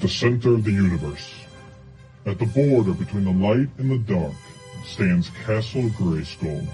[0.00, 1.34] at the center of the universe.
[2.24, 4.32] At the border between the light and the dark
[4.86, 6.66] stands Castle Grayskull.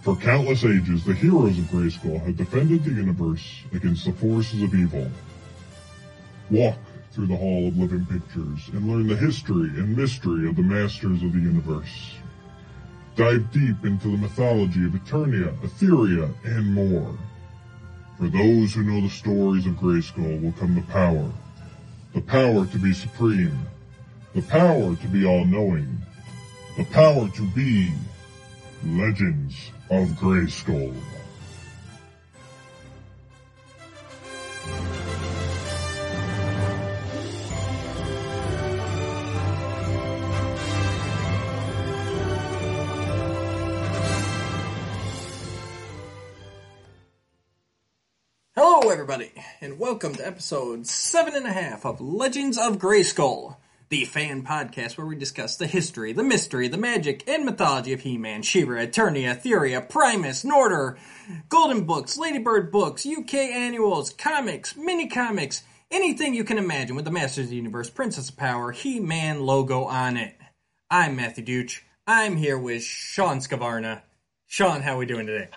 [0.00, 4.74] For countless ages, the heroes of Grayskull have defended the universe against the forces of
[4.74, 5.10] evil.
[6.50, 6.78] Walk
[7.12, 11.22] through the Hall of Living Pictures and learn the history and mystery of the masters
[11.22, 12.14] of the universe.
[13.16, 17.14] Dive deep into the mythology of Eternia, Etheria, and more.
[18.16, 21.30] For those who know the stories of Grayskull will come the power.
[22.12, 23.56] The power to be supreme.
[24.34, 25.98] The power to be all-knowing.
[26.76, 27.92] The power to be
[28.84, 30.94] Legends of Grayskull.
[48.90, 53.54] Everybody, and welcome to episode seven and a half of Legends of Grayskull,
[53.88, 58.00] the fan podcast where we discuss the history, the mystery, the magic, and mythology of
[58.00, 60.98] He-Man, She-Ra, Eternia, Etheria, Primus, Norder,
[61.48, 67.12] Golden Books, Ladybird Books, UK Annuals, comics, mini comics, anything you can imagine with the
[67.12, 70.36] Masters of the Universe, Princess of Power, He-Man logo on it.
[70.90, 71.84] I'm Matthew Duch.
[72.08, 74.02] I'm here with Sean Scavarna.
[74.48, 75.48] Sean, how are we doing today?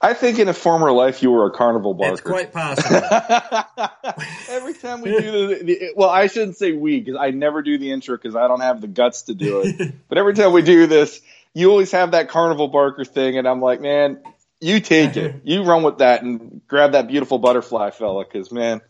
[0.00, 2.12] I think in a former life you were a carnival barker.
[2.12, 2.96] It's quite possible.
[4.48, 7.78] every time we do the, the well, I shouldn't say we because I never do
[7.78, 9.94] the intro because I don't have the guts to do it.
[10.08, 11.20] but every time we do this,
[11.54, 14.22] you always have that carnival barker thing, and I'm like, man,
[14.60, 18.80] you take it, you run with that, and grab that beautiful butterfly fella, because man,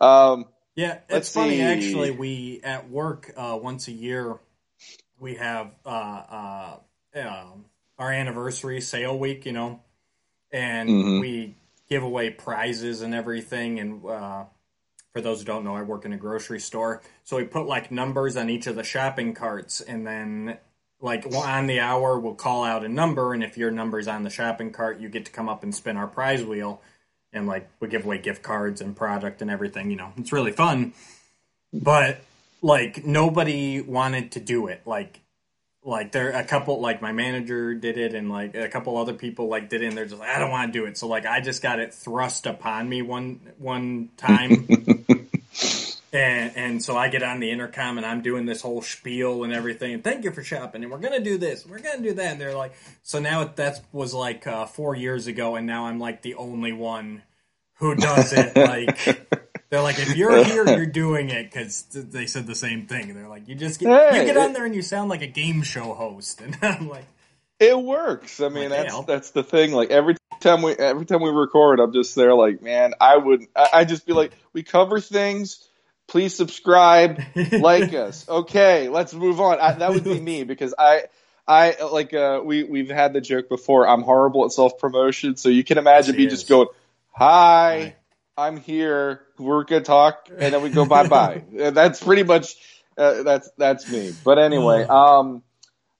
[0.00, 1.62] um, Yeah, it's funny see.
[1.62, 2.10] actually.
[2.10, 4.38] We at work uh, once a year
[5.18, 6.76] we have uh, uh,
[7.16, 7.64] um,
[7.98, 9.82] our anniversary sale week, you know,
[10.56, 11.20] and Mhm.
[11.20, 11.54] we
[11.88, 13.78] give away prizes and everything.
[13.78, 14.44] And uh,
[15.12, 17.90] for those who don't know, I work in a grocery store, so we put like
[17.90, 20.58] numbers on each of the shopping carts, and then
[21.00, 24.30] like on the hour we'll call out a number, and if your number's on the
[24.30, 26.80] shopping cart, you get to come up and spin our prize wheel.
[27.32, 30.52] And like we give away gift cards and product and everything, you know, it's really
[30.52, 30.92] fun
[31.72, 32.20] but
[32.62, 35.20] like nobody wanted to do it like
[35.86, 39.46] like there a couple like my manager did it and like a couple other people
[39.46, 40.98] like did it and they're just like i don't want to do it.
[40.98, 44.68] So like i just got it thrust upon me one one time.
[46.12, 49.52] And and so i get on the intercom and i'm doing this whole spiel and
[49.52, 52.32] everything and thank you for shopping and we're gonna do this we're gonna do that.
[52.32, 55.98] And they're like so now that was like uh, four years ago and now i'm
[55.98, 57.22] like the only one
[57.78, 59.25] who does it like
[59.68, 63.14] they're like, if you're here, you're doing it because they said the same thing.
[63.14, 65.26] They're like, you just get Hey, you get on there and you sound like a
[65.26, 67.06] game show host, and I'm like,
[67.58, 68.40] it works.
[68.40, 69.72] I mean, Like, that's that's the thing.
[69.72, 73.46] Like every time we every time we record, I'm just there, like, man, I would
[73.54, 75.66] I, just be like, we cover things.
[76.06, 77.20] Please subscribe,
[77.52, 78.28] like us.
[78.28, 79.58] Okay, let's move on.
[79.58, 81.04] I, that would be me because I.
[81.48, 83.86] I like uh, we we've had the joke before.
[83.86, 86.66] I'm horrible at self promotion, so you can imagine Yes, me just going,
[87.12, 87.96] "Hi, Hi.
[88.36, 89.22] I'm here.
[89.38, 91.44] We're gonna talk," and then we go bye bye.
[91.52, 92.56] that's pretty much
[92.98, 94.12] uh, that's that's me.
[94.24, 95.42] But anyway, um,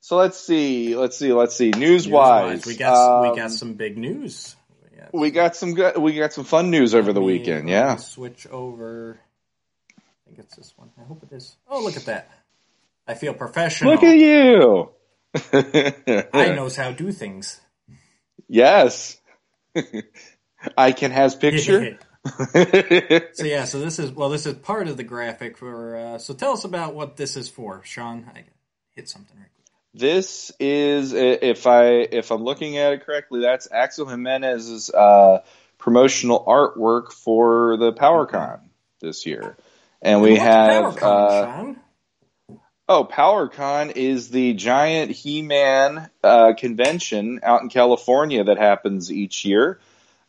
[0.01, 1.71] so let's see, let's see, let's see.
[1.71, 4.57] News wise, we got we um, got some big news.
[4.93, 7.69] We got, we got some good, we got some fun news over the weekend.
[7.69, 9.19] Yeah, switch over.
[9.99, 10.91] I think it's this one.
[10.99, 11.57] I hope it is.
[11.69, 12.31] Oh, look at that!
[13.07, 13.93] I feel professional.
[13.93, 14.91] look at you.
[16.33, 17.61] I knows how to do things.
[18.49, 19.19] Yes,
[20.77, 21.99] I can has picture.
[23.35, 25.97] so yeah, so this is well, this is part of the graphic for.
[25.97, 28.29] Uh, so tell us about what this is for, Sean.
[28.35, 28.45] I
[28.95, 29.67] hit something right quick.
[29.95, 35.43] This is, if I if I'm looking at it correctly, that's Axel Jimenez's uh,
[35.79, 38.61] promotional artwork for the PowerCon
[39.01, 39.57] this year,
[40.03, 41.81] and we What's have PowerCon, uh, Sean?
[42.89, 49.79] oh PowerCon is the giant He-Man uh, convention out in California that happens each year.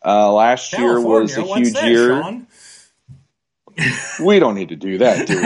[0.05, 2.21] Uh, last year was a huge that, year.
[2.21, 2.47] Sean?
[4.19, 5.43] We don't need to do that, do we?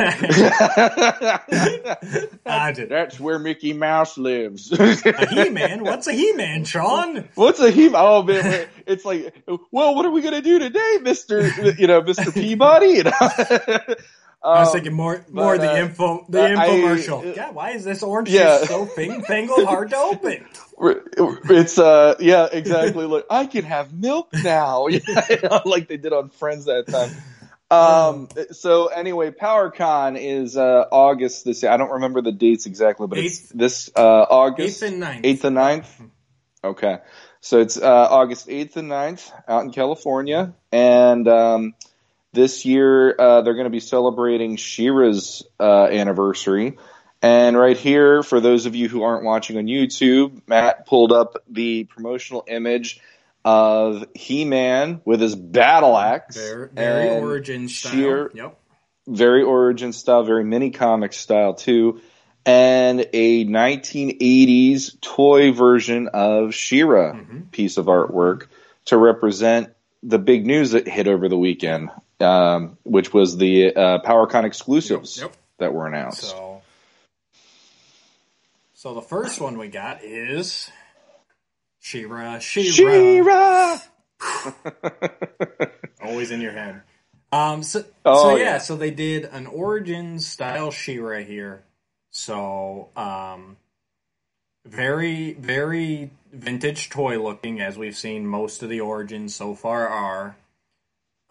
[2.46, 2.88] I did.
[2.88, 4.72] That's where Mickey Mouse lives.
[4.72, 5.84] A He-Man?
[5.84, 7.28] What's a He-Man, Sean?
[7.36, 7.90] What's a he?
[7.90, 8.02] Man?
[8.02, 9.36] Oh man, it's like,
[9.72, 11.46] well, what are we gonna do today, Mister?
[11.74, 12.88] You know, Mister Peabody.
[12.88, 13.12] You know?
[14.44, 17.36] I was Um, thinking more, more but, the uh, info, the I- infomercial.
[17.36, 18.60] God, why is this orange Yeah.
[18.60, 20.46] juice so fing fangled hard to open?
[20.82, 23.06] It's uh, yeah, exactly.
[23.06, 24.88] Like I can have milk now,
[25.66, 27.12] like they did on Friends that time.
[27.70, 28.28] Um.
[28.52, 31.72] So anyway, PowerCon is uh August this year.
[31.72, 35.26] I don't remember the dates exactly, but it's this uh August Eighth and ninth.
[35.26, 36.02] eighth and ninth.
[36.64, 36.98] Okay,
[37.42, 41.74] so it's uh, August eighth and 9th out in California, and um,
[42.34, 46.78] this year uh, they're going to be celebrating She-Ra's uh, anniversary.
[47.22, 51.38] And right here, for those of you who aren't watching on YouTube, Matt pulled up
[51.50, 53.00] the promotional image
[53.46, 56.36] of He-Man with his battle axe.
[56.38, 57.92] Very, very origin style.
[57.92, 58.58] sheer- Yep.
[59.08, 62.02] very origin style, very mini comic style too,
[62.46, 67.52] and a 1980s toy version of She-Ra Mhm.
[67.52, 68.48] piece of artwork
[68.86, 69.70] to represent
[70.04, 71.90] the big news that hit over the weekend,
[72.22, 75.38] um, which was the uh, PowerCon exclusives Yep, yep.
[75.60, 76.22] that were announced.
[76.24, 76.62] So,
[78.74, 80.70] so the first one we got is
[81.80, 82.40] She-Ra.
[82.40, 82.72] She-Ra.
[82.72, 83.80] She-Ra.
[86.04, 86.82] Always in your head.
[87.32, 87.64] Um.
[87.64, 88.58] So, Oh, so yeah, yeah.
[88.58, 91.64] So they did an origin style She-Ra here.
[92.10, 93.56] So um,
[94.66, 100.36] very very vintage toy looking, as we've seen most of the origins so far are.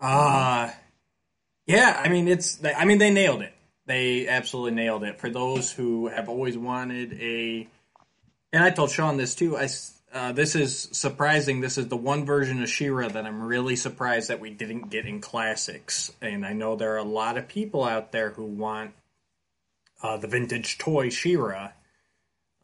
[0.01, 0.71] Uh
[1.67, 2.01] yeah.
[2.03, 2.59] I mean, it's.
[2.65, 3.53] I mean, they nailed it.
[3.87, 5.19] They absolutely nailed it.
[5.21, 7.67] For those who have always wanted a,
[8.53, 9.57] and I told Sean this too.
[9.57, 9.69] I
[10.13, 11.61] uh, this is surprising.
[11.61, 15.07] This is the one version of She-Ra that I'm really surprised that we didn't get
[15.07, 16.13] in classics.
[16.21, 18.93] And I know there are a lot of people out there who want
[20.03, 21.71] uh, the vintage toy She-Ra.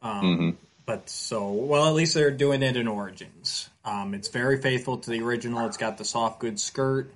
[0.01, 0.55] Um, Mhm.
[0.85, 3.69] But so, well, at least they're doing it in Origins.
[3.83, 5.65] Um, it's very faithful to the original.
[5.67, 7.13] It's got the soft goods skirt.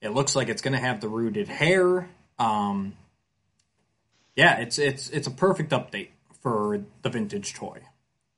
[0.00, 2.08] It looks like it's going to have the rooted hair.
[2.38, 2.94] Um,
[4.34, 6.08] yeah, it's it's it's a perfect update
[6.40, 7.80] for the vintage toy.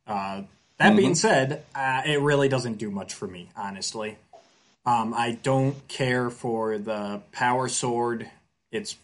[0.07, 0.43] Uh,
[0.79, 4.17] that being said, uh, it really doesn't do much for me, honestly.
[4.85, 8.29] Um, I don't care for the power sword.
[8.73, 8.97] It's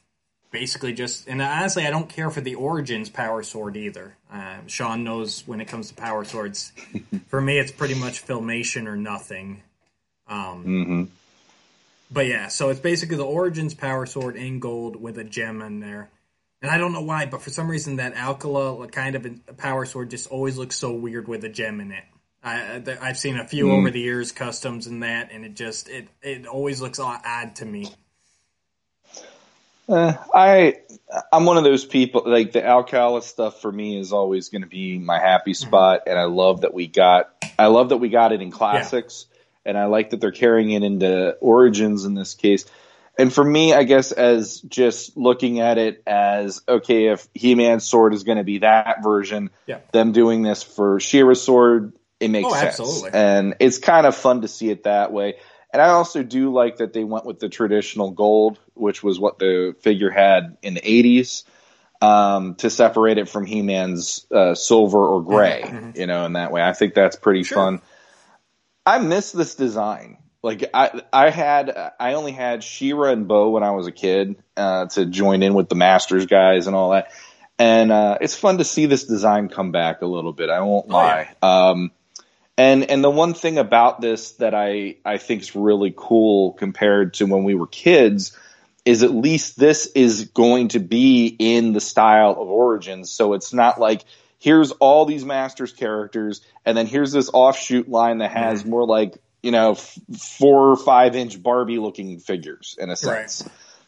[0.50, 4.16] basically just, and honestly, I don't care for the Origins power sword either.
[4.32, 6.72] Uh, Sean knows when it comes to power swords.
[7.28, 9.62] for me, it's pretty much filmation or nothing.
[10.26, 11.04] Um, hmm
[12.10, 15.80] but yeah, so it's basically the Origins Power Sword in gold with a gem in
[15.80, 16.10] there.
[16.60, 19.84] And I don't know why, but for some reason that Alcala kind of a Power
[19.84, 22.04] Sword just always looks so weird with a gem in it.
[22.42, 23.72] I, I've seen a few hmm.
[23.72, 27.64] over the years, customs and that, and it just it it always looks odd to
[27.64, 27.88] me.
[29.88, 30.76] Uh, I
[31.32, 34.68] I'm one of those people like the Alcala stuff for me is always going to
[34.68, 35.66] be my happy mm-hmm.
[35.66, 39.26] spot, and I love that we got I love that we got it in classics,
[39.64, 42.64] and I like that they're carrying it into Origins in this case.
[43.18, 47.84] And for me, I guess as just looking at it as okay, if He Man's
[47.84, 49.78] sword is going to be that version, Yeah.
[49.92, 53.10] them doing this for She-Ra's sword, it makes Oh, sense, absolutely.
[53.12, 55.34] and it's kind of fun to see it that way.
[55.72, 59.38] And I also do like that they went with the traditional gold, which was what
[59.38, 61.42] the figure had in the 80s,
[62.00, 66.52] um, to separate it from He Man's uh, silver or gray, you know, in that
[66.52, 66.62] way.
[66.62, 67.56] I think that's pretty Sure.
[67.56, 67.82] fun.
[68.88, 70.16] I miss this design.
[70.42, 74.36] Like I, I had, I only had She-Ra and Bow when I was a kid
[74.56, 77.10] uh, to join in with the Masters guys and all that,
[77.58, 80.48] and uh, it's fun to see this design come back a little bit.
[80.48, 81.34] I won't Oh, lie.
[81.42, 81.90] Um,
[82.56, 87.14] and and the one thing about this that I I think is really cool compared
[87.14, 88.36] to when we were kids
[88.84, 93.10] is at least this is going to be in the style of Origins.
[93.10, 94.04] So it's not like
[94.38, 99.18] here's all these Masters characters and then here's this offshoot line that has more like
[99.42, 103.42] you know f- four or five inch Barbie looking figures in a sense.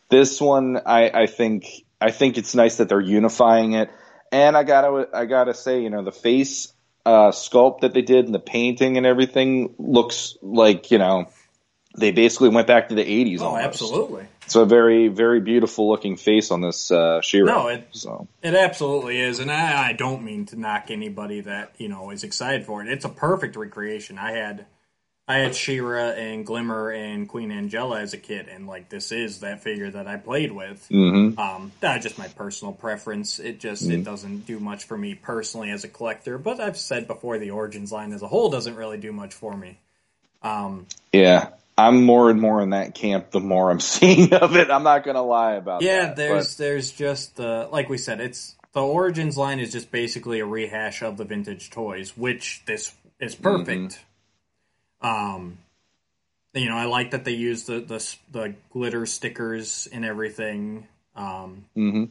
[0.09, 1.67] This one I I think
[2.01, 3.91] I think it's nice that they're unifying it.
[4.33, 6.73] And I gotta I gotta say you know the face
[7.07, 11.27] uh, sculpt that they did and the painting and everything looks like you know
[11.99, 13.65] they basically went back to the 80s Oh, almost.
[13.65, 14.27] absolutely.
[14.51, 17.47] It's a very very beautiful looking face on this uh She-Ra.
[17.53, 21.75] No, it- so It absolutely is, and I, I don't mean to knock anybody that
[21.79, 22.89] you know is excited for it.
[22.89, 24.19] It's a perfect recreation.
[24.19, 24.67] I had,
[25.29, 29.39] I had She-Ra and Glimmer and Queen Angella as a kid, and like this is
[29.39, 30.85] that figure that I played with.
[30.91, 31.39] mhm.
[31.39, 33.39] Um, that's just my personal preference.
[33.39, 36.39] It just it doesn't do much for me personally as a collector.
[36.39, 39.57] But I've said before, the Origins line as a whole doesn't really do much for
[39.57, 39.79] me.
[40.43, 41.51] Um, yeah
[41.87, 44.71] I'm more and more in that camp the more I'm seeing of it.
[44.71, 45.87] I'm not gonna lie about it.
[45.87, 46.17] yeah, that.
[46.17, 50.47] there's there's just the like we said, it's the Origins line is just basically a
[50.47, 54.01] rehash of the vintage toys, which this is perfect.
[55.01, 55.59] Um,
[56.55, 60.87] you know, I like that they use the the the glitter stickers and everything.
[61.17, 62.09] Um, but, mhm.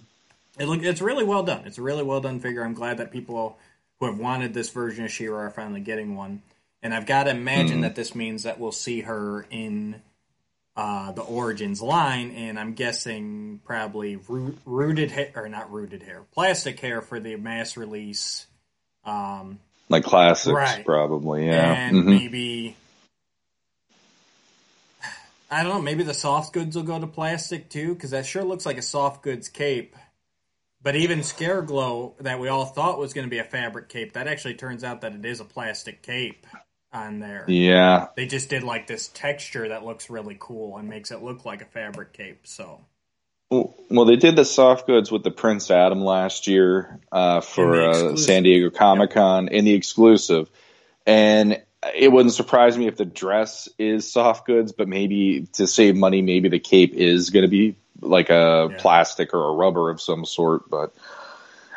[0.59, 1.65] it look it's really well done.
[1.65, 2.63] It's a really well done figure.
[2.63, 3.57] I'm glad that people
[3.99, 6.41] who have wanted this version of She-Ra are finally getting one.
[6.81, 10.01] And I've got to imagine that this means that we'll see her in
[10.77, 16.21] uh, the Origins line, and I'm guessing probably root, rooted hair or not rooted hair,
[16.33, 18.47] plastic hair for the mass release.
[19.03, 19.59] Um,
[19.89, 20.85] like classics Right.
[20.85, 21.47] probably.
[21.47, 21.73] Yeah.
[21.73, 22.05] and Mhm.
[22.05, 22.77] maybe
[25.51, 25.81] I don't know.
[25.81, 28.81] Maybe the soft goods will go to plastic too, because that sure looks like a
[28.83, 29.97] soft goods cape.
[30.81, 34.27] But even Scareglow, that we all thought was going to be a fabric cape, that
[34.27, 36.47] actually turns out that it is a plastic cape
[36.91, 37.45] on there.
[37.47, 38.07] Yeah.
[38.15, 41.61] They just did like this texture that looks really cool and makes it look like
[41.61, 42.41] a fabric cape.
[42.45, 42.81] So.
[43.51, 48.15] Well, they did the soft goods with the Prince Adam last year uh, for uh,
[48.15, 49.53] San Diego Comic Con yep.
[49.53, 50.51] in the exclusive,
[51.07, 51.59] and
[51.95, 56.21] it wouldn't surprise me if the dress is soft goods, but maybe to save money,
[56.21, 58.77] maybe the cape is going to be like a yeah.
[58.77, 60.69] plastic or a rubber of some sort.
[60.69, 60.93] But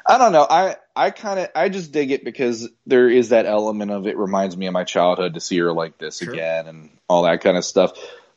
[0.05, 0.47] I don't know.
[0.49, 4.17] I I kind of I just dig it because there is that element of it
[4.17, 6.33] reminds me of my childhood to see her like this sure.
[6.33, 7.93] again and all that kind of stuff.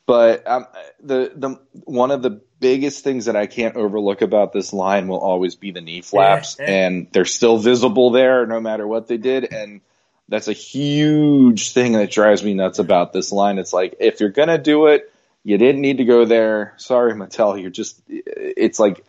[0.06, 0.68] But um,
[1.02, 5.20] the the one of the biggest things that I can't overlook about this line will
[5.20, 6.88] always be the knee flaps, yeah, yeah.
[6.88, 9.82] and they're still visible there no matter what they did, and
[10.30, 13.58] that's a huge thing that drives me nuts about this line.
[13.58, 15.12] It's like if you're gonna do it,
[15.44, 16.74] you didn't need to go there.
[16.78, 17.60] Sorry, Mattel.
[17.60, 18.02] You're just.
[18.08, 19.04] It's like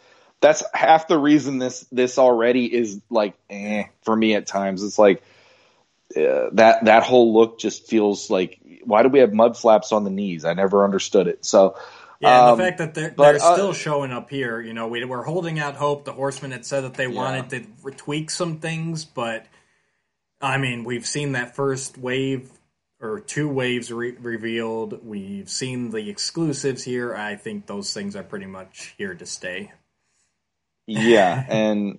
[0.46, 4.84] that's half the reason this this already is like eh, for me at times.
[4.84, 5.22] It's like
[6.16, 10.04] uh, that that whole look just feels like why do we have mud flaps on
[10.04, 10.44] the knees?
[10.44, 11.44] I never understood it.
[11.44, 11.76] So.
[12.18, 14.88] Yeah, um, the fact that they're, but, they're uh, still showing up here, you know,
[14.88, 16.06] we, we're holding out hope.
[16.06, 17.14] The Horsemen had said that they yeah.
[17.14, 17.50] wanted
[17.84, 19.44] to tweak some things, but
[20.40, 22.50] I mean, we've seen that first wave
[23.02, 25.04] or two waves re- revealed.
[25.04, 27.14] We've seen the exclusives here.
[27.14, 29.72] I think those things are pretty much here to stay.
[30.86, 31.98] Yeah, and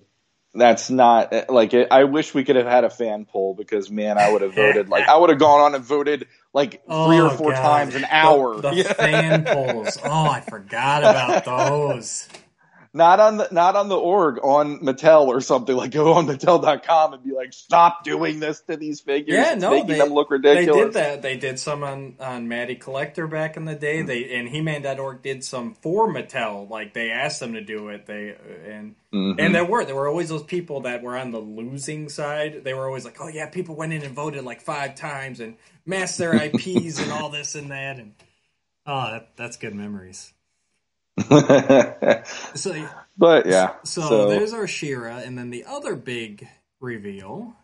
[0.54, 4.32] that's not like I wish we could have had a fan poll because man, I
[4.32, 7.26] would have voted like I would have gone on and voted like oh, three or
[7.26, 7.62] oh, four God.
[7.62, 8.60] times an hour.
[8.60, 9.98] The, the fan polls.
[10.02, 12.28] Oh, I forgot about those
[12.94, 17.12] not on the not on the org on Mattel or something like go on Mattel.com
[17.14, 19.36] and be like stop doing this to these figures.
[19.36, 20.76] Yeah, it's no, making they, them look ridiculous.
[20.76, 21.22] They did that.
[21.22, 23.98] They did some on on Matty Collector back in the day.
[23.98, 24.06] Mm-hmm.
[24.06, 26.68] They and He-Man.org did some for Mattel.
[26.68, 28.06] Like they asked them to do it.
[28.06, 29.38] They and mm-hmm.
[29.38, 32.64] and there were there were always those people that were on the losing side.
[32.64, 35.56] They were always like, oh yeah, people went in and voted like five times and
[35.84, 38.14] masked their IPs and all this and that and
[38.86, 40.32] oh that, that's good memories.
[42.54, 43.74] so, but yeah.
[43.84, 46.48] So, so, there's our She-Ra, and then the other big
[46.80, 47.54] reveal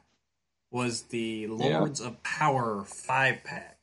[0.70, 2.08] was the Lords yeah.
[2.08, 3.78] of Power five pack.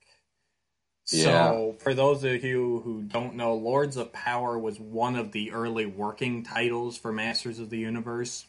[1.05, 1.83] So, yeah.
[1.83, 5.85] for those of you who don't know, Lords of Power was one of the early
[5.85, 8.45] working titles for Masters of the Universe,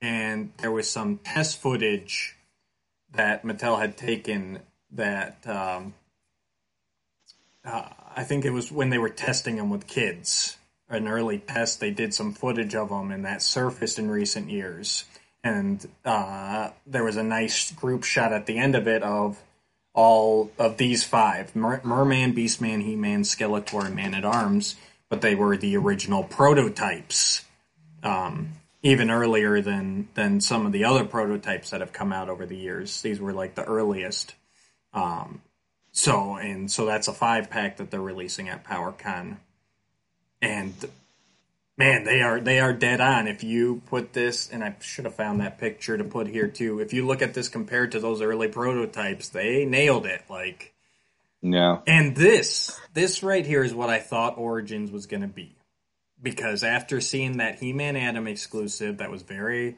[0.00, 2.36] and there was some test footage
[3.12, 4.60] that Mattel had taken
[4.92, 5.94] that um,
[7.64, 10.56] uh, I think it was when they were testing them with kids.
[10.88, 15.04] An early test, they did some footage of them, and that surfaced in recent years.
[15.44, 19.40] And uh, there was a nice group shot at the end of it of
[19.94, 24.74] all of these five Mer- Merman, Beastman, He Man, Skeletor, and Man at Arms,
[25.08, 27.44] but they were the original prototypes.
[28.02, 32.46] Um, even earlier than than some of the other prototypes that have come out over
[32.46, 33.00] the years.
[33.00, 34.34] These were like the earliest.
[34.92, 35.40] Um,
[35.98, 39.38] so and so that's a five pack that they're releasing at PowerCon,
[40.40, 40.72] and
[41.76, 43.26] man, they are they are dead on.
[43.26, 46.78] If you put this, and I should have found that picture to put here too.
[46.78, 50.22] If you look at this compared to those early prototypes, they nailed it.
[50.30, 50.72] Like,
[51.42, 51.80] yeah.
[51.86, 55.56] And this this right here is what I thought Origins was going to be,
[56.22, 59.76] because after seeing that He-Man Adam exclusive, that was very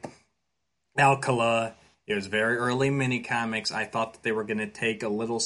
[0.99, 1.73] Alcala.
[2.05, 3.71] It was very early mini comics.
[3.71, 5.39] I thought that they were going to take a little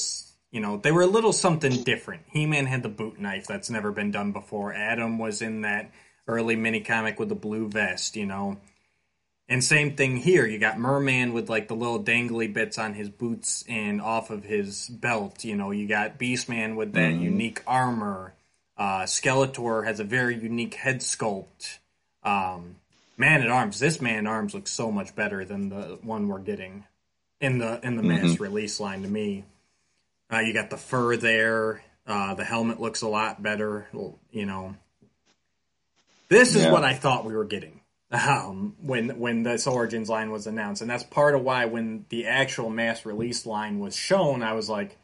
[0.56, 2.22] you know, they were a little something different.
[2.30, 4.72] He Man had the boot knife that's never been done before.
[4.72, 5.90] Adam was in that
[6.26, 8.56] early mini comic with the blue vest, you know.
[9.50, 10.46] And same thing here.
[10.46, 14.44] You got Merman with like the little dangly bits on his boots and off of
[14.44, 15.44] his belt.
[15.44, 17.24] You know, you got Beastman with that mm-hmm.
[17.24, 18.32] unique armor.
[18.78, 21.80] Uh, Skeletor has a very unique head sculpt.
[22.22, 22.76] Um,
[23.18, 23.78] man at Arms.
[23.78, 26.84] This Man at Arms looks so much better than the one we're getting
[27.42, 28.26] in the in the mm-hmm.
[28.26, 29.44] mass release line to me.
[30.32, 31.82] Uh, you got the fur there.
[32.06, 33.88] Uh, the helmet looks a lot better.
[34.30, 34.76] You know,
[36.28, 36.72] this is yeah.
[36.72, 37.80] what I thought we were getting
[38.10, 42.26] um, when when this Origins line was announced, and that's part of why when the
[42.26, 44.96] actual mass release line was shown, I was like,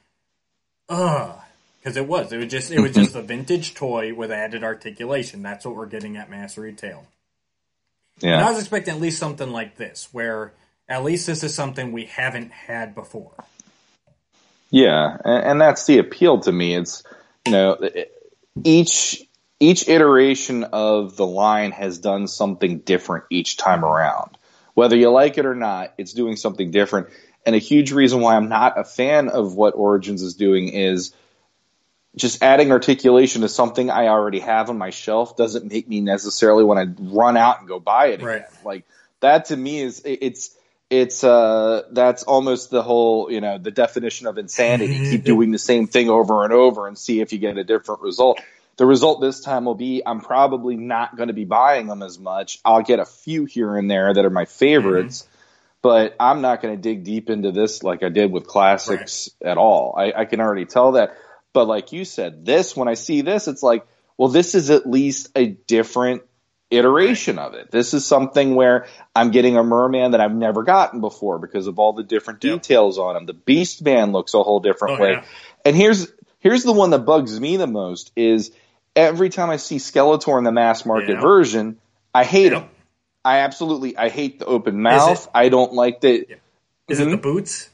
[0.88, 1.38] ugh,
[1.80, 5.42] because it was it was just it was just a vintage toy with added articulation.
[5.42, 7.04] That's what we're getting at mass retail.
[8.20, 10.52] Yeah, and I was expecting at least something like this, where
[10.88, 13.32] at least this is something we haven't had before.
[14.72, 16.74] Yeah, and, and that's the appeal to me.
[16.74, 17.04] It's
[17.46, 17.78] you know
[18.64, 19.22] each
[19.60, 24.36] each iteration of the line has done something different each time around.
[24.74, 27.08] Whether you like it or not, it's doing something different.
[27.44, 31.14] And a huge reason why I'm not a fan of what Origins is doing is
[32.16, 36.64] just adding articulation to something I already have on my shelf doesn't make me necessarily
[36.64, 38.36] want to run out and go buy it Right.
[38.36, 38.50] again.
[38.64, 38.84] Like
[39.20, 40.56] that to me is it's
[40.92, 45.10] it's uh that's almost the whole you know the definition of insanity.
[45.10, 48.02] Keep doing the same thing over and over and see if you get a different
[48.02, 48.42] result.
[48.76, 52.18] The result this time will be I'm probably not going to be buying them as
[52.18, 52.58] much.
[52.62, 55.26] I'll get a few here and there that are my favorites,
[55.80, 59.56] but I'm not going to dig deep into this like I did with classics at
[59.56, 59.94] all.
[59.96, 61.16] I, I can already tell that.
[61.54, 63.86] But like you said, this when I see this, it's like,
[64.18, 66.22] well, this is at least a different
[66.72, 67.70] iteration of it.
[67.70, 71.78] This is something where I'm getting a merman that I've never gotten before because of
[71.78, 73.26] all the different details on him.
[73.26, 75.12] The Beast Man looks a whole different Oh, way.
[75.12, 75.24] yeah.
[75.64, 76.08] And here's
[76.40, 78.50] here's the one that bugs me the most is
[78.96, 81.78] every time I see Skeletor in the mass market version,
[82.14, 82.64] I hate him.
[83.24, 85.24] I absolutely I hate the open mouth.
[85.26, 86.26] it- I don't like the
[86.88, 87.10] Is it Mhm.
[87.12, 87.68] the boots?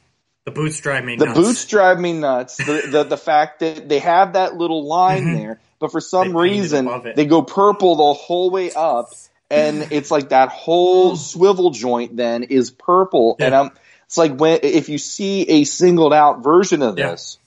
[0.45, 1.39] The boots drive me the nuts.
[1.39, 2.57] boots drive me nuts.
[2.57, 5.35] The, the the fact that they have that little line Mhm.
[5.35, 9.11] there, but for some They reason they go purple the whole way up,
[9.51, 13.71] and it's like that whole swivel joint then is purple, and I'm
[14.07, 17.11] it's like when if you see a singled out version of Yeah.
[17.11, 17.39] this,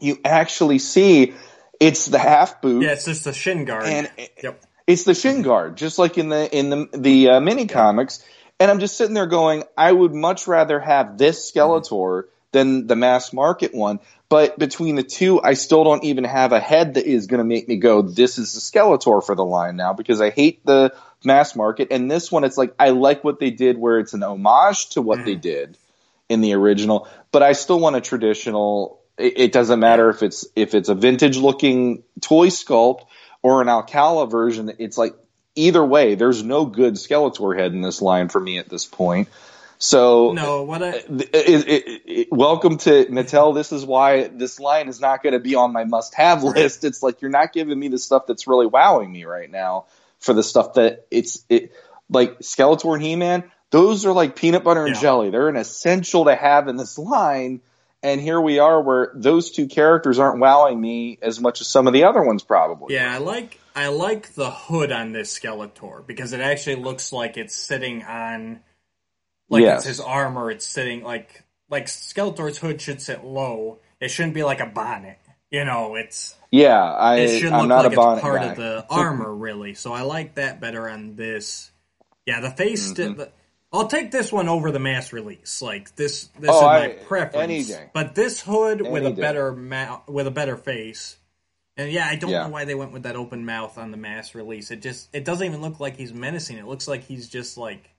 [0.00, 1.34] you actually see
[1.80, 2.82] it's the half boot.
[2.82, 3.86] Yeah, it's just a shin guard.
[3.86, 4.10] And-
[4.42, 4.62] yep.
[4.86, 8.24] It's the shin guard, just like in the in the the uh, mini comics.
[8.60, 12.96] And I'm just sitting there going, I would much rather have this Skeletor than the
[12.96, 13.98] mass market one.
[14.28, 17.44] But between the two, I still don't even have a head that is going to
[17.44, 20.92] make me go, this is the Skeletor for the line now because I hate the
[21.24, 21.88] mass market.
[21.92, 25.02] And this one, it's like I like what they did where it's an homage to
[25.02, 25.40] what they mm-hmm.
[25.40, 25.78] did
[26.28, 29.00] in the original, but I still want a traditional.
[29.16, 33.06] It, it doesn't matter if it's if it's a vintage looking toy sculpt
[33.42, 34.72] or an Alcala version.
[34.78, 35.14] It's like
[35.54, 39.28] either way, there's no good Skeletor head in this line for me at this point.
[39.78, 43.54] So No, what I uh, it- it- it- it- welcome to Mattel.
[43.54, 46.84] This is why this line is not going to be on my must-have list.
[46.84, 49.84] It's like you're not giving me the stuff that's really wowing me right now
[50.18, 51.72] for the stuff that it's it
[52.08, 53.44] like Skeletor and He-Man.
[53.70, 55.00] Those are like peanut butter and Yeah.
[55.02, 55.30] jelly.
[55.30, 57.60] They're an essential to have in this line.
[58.02, 61.86] And here we are, where those two characters aren't wowing me as much as some
[61.88, 62.94] of the other ones probably.
[62.94, 67.36] yeah, I like I like the hood on this Skeletor because it actually looks like
[67.36, 68.60] it's sitting on
[69.48, 69.78] like Yes.
[69.80, 70.50] it's his armor.
[70.50, 73.78] It's sitting like like Skeletor's hood should sit low.
[74.00, 75.18] It shouldn't be like a bonnet.
[75.50, 78.40] You know, it's Yeah, I, it should I'm look not like a bonnet it's part
[78.40, 78.46] guy.
[78.48, 79.74] of the armor, really.
[79.74, 81.70] So I like that better on this.
[82.26, 82.92] Yeah, the face.
[82.92, 83.18] Mm-hmm.
[83.18, 83.32] the-
[83.72, 85.60] I'll take this one over the mass release.
[85.62, 87.70] Like this, this Oh, is my I- preference.
[87.70, 87.88] any.
[87.92, 89.20] But this hood with a day.
[89.20, 91.16] better ma- with a better face,
[91.76, 92.44] and yeah, I don't Yeah.
[92.44, 94.70] know why they went with that open mouth on the mass release.
[94.70, 96.58] It just it doesn't even look like he's menacing.
[96.58, 97.90] It looks like he's just like.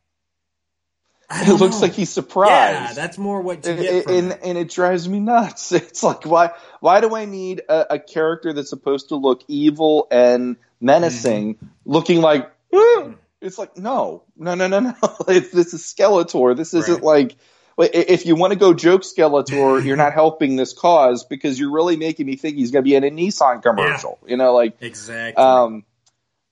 [1.30, 1.82] It looks know.
[1.82, 2.52] like he's surprised.
[2.90, 4.40] Yeah, that's more what you and, get from and, it.
[4.44, 5.72] and it drives me nuts.
[5.74, 10.08] It's like why why do I need a, a character that's supposed to look evil
[10.10, 11.66] and menacing, Mm-hmm.
[11.86, 12.50] looking like?
[12.74, 13.12] "Eh."
[13.42, 14.94] It's like no, no, no, no, no.
[15.28, 16.56] It's, this is Skeletor.
[16.56, 17.04] This isn't Right.
[17.04, 17.36] like.
[17.80, 21.96] If you want to go joke Skeletor, you're not helping this cause because you're really
[21.96, 24.18] making me think he's going to be in a Nissan commercial.
[24.26, 25.44] You know, like Exactly.
[25.44, 25.84] um,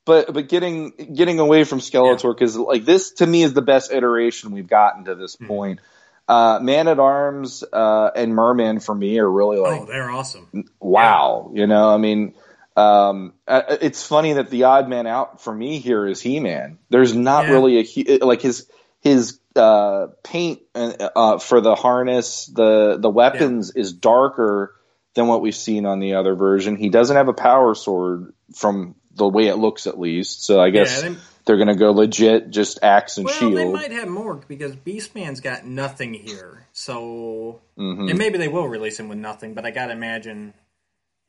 [0.05, 3.91] but but getting getting away from Skeletor because like this to me is the best
[3.91, 5.47] iteration we've gotten to this Hmm.
[5.47, 5.79] point.
[6.27, 10.65] Uh, Man at Arms uh, and Merman for me are really like oh, they're awesome.
[10.79, 11.51] wow.
[11.53, 12.33] You know, I mean,
[12.75, 16.79] um, uh, it's funny that the odd man out for me here is He Man.
[16.89, 17.51] There's not Yeah.
[17.53, 18.67] really a hu- like his
[19.01, 24.75] his uh, paint uh, uh, for the harness, the the weapons is darker
[25.13, 26.75] than what we've seen on the other version.
[26.75, 30.43] He doesn't have a power sword from the way it looks, at least.
[30.43, 33.55] So I guess Yeah, they- they're gonna go legit, just axe and Well, shield.
[33.57, 36.65] they might have more because Beastman's got nothing here.
[36.73, 38.09] So, Mhm.
[38.09, 39.53] and maybe they will release him with nothing.
[39.53, 40.53] But I gotta imagine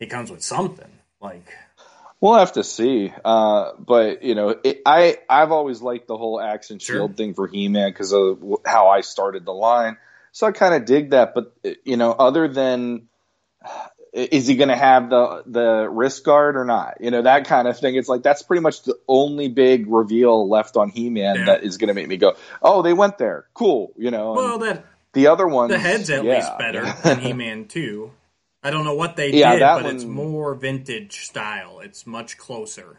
[0.00, 0.90] he comes with something.
[1.20, 1.46] Like,
[2.18, 3.12] We'll have to see.
[3.26, 6.96] Uh, but you know, it, I I've always liked the whole axe and Sure.
[6.96, 9.98] shield thing for He Man because of how I started the line.
[10.32, 11.34] So I kind of dig that.
[11.34, 11.52] But
[11.84, 13.08] you know, other than
[14.16, 16.98] is he going to have the the wrist guard or not?
[17.00, 17.96] You know, that kind of thing.
[17.96, 21.44] It's like that's pretty much the only big reveal left on He Man Yeah.
[21.46, 23.46] that is going to make me go, oh, they went there.
[23.54, 23.92] Cool.
[23.96, 24.32] You know.
[24.32, 26.36] well, that the other one, the head's at yeah.
[26.36, 28.12] least better than He-Man too.
[28.62, 31.80] I don't know what they Yeah, did, but it's more vintage style.
[31.80, 32.96] It's much closer.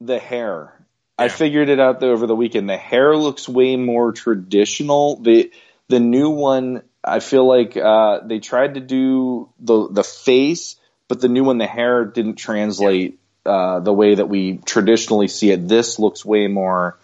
[0.00, 0.78] the hair.
[1.18, 2.68] I figured it out though over the weekend.
[2.68, 5.16] The hair looks way more traditional.
[5.16, 5.52] The
[5.88, 10.76] the new one, I feel like uh, they tried to do the the face,
[11.08, 15.50] but the new one, the hair didn't translate uh, the way that we traditionally see
[15.50, 15.66] it.
[15.68, 16.98] This looks way more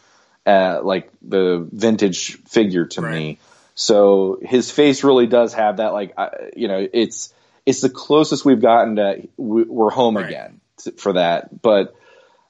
[0.46, 3.14] uh, like the vintage figure to Right.
[3.14, 3.38] me.
[3.74, 7.32] So his face really does have that, like I you know, it's
[7.66, 10.26] it's the closest we've gotten to we're home Right.
[10.26, 10.60] again
[10.96, 11.60] for that.
[11.60, 11.94] But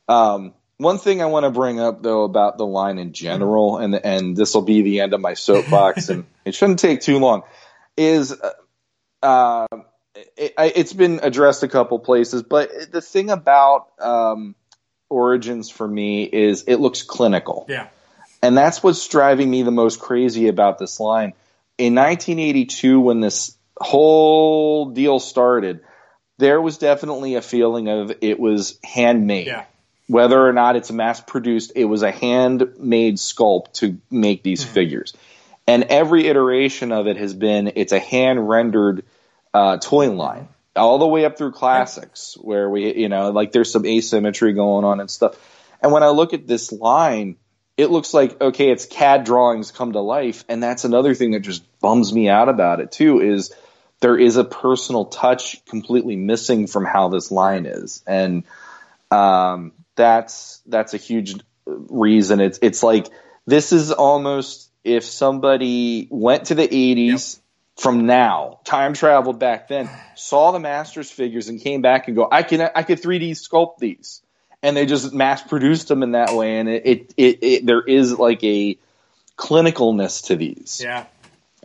[0.08, 3.94] um, one thing I want to bring up though about the line in general, and
[3.94, 7.42] and this will be the end of my soapbox, and it shouldn't take too long,
[7.96, 8.34] is
[9.22, 9.66] uh,
[10.36, 14.54] it, I- it's been addressed a couple places, but the thing about um,
[15.10, 17.66] Origins for me is it looks clinical.
[17.68, 17.88] Yeah.
[18.42, 21.32] And that's what's driving me the most crazy about this line.
[21.76, 25.80] In 1982, when this whole deal started,
[26.38, 29.48] there was definitely a feeling of it was handmade.
[29.48, 29.64] Yeah.
[30.08, 35.14] Whether or not it's mass produced, it was a handmade sculpt to make these figures.
[35.66, 39.04] And every iteration of it has been it's a hand rendered
[39.52, 43.70] uh, toy line, all the way up through classics, where we, you know, like there's
[43.70, 45.36] some asymmetry going on and stuff.
[45.82, 47.36] And when I look at this line,
[47.76, 51.40] it looks like okay, it's CAD drawings come to life, and that's another thing that
[51.40, 53.20] just bums me out about it too.
[53.20, 53.54] Is
[54.00, 58.44] there is a personal touch completely missing from how this line is, and
[59.10, 61.34] um, that's that's a huge
[61.66, 62.40] reason.
[62.40, 63.08] It's it's like
[63.46, 67.40] this is almost if somebody went to the '80s
[67.76, 72.26] from now, time traveled back then, saw the Masters figures and came back and go,
[72.30, 74.22] I can I could 3D sculpt these,
[74.62, 77.82] and they just mass produced them in that way, and it it, it, it there
[77.82, 78.78] is like a
[79.36, 80.80] clinicalness to these.
[80.82, 81.06] Yeah.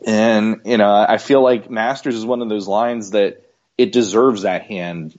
[0.06, 3.42] And you know, I feel like Masters is one of those lines that
[3.78, 5.18] it deserves that hand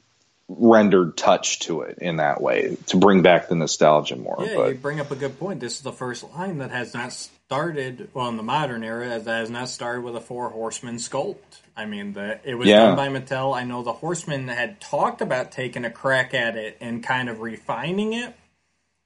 [0.48, 4.36] rendered touch to it in that way to bring back the nostalgia more.
[4.40, 5.60] Yeah, but you bring up a good point.
[5.60, 9.26] This is the first line that has not started, well, in the modern era, that
[9.26, 11.60] has not started with a four horseman sculpt.
[11.76, 12.94] I mean, the, it was Yeah.
[12.94, 13.56] done by Mattel.
[13.56, 17.40] I know the Horsemen had talked about taking a crack at it and kind of
[17.40, 18.32] refining it,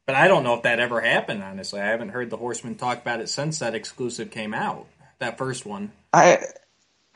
[0.07, 1.81] but I don't know if that ever happened, honestly.
[1.81, 4.87] I haven't heard the Horsemen talk about it since that exclusive came out,
[5.19, 5.93] that first one.
[6.13, 6.41] I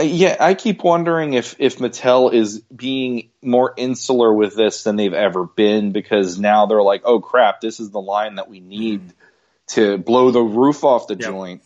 [0.03, 4.97] Uh, yeah, I keep wondering if if Mattel is being more insular with this than
[4.97, 8.59] they've ever been because now they're like, oh crap, this is the line that we
[8.59, 9.13] need
[9.69, 11.29] to blow the roof off the Yep.
[11.29, 11.63] joint.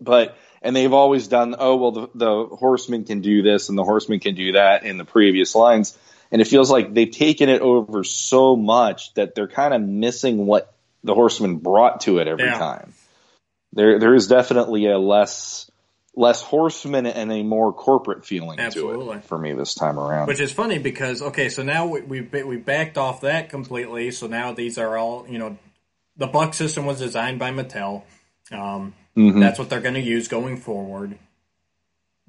[0.00, 3.84] But and they've always done, oh well, the, the horseman can do this and the
[3.84, 5.98] horseman can do that in the previous lines,
[6.30, 10.46] and it feels like they've taken it over so much that they're kind of missing
[10.46, 12.58] what the horseman brought to it every Yeah.
[12.58, 12.94] time.
[13.72, 15.70] There, there is definitely a less
[16.16, 19.16] less horseman and a more corporate feeling to Absolutely.
[19.18, 20.26] it for me this time around.
[20.28, 24.10] Which is funny because okay, so now we we we backed off that completely.
[24.10, 25.58] So now these are all you know,
[26.16, 28.02] the Buck system was designed by Mattel.
[28.50, 29.40] Um, Mhm.
[29.40, 31.16] That's what they're going to use going forward.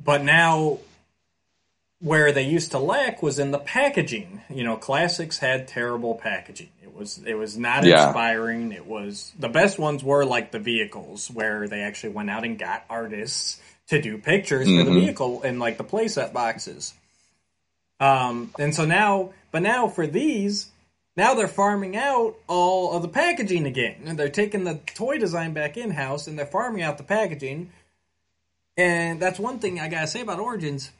[0.01, 0.77] But now,
[1.99, 4.41] where they used to lack was in the packaging.
[4.49, 6.69] You know, classics had terrible packaging.
[6.83, 8.07] It was it was not Yeah.
[8.07, 8.71] inspiring.
[8.71, 12.57] It was the best ones were like the vehicles where they actually went out and
[12.57, 14.99] got artists to do pictures for the Mhm.
[15.01, 16.93] vehicle and like the playset boxes.
[17.99, 20.69] Um, and so now, but now for these,
[21.15, 23.95] now they're farming out all of the packaging again.
[24.05, 27.71] And they're taking the toy design back in house and they're farming out the packaging.
[28.75, 30.91] And that's one thing I gotta say about Origins.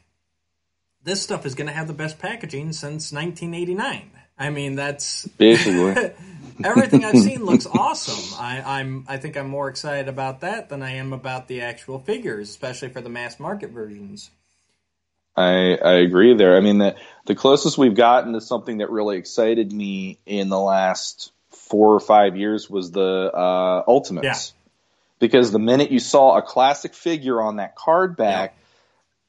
[1.03, 4.09] This stuff is gonna have the best packaging since 1989.
[4.39, 6.11] I mean, that's Basically,
[6.63, 8.39] everything I've seen looks awesome.
[8.39, 11.99] I, I'm I think I'm more excited about that than I am about the actual
[11.99, 14.31] figures, especially for the mass market versions.
[15.35, 16.57] I I agree there.
[16.57, 20.59] I mean, the the closest we've gotten to something that really excited me in the
[20.59, 24.53] last four or five years was the uh, Ultimates.
[24.53, 24.61] Yeah.
[25.19, 28.55] Because the minute you saw a classic figure on that card back,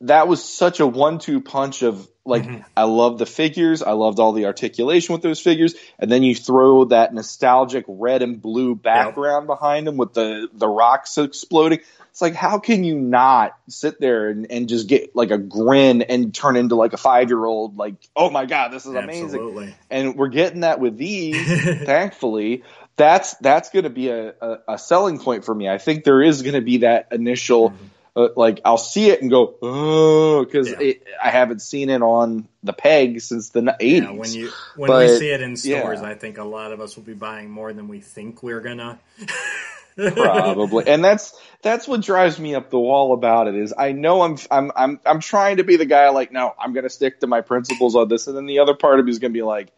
[0.03, 2.63] that was such a one-two punch of like Mm-hmm.
[2.77, 6.35] I love the figures, I loved all the articulation with those figures, and then you
[6.35, 11.81] throw that nostalgic red and blue background behind them with the the rocks exploding.
[12.11, 16.03] It's like how can you not sit there and, and just get like a grin
[16.03, 19.25] and turn into like a five year old like oh my god this is amazing.
[19.25, 19.75] Absolutely.
[19.91, 21.37] and we're getting that with these
[21.85, 22.63] thankfully.
[22.97, 25.69] That's that's going to be a, a, a selling point for me.
[25.69, 27.73] I think there is going to be that initial
[28.19, 30.69] uh, like i'll see it and go oh because.
[30.69, 30.95] Yeah.
[31.23, 35.19] i haven't seen it on the peg since the 80s Yeah, when you when we
[35.19, 36.09] see it in stores, yeah.
[36.09, 38.99] I think a lot of us will be buying more than we think we're gonna.
[40.15, 44.23] probably and that's that's what drives me up the wall about it is i know
[44.23, 47.19] i'm i'm i'm, I'm trying to be the guy like no i'm going to stick
[47.21, 49.37] to my principles on this and then the other part of me is going to
[49.37, 49.73] be like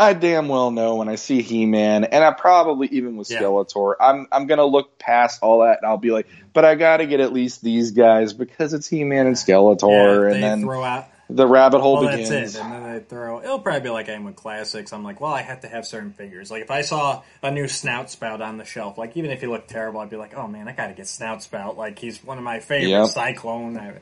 [0.00, 3.42] I damn well know when I see He-Man, and I probably even with Yeah.
[3.42, 6.96] Skeletor, I'm I'm gonna look past all that, and I'll be like, but I got
[6.96, 10.62] to get at least these guys because it's He-Man and Skeletor, Yeah, and they then
[10.62, 11.06] throw out.
[11.28, 12.28] the rabbit hole Well, begins.
[12.30, 13.42] that's it, and then they throw.
[13.42, 14.92] It'll probably be like I am with classics.
[14.94, 16.50] I'm like, well, I have to have certain figures.
[16.50, 19.46] Like if I saw a new Snout Spout on the shelf, like even if he
[19.46, 21.76] looked terrible, I'd be like, oh man, I got to get Snout Spout.
[21.76, 23.06] Like he's one of my favorite Yep.
[23.08, 23.76] Sy-Klone.
[23.78, 23.92] I,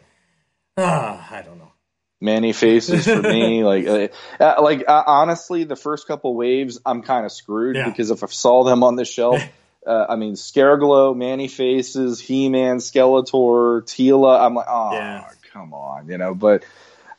[0.79, 1.73] ah, I don't know.
[2.21, 3.65] Man-E-Faces for me.
[3.73, 4.09] like, uh,
[4.41, 7.89] uh, like uh, honestly, the first couple waves, I'm kind of screwed Yeah.
[7.89, 9.41] because if I saw them on the shelf,
[9.87, 15.29] uh, I mean, Scareglow, Man-E-Faces, He Man, Skeletor, Teela, I'm like, oh, Yeah.
[15.53, 16.35] come on, you know.
[16.35, 16.65] But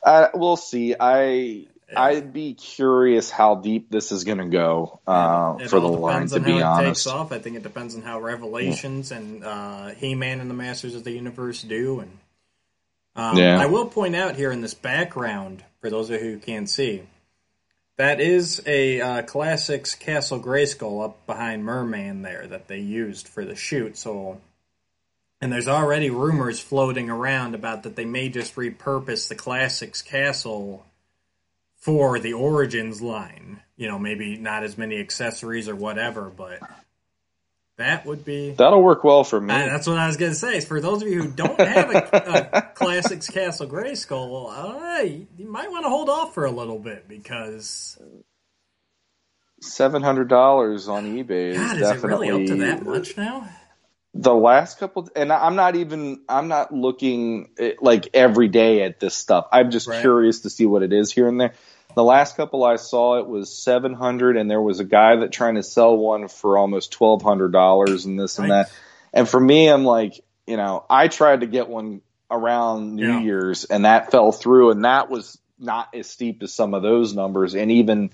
[0.02, 0.94] uh, we'll see.
[0.98, 1.66] I.
[1.96, 6.12] I'd be curious how deep this is going to go uh, It for the line.
[6.28, 7.32] depends To on be how it honest, takes off.
[7.32, 11.10] I think it depends on how Revelations and uh, He-Man and the Masters of the
[11.10, 11.98] Universe do.
[11.98, 12.16] And
[13.20, 13.60] um, Yeah.
[13.60, 17.02] I will point out here in this background, for those of you who can't see,
[17.98, 23.44] that is a uh, classics Castle Grayskull up behind Merman there that they used for
[23.44, 23.98] the shoot.
[23.98, 24.40] So,
[25.42, 30.86] and there's already rumors floating around about that they may just repurpose the classics castle
[31.76, 33.60] for the Origins line.
[33.76, 36.60] You know, maybe not as many accessories or whatever, but
[37.80, 38.52] that would be.
[38.52, 39.54] that'll work well for me.
[39.54, 40.60] Uh, that's what I was going to say.
[40.60, 45.70] For those of you who don't have a, a Classics Castle Grayskull, uh, you might
[45.70, 47.98] want to hold off for a little bit because
[49.62, 53.48] Seven hundred dollars on eBay God, is is it really up to that much now?
[54.14, 58.98] the last couple and i'm not even i'm not looking eh, like every day at
[59.00, 60.00] this stuff i'm just Right.
[60.00, 61.54] curious to see what it is here and there
[61.94, 65.56] the last couple i saw it was 700 and there was a guy that trying
[65.56, 68.70] to sell one for almost $1200 and this and that.
[69.12, 72.00] And for me i'm like you know i tried to get one
[72.30, 73.20] around new Yeah.
[73.20, 77.14] year's and that fell through and that was not as steep as some of those
[77.14, 77.54] numbers.
[77.54, 78.10] And even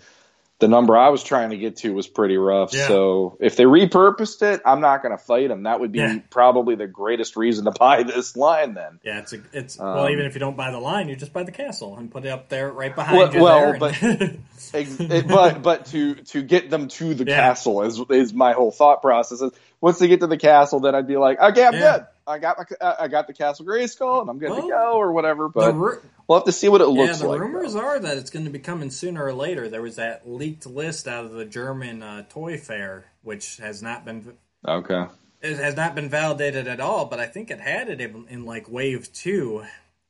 [0.58, 2.72] the number I was trying to get to was pretty rough.
[2.72, 2.88] Yeah.
[2.88, 5.64] So if they repurposed it, I'm not going to fight them.
[5.64, 6.18] That would be Yeah.
[6.30, 8.98] probably the greatest reason to buy this line then.
[9.04, 10.06] Yeah, it's a, it's well.
[10.06, 12.24] Um, Even if you don't buy the line, you just buy the castle and put
[12.24, 13.42] it up there right behind Well- you.
[13.42, 14.38] well, and-
[14.72, 17.36] it- but but to to get them to the Yeah.
[17.36, 19.42] castle is is my whole thought process.
[19.42, 21.98] Is once they get to the castle, then I'd be like, okay, I'm Yeah.
[21.98, 22.06] good.
[22.26, 25.12] I got my I got the castle Grayskull, and I'm good Well, to go or
[25.12, 25.48] whatever.
[25.48, 27.08] But ru- we'll have to see what it looks like.
[27.20, 27.40] yeah, the like.
[27.40, 27.80] rumors though.
[27.80, 29.68] are that it's going to be coming sooner or later.
[29.68, 34.04] There was that leaked list out of the German uh, toy fair, which has not
[34.04, 34.34] been
[34.66, 35.06] Okay.
[35.42, 38.44] it has not been validated at all, but I think it had it in, in
[38.44, 39.64] like wave two,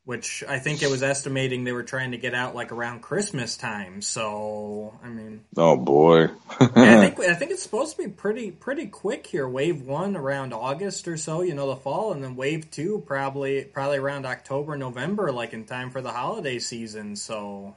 [0.07, 3.57] which I think it was estimating they were trying to get out like around Christmas
[3.57, 4.01] time.
[4.01, 6.29] So I mean, Oh boy.
[6.61, 9.49] I think I think it's supposed to be pretty pretty quick here.
[9.49, 13.65] Wave one around August or so, you know, the fall, and then wave two probably
[13.65, 17.17] probably around October November, like in time for the holiday season.
[17.17, 17.75] So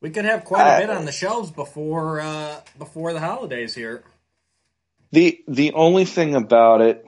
[0.00, 4.02] we could have quite a bit on the shelves before uh, before the holidays here.
[5.12, 7.06] The the only thing about it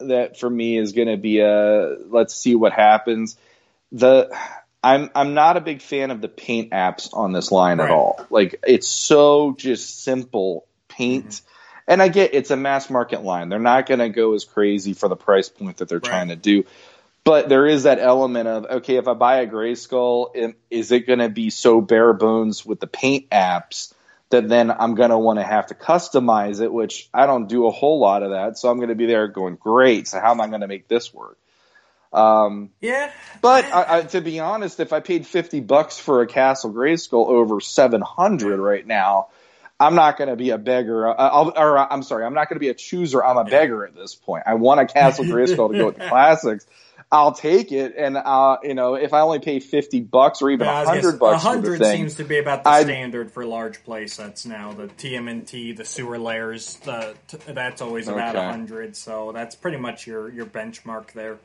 [0.00, 3.36] that for me is going to be a let's see what happens.
[3.92, 4.30] The
[4.82, 7.86] I'm I'm not a big fan of the paint apps on this line Right.
[7.86, 8.24] at all.
[8.30, 11.26] Like it's so just simple paint.
[11.26, 11.46] Mm-hmm.
[11.88, 13.48] And I get it's a mass market line.
[13.48, 16.08] They're not going to go as crazy for the price point that they're Right.
[16.08, 16.64] trying to do.
[17.24, 20.32] But there is that element of okay, if I buy a gray skull,
[20.70, 23.92] is it going to be so bare bones with the paint apps
[24.30, 27.66] that then I'm going to want to have to customize it, which I don't do
[27.66, 28.58] a whole lot of that.
[28.58, 30.08] So I'm going to be there going, great.
[30.08, 31.38] So how am I going to make this work?
[32.16, 33.10] Um, Yeah,
[33.42, 37.28] but I, I, to be honest, if I paid 50 bucks for a Castle Grayskull
[37.28, 39.28] over 700 right now,
[39.78, 41.06] I'm not going to be a beggar.
[41.08, 43.22] Uh, I'll, or I'm sorry, I'm not going to be a chooser.
[43.22, 44.44] I'm a beggar at this point.
[44.46, 46.66] I want a Castle Grayskull to go with the classics.
[47.12, 50.66] I'll take it, and uh, you know, if I only pay 50 bucks or even
[50.66, 53.30] Yeah, I was a hundred bucks 100 thing, seems to be about the I'd- standard
[53.30, 54.72] for large play sets now.
[54.72, 58.44] The TMNT, the sewer layers, the, t- that's always about Okay.
[58.44, 58.96] a 100.
[58.96, 61.38] So that's pretty much your, your benchmark there.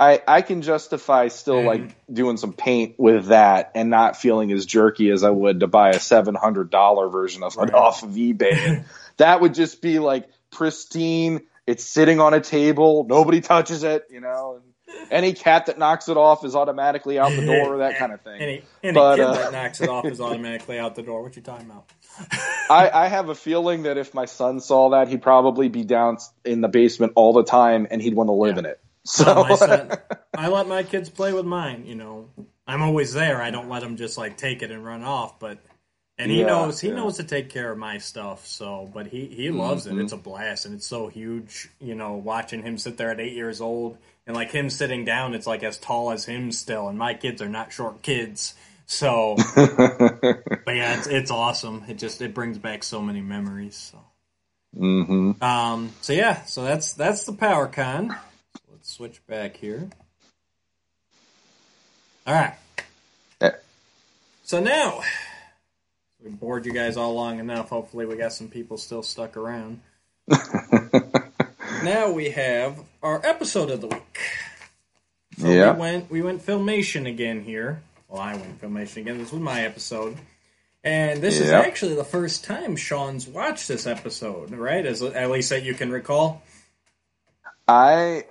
[0.00, 1.66] I, I can justify still Mhm.
[1.66, 5.66] like doing some paint with that and not feeling as jerky as I would to
[5.68, 8.84] buy a seven hundred dollar version of it off of eBay.
[9.18, 11.42] that would just be like pristine.
[11.66, 13.06] It's sitting on a table.
[13.08, 14.06] Nobody touches it.
[14.10, 14.60] You know.
[14.90, 17.78] And any cat that knocks it off is automatically out the door.
[17.78, 18.40] That kind of thing.
[18.40, 21.22] Any, any But, kid uh, that knocks it off is automatically out the door.
[21.22, 21.84] What you talking about?
[22.70, 26.18] I, I have a feeling that if my son saw that, he'd probably be down
[26.44, 28.58] in the basement all the time, and he'd want to live Yeah.
[28.60, 28.80] in it.
[29.04, 29.94] So son,
[30.36, 31.86] I let my kids play with mine.
[31.86, 32.30] You know,
[32.66, 33.42] I'm always there.
[33.42, 35.38] I don't let them just like take it and run off.
[35.40, 35.58] But
[36.18, 36.92] and he Yeah, knows he yeah.
[36.92, 38.46] knows to take care of my stuff.
[38.46, 39.88] So, but he he loves Mm-hmm.
[39.88, 39.98] it.
[39.98, 41.70] It's a blast and it's so huge.
[41.80, 45.34] You know, watching him sit there at eight years old and like him sitting down,
[45.34, 46.88] it's like as tall as him still.
[46.88, 48.54] And my kids are not short kids.
[48.86, 49.46] So,
[50.66, 51.84] but yeah, it's it's awesome.
[51.88, 53.76] It just it brings back so many memories.
[53.92, 54.00] So.
[54.76, 58.16] hmm Um, so yeah, so that's that's the PowerCon.
[58.94, 59.90] Switch back here.
[62.28, 62.54] All right.
[63.42, 63.56] Yeah.
[64.44, 65.00] So now
[66.22, 67.70] we bored you guys all long enough.
[67.70, 69.80] Hopefully, we got some people still stuck around.
[71.82, 74.20] now we have our episode of the week.
[75.38, 75.72] So Yeah.
[75.72, 77.82] we went we went filmation again here.
[78.06, 79.18] Well, I went filmation again.
[79.18, 80.16] This was my episode.
[80.84, 84.86] And this is actually the first time Sean's watched this episode, right?
[84.86, 86.42] As at least that you can recall.
[87.66, 88.22] I,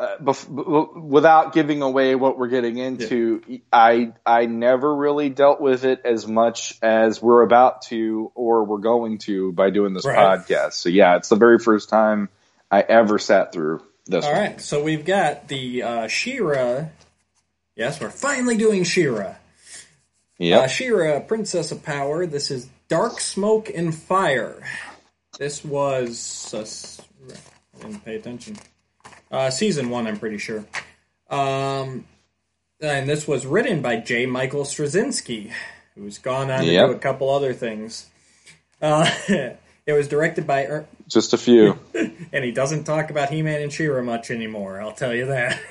[0.00, 5.84] uh, bef- without giving away what we're getting into, I I never really dealt with
[5.84, 10.16] it as much as we're about to or we're going to by doing this Right.
[10.40, 10.72] podcast.
[10.72, 12.28] So yeah, it's the very first time
[12.70, 14.24] I ever sat through this.
[14.24, 14.40] All one.
[14.40, 16.86] right, so we've got the uh, She-Ra.
[17.76, 19.34] Yes, we're finally doing She-Ra.
[20.38, 20.62] Yep.
[20.62, 22.26] Uh, She-Ra, Princess of Power.
[22.26, 24.62] This is Dark Smoke and Fire.
[25.38, 26.52] This was.
[26.54, 27.34] Uh,
[27.78, 28.56] I didn't pay attention.
[29.30, 30.64] Uh, season one, I'm pretty sure.
[31.28, 32.04] Um,
[32.80, 34.26] and this was written by J.
[34.26, 35.52] Michael Straczynski,
[35.94, 38.08] who's gone on to do a couple other things.
[38.82, 40.64] Uh, it was directed by.
[40.64, 41.78] Er- Just a few.
[41.94, 45.60] and he doesn't talk about He Man and She-Ra much anymore, I'll tell you that.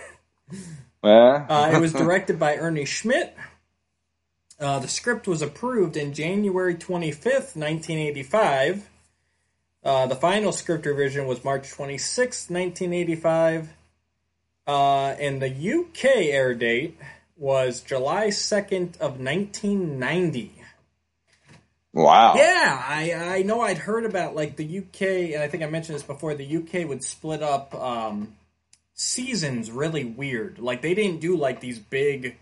[1.49, 3.35] Uh, it was directed by Ernie Schmidt.
[4.59, 8.89] Uh, the script was approved in January 25th, 1985.
[9.83, 13.69] Uh, the final script revision was March 26th, 1985.
[14.67, 16.97] Uh, and the UK air date
[17.37, 20.53] was July 2nd of 1990.
[21.93, 22.35] wow.
[22.35, 25.01] Yeah, I I know I'd heard about like the UK,
[25.33, 26.35] and I think I mentioned this before.
[26.35, 28.35] The UK would split up um,
[28.93, 30.59] seasons really weird.
[30.59, 32.37] Like they didn't do like these big,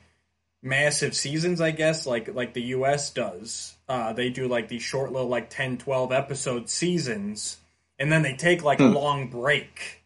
[0.67, 1.61] massive seasons.
[1.61, 3.75] I guess like like the US does.
[3.89, 7.57] Uh, they do like these short little like 10, 12 episode seasons,
[7.97, 10.03] and then they take like a long break.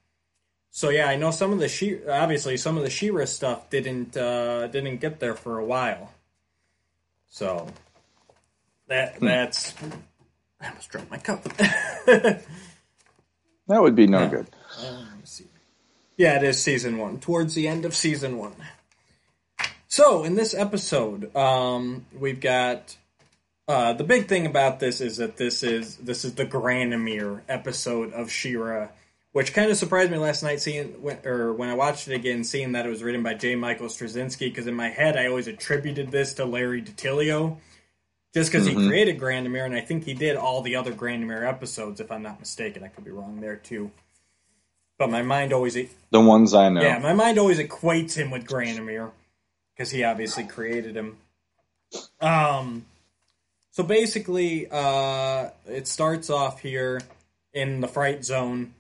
[0.70, 4.16] So yeah, I know some of the she obviously some of the She-Ra stuff didn't
[4.16, 6.14] uh, didn't get there for a while.
[7.30, 7.68] So
[8.88, 9.74] that that's
[10.62, 11.44] I almost dropped my cup.
[13.68, 14.28] That would be no Yeah.
[14.30, 14.48] good.
[16.18, 18.56] yeah, it is season one, towards the end of season one.
[19.92, 22.96] So in this episode, um, we've got
[23.68, 28.14] uh, the big thing about this is that this is this is the Granamyr episode
[28.14, 28.88] of She-Ra,
[29.34, 32.46] which kind of surprised me last night seeing when, or when I watched it again,
[32.46, 33.56] seeing that it was written by J.
[33.56, 34.48] Michael Straczynski.
[34.48, 37.58] Because in my head, I always attributed this to Larry DiTillio,
[38.34, 42.00] just because he created Granamyr, and I think he did all the other Granamyr episodes,
[42.00, 42.82] if I'm not mistaken.
[42.86, 43.92] I could be wrong there too.
[44.98, 45.78] But my mind always
[46.12, 46.82] The ones I know.
[46.82, 49.12] yeah, my mind always equates him with Granamyr
[49.82, 51.18] because he obviously created him.
[52.20, 52.86] Um,
[53.72, 57.02] so basically, uh, it starts off here
[57.52, 58.76] in the Fright Zone.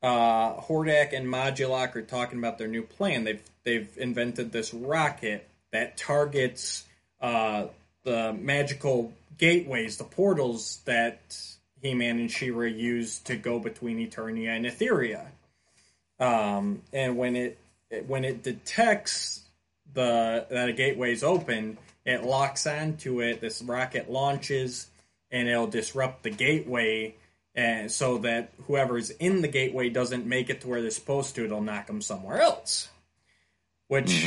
[0.00, 3.24] Uh, Hordak and Modulok are talking about their new plan.
[3.24, 6.84] They've they've invented this rocket that targets
[7.20, 7.66] uh,
[8.04, 11.36] the magical gateways, the portals that
[11.82, 15.26] He-Man and She-Ra use to go between Eternia and Etheria
[16.20, 17.58] um, and when it
[18.06, 19.42] when it detects
[19.96, 23.40] the that a gateway is open, it locks onto it.
[23.40, 24.86] This rocket launches,
[25.32, 27.16] and it'll disrupt the gateway,
[27.56, 31.44] and so that whoever's in the gateway doesn't make it to where they're supposed to.
[31.44, 32.88] It'll knock them somewhere else.
[33.88, 34.24] Which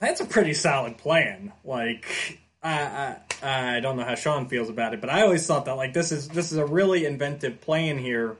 [0.00, 1.52] that's a pretty solid plan.
[1.62, 2.38] Like.
[2.60, 5.76] I, I I don't know how Sean feels about it, but I always thought that
[5.76, 8.36] like this is this is a really inventive plan here.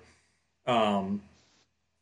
[0.67, 1.23] Um,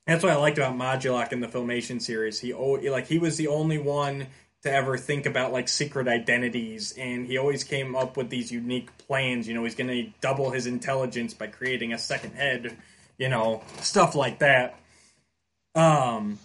[0.07, 2.41] that's what I liked about Modulok in the Filmation series.
[2.41, 4.29] He like he was the only one
[4.63, 8.97] to ever think about like secret identities, and he always came up with these unique
[8.99, 9.49] plans.
[9.49, 12.77] You know, he's going to double his intelligence by creating a second head.
[13.19, 14.79] You know, stuff like that.
[15.75, 16.39] Um,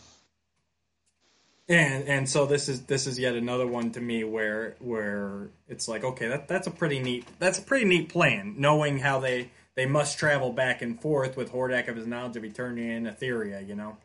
[1.72, 5.88] and and so this is this is yet another one to me where where it's
[5.88, 9.50] like okay that that's a pretty neat that's a pretty neat plan knowing how they
[9.82, 13.68] they must travel back and forth with Hordak of his knowledge of Eternia and Etheria
[13.68, 13.98] you know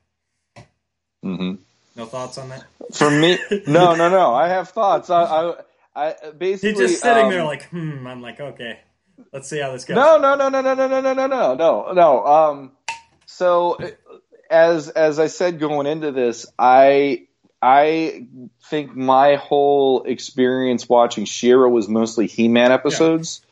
[1.23, 1.57] hmm
[1.95, 4.35] no thoughts on that For me, no, no, no.
[4.35, 5.11] I have thoughts.
[5.11, 5.55] I, I,
[5.95, 8.81] I basically he's just sitting um, there like hmm I'm like okay
[9.33, 11.55] let's see how this goes No, no, no, no, no, no, no, no, no, no,
[11.55, 12.27] no, no.
[12.27, 12.73] Um,
[13.27, 13.79] so
[14.51, 17.27] as as I said going into this, I
[17.61, 18.27] I
[18.71, 23.43] think my whole experience watching She-Ra was mostly He-Man episodes.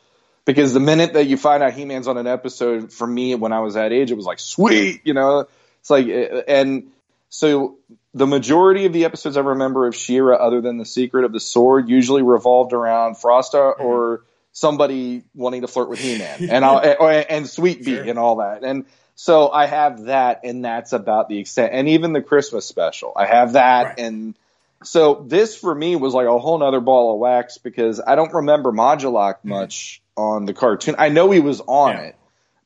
[0.45, 3.59] Because the minute that you find out He-Man's on an episode, for me when I
[3.59, 5.47] was that age, it was like sweet, you know.
[5.79, 6.91] It's like, eh, eh, and
[7.29, 7.77] so
[8.13, 11.39] the majority of the episodes I remember of She-Ra, other than the Secret of the
[11.39, 13.83] Sword, usually revolved around Frosta mm-hmm.
[13.83, 18.03] or somebody wanting to flirt with He-Man and I'll, and, eh, and Sweet Bee Sure.
[18.03, 18.63] and all that.
[18.63, 18.85] And
[19.15, 21.71] so I have that, and that's about the extent.
[21.73, 23.99] And even the Christmas special, I have that, Right.
[23.99, 24.35] and
[24.83, 28.33] so this for me was like a whole nother ball of wax because I don't
[28.33, 29.49] remember Modulok mm-hmm.
[29.49, 30.95] much on the cartoon.
[30.97, 32.01] I know he was on Yeah.
[32.01, 32.15] it,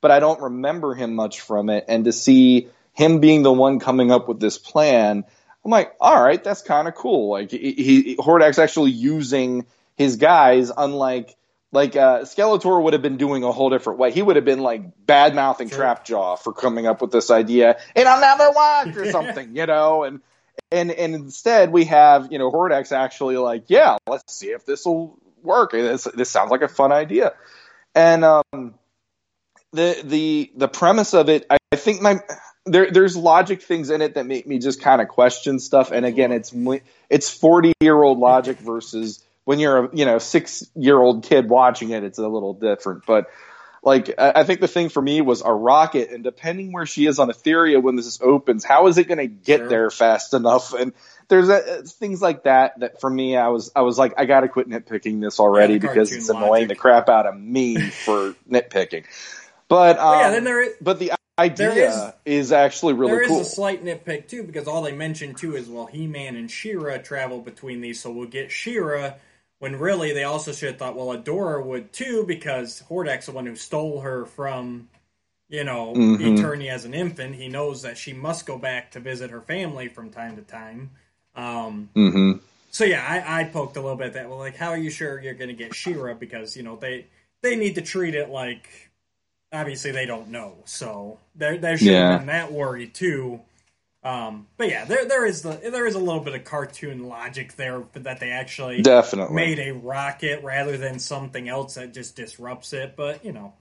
[0.01, 1.85] but I don't remember him much from it.
[1.87, 5.23] And to see him being the one coming up with this plan,
[5.65, 7.31] I'm like, all right, that's kind of cool.
[7.31, 11.35] Like he, he Hordak's actually using his guys, unlike
[11.71, 14.11] like uh, Skeletor would have been doing a whole different way.
[14.11, 15.79] He would have been like bad mouthing Sure.
[15.79, 20.21] Trapjaw for coming up with this idea in another watch or something, you know, and
[20.71, 24.83] and and instead we have you know Hordak's actually like, yeah, let's see if this
[24.85, 25.71] will work.
[25.71, 27.33] This this sounds like a fun idea,
[27.95, 28.73] and um,
[29.71, 32.19] the the the premise of it, I, I think my
[32.65, 35.91] there there's logic things in it that make me just kind of question stuff.
[35.91, 36.53] And again, it's
[37.09, 41.49] it's forty year old logic versus when you're a you know six year old kid
[41.49, 43.05] watching it, it's a little different.
[43.05, 43.27] But
[43.83, 47.05] like I I think the thing for me was a rocket, and depending where she
[47.05, 49.69] is on Etheria when this opens, how is it going to get Sure.
[49.69, 50.73] there fast enough?
[50.73, 50.93] And
[51.29, 54.41] there's uh things like that that for me, I was I was like, I got
[54.41, 56.69] to quit nitpicking this already Yeah, because it's annoying logic.
[56.69, 59.05] the crap out of me for nitpicking.
[59.67, 63.29] But um, But yeah, then there is, but the idea is actually really there is
[63.29, 63.41] cool.
[63.41, 67.41] a slight nitpick too because all they mention too is well, He-Man and She-Ra travel
[67.41, 69.13] between these, so we'll get She-Ra.
[69.59, 73.45] When really they also should have thought, well, Adora would too because Hordak's the one
[73.45, 74.87] who stole her from,
[75.49, 76.17] you know, Mhm.
[76.17, 77.35] Eternia as an infant.
[77.35, 80.91] He knows that she must go back to visit her family from time to time.
[81.35, 82.33] Um, hmm
[82.71, 84.29] so yeah, I, I poked a little bit at that.
[84.29, 86.15] Well, like, how are you sure you're going to get She-Ra?
[86.15, 87.07] Because you know they
[87.43, 88.69] they need to treat it like
[89.53, 90.57] obviously they don't know.
[90.65, 91.99] So there there should Yeah.
[91.99, 93.41] have been that worry too.
[94.03, 97.55] Um, but yeah, there there is the there is a little bit of cartoon logic
[97.55, 99.29] there that they actually Definitely.
[99.29, 102.95] made a rocket rather than something else that just disrupts it.
[102.97, 103.53] But you know,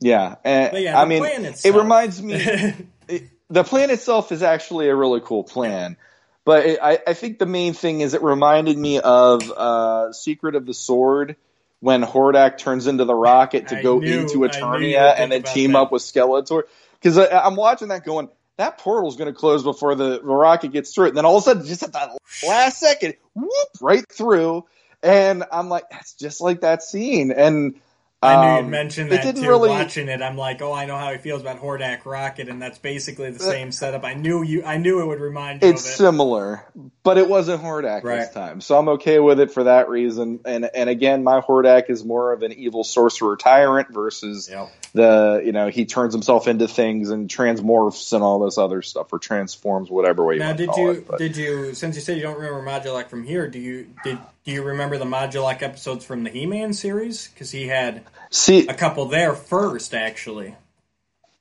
[0.00, 2.54] Yeah, and but yeah, I mean, plan it reminds me.
[3.08, 5.96] it, the plan itself is actually a really cool plan,
[6.44, 10.54] but it, I, I think the main thing is it reminded me of uh, Secret
[10.54, 11.36] of the Sword
[11.80, 15.02] when Hordak turns into the rocket to I go knew- into I knew you would
[15.02, 15.78] Eternia and then team that.
[15.80, 16.62] up with Skeletor.
[17.00, 20.94] Because I'm watching that going, that portal's going to close before the, the rocket gets
[20.94, 21.08] through it.
[21.08, 22.16] And then all of a sudden, just at that
[22.46, 23.50] last second, whoop,
[23.82, 24.64] right through.
[25.02, 27.30] And I'm like, that's just like that scene.
[27.30, 27.78] And
[28.24, 29.48] I knew um, you'd mention it that didn't too.
[29.48, 32.60] really- Watching it, I'm like, oh, I know how he feels about Hordak Rocket, and
[32.60, 34.04] that's basically the Uh, same setup.
[34.04, 34.62] I knew you.
[34.64, 35.96] I knew it would remind you It's of it.
[35.96, 36.64] similar,
[37.02, 40.40] but it wasn't Hordak this time, so I'm okay with it for that reason.
[40.44, 44.68] And and again, my Hordak is more of an evil sorcerer tyrant versus Yep.
[44.94, 49.12] the you know he turns himself into things and transmorphs and all this other stuff
[49.12, 51.18] or transforms whatever way you Now, want to did you it.
[51.18, 53.48] Did you since you said you don't remember Modulok from here?
[53.48, 57.28] Do you did do you remember the Modulok episodes from the He-Man series?
[57.28, 60.54] Because he had see, a couple there first, actually.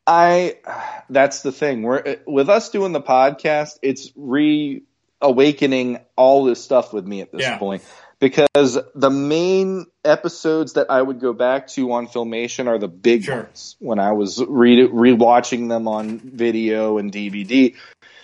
[0.07, 0.57] I
[1.09, 1.83] that's the thing.
[1.83, 3.79] We're eh, with us doing the podcast.
[3.81, 7.57] It's reawakening all this stuff with me at this Yeah.
[7.57, 7.83] point
[8.19, 13.25] because the main episodes that I would go back to on Filmation are the big
[13.25, 13.43] Sure.
[13.43, 17.75] ones when I was re rewatching them on video and DVD.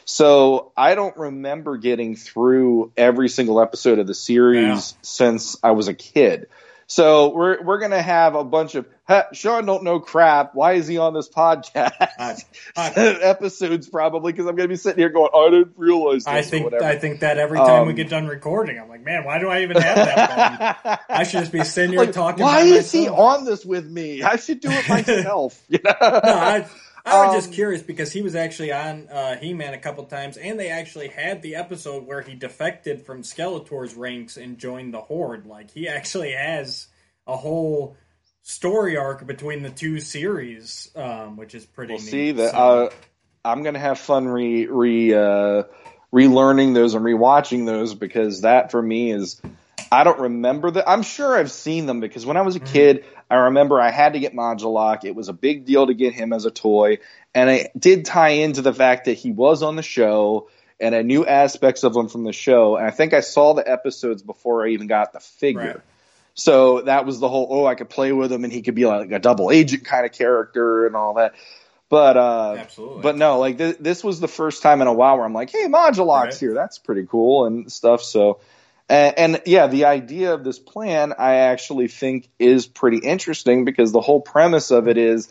[0.09, 4.97] So I don't remember getting through every single episode of the series Yeah.
[5.03, 6.47] since I was a kid.
[6.87, 10.55] So we're we're gonna have a bunch of "Ha, Sean don't know crap.
[10.55, 11.91] Why is he on this podcast?
[12.01, 12.37] I-
[12.75, 12.89] I-
[13.21, 16.41] episodes probably because I'm gonna be sitting here going, I didn't realize this I or
[16.41, 16.85] think whatever.
[16.85, 19.47] I think that every time we Um, get done recording, I'm like, man, why do
[19.47, 21.01] I even have that?
[21.09, 22.43] I should just be sitting here like, talking.
[22.43, 24.23] why is he on this with me?
[24.23, 25.63] I should do it myself.
[25.69, 25.93] you know?
[26.01, 26.65] No, I,
[27.11, 30.37] I was just Um, curious because he was actually on uh, He-Man a couple times,
[30.37, 35.01] and they actually had the episode where he defected from Skeletor's ranks and joined the
[35.01, 35.45] Horde.
[35.45, 36.87] Like he actually has
[37.27, 37.97] a whole
[38.41, 41.93] story arc between the two series, um, which is pretty.
[41.93, 42.09] We'll neat.
[42.09, 42.51] see that.
[42.51, 42.89] So- Uh,
[43.45, 45.63] I'm gonna have fun re re uh,
[46.13, 49.41] relearning those and rewatching those because that for me is
[49.91, 50.89] I don't remember that.
[50.89, 52.73] I'm sure I've seen them because when I was a Mm-hmm.
[52.73, 55.03] kid, I remember I had to get Modulok.
[55.03, 56.99] It was a big deal to get him as a toy,
[57.33, 60.49] and it did tie into the fact that he was on the show.
[60.81, 63.69] And I knew aspects of him from the show, and I think I saw the
[63.69, 65.61] episodes before I even got the figure.
[65.61, 65.81] Right.
[66.35, 68.85] So that was the whole, oh, I could play with him and he could be
[68.85, 71.35] like a double agent kind of character and all that.
[71.89, 73.01] But, uh, Absolutely.
[73.01, 75.49] but no, like th- this was the first time in a while where I'm like,
[75.49, 76.39] hey, Modulok's Right.
[76.39, 76.53] here.
[76.53, 78.01] That's pretty cool and stuff.
[78.01, 78.39] So,
[78.89, 83.91] and, and yeah, the idea of this plan I actually think is pretty interesting because
[83.91, 85.29] the whole premise of it is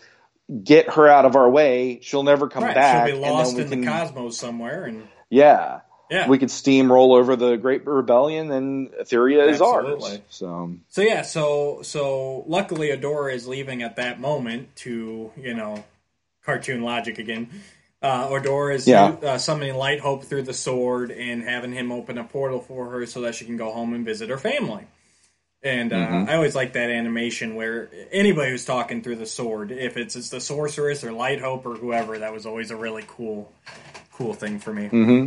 [0.63, 1.99] get her out of our way.
[2.01, 3.09] She'll never come right, back.
[3.09, 5.81] she'll be and lost in we the cosmos somewhere, and yeah,
[6.11, 6.29] yeah.
[6.29, 10.21] we could steamroll over the Great Rebellion and Etheria is ours.
[10.31, 15.85] So, So yeah, so so luckily Adora is leaving at that moment to you know
[16.45, 17.51] cartoon logic again.
[18.01, 19.17] Uh, Adora is Yeah.
[19.23, 23.07] uh, summoning Light Hope through the sword and having him open a portal for her
[23.07, 24.85] so that she can go home and visit her family.
[25.65, 26.29] And uh, Mhm.
[26.29, 30.29] I always like that animation where anybody who's talking through the sword, if it's it's
[30.29, 33.53] the sorceress or Light Hope or whoever, that was always a really cool,
[34.13, 34.87] cool thing for me.
[34.87, 35.27] hmm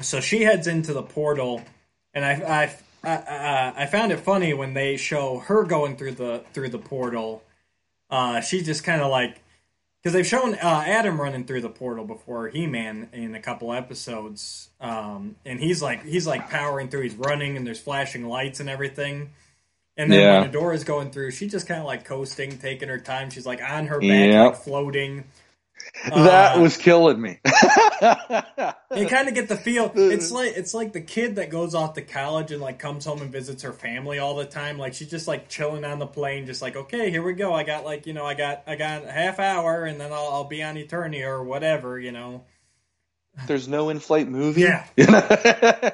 [0.00, 1.60] so she heads into the portal,
[2.14, 2.70] and I
[3.04, 6.78] I I, I found it funny when they show her going through the through the
[6.78, 7.42] portal.
[8.08, 9.40] Uh, she's just kind of like
[10.02, 13.72] because they've shown uh, Adam running through the portal before He Man in a couple
[13.72, 17.02] episodes, um, and he's like he's like powering through.
[17.02, 19.30] He's running, and there's flashing lights and everything.
[19.96, 20.38] And then Yeah.
[20.40, 23.30] when Adora's going through, she's just kind of like coasting, taking her time.
[23.30, 24.46] She's like on her back, Yep.
[24.52, 25.24] like floating.
[26.08, 27.40] That Uh, was killing me.
[27.44, 29.90] you kind of get the feel.
[29.94, 33.20] It's like it's like the kid that goes off to college and like comes home
[33.20, 34.78] and visits her family all the time.
[34.78, 37.52] Like she's just like chilling on the plane, just like okay, here we go.
[37.52, 40.28] I got like you know I got I got a half hour and then I'll,
[40.28, 41.98] I'll be on Eternia or whatever.
[41.98, 42.44] You know.
[43.46, 44.62] There's no in-flight movie.
[44.62, 44.86] Yeah.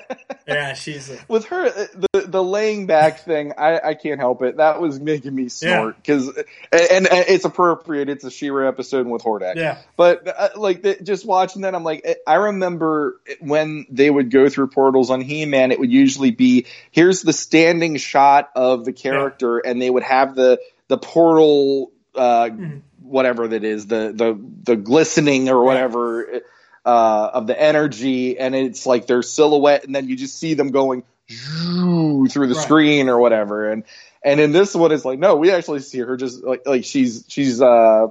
[0.46, 4.58] Yeah, she's with her uh, the the laying back thing i i can't help it.
[4.58, 6.36] That was making me snort because and,
[6.70, 8.10] and it's appropriate.
[8.10, 9.54] It's a She-Ra episode with hordak.
[9.56, 9.78] Yeah.
[9.96, 14.50] But uh, like the, just watching that i'm like i remember when they would go
[14.50, 19.58] through portals on he-man it would usually be here's the standing shot of the character
[19.58, 22.82] and they would have the the portal uh Mhm.
[23.02, 26.42] whatever that is the the the glistening or whatever
[26.84, 30.70] uh, of the energy, and it's like their silhouette, and then you just see them
[30.70, 32.62] going through the Right.
[32.62, 33.70] screen or whatever.
[33.70, 33.84] And
[34.22, 37.24] and in this one, it's like no, we actually see her just like like she's
[37.28, 38.08] she's uh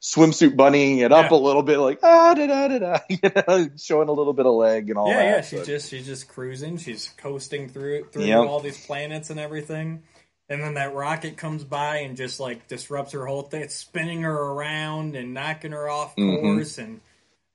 [0.00, 1.36] swimsuit bunnying it up Yeah.
[1.36, 4.46] a little bit, like ah da da da da, you know, showing a little bit
[4.46, 5.24] of leg and all yeah that.
[5.36, 5.40] yeah.
[5.42, 6.76] She's but- just she's just cruising.
[6.78, 8.46] She's coasting through through Yep.
[8.46, 10.02] all these planets and everything.
[10.50, 13.60] And then that rocket comes by and just like disrupts her whole thing.
[13.62, 16.40] It's spinning her around and knocking her off Mhm.
[16.40, 17.00] course and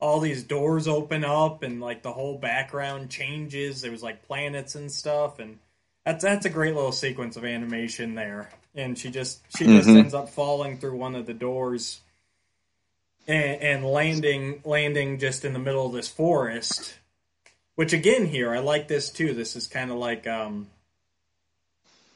[0.04, 3.82] all these doors open up and like the whole background changes.
[3.82, 5.60] There was like planets and stuff and
[6.06, 8.50] that's that's a great little sequence of animation there.
[8.76, 10.00] And she just she just Mhm.
[10.00, 12.02] ends up falling through one of the doors
[13.28, 16.96] and, and landing landing just in the middle of this forest.
[17.76, 19.34] Which again here, I like this too.
[19.34, 20.68] This is kind of like um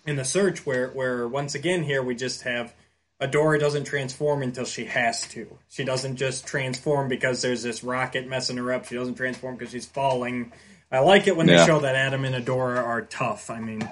[0.06, 2.74] in the search where where once again here we just have
[3.22, 5.48] Adora doesn't transform until she has to.
[5.70, 8.86] She doesn't just transform because there's this rocket messing her up.
[8.86, 10.52] She doesn't transform because she's falling.
[10.92, 11.58] I like it when Yeah.
[11.62, 13.50] they show that Adam and Adora are tough.
[13.50, 13.90] I mean,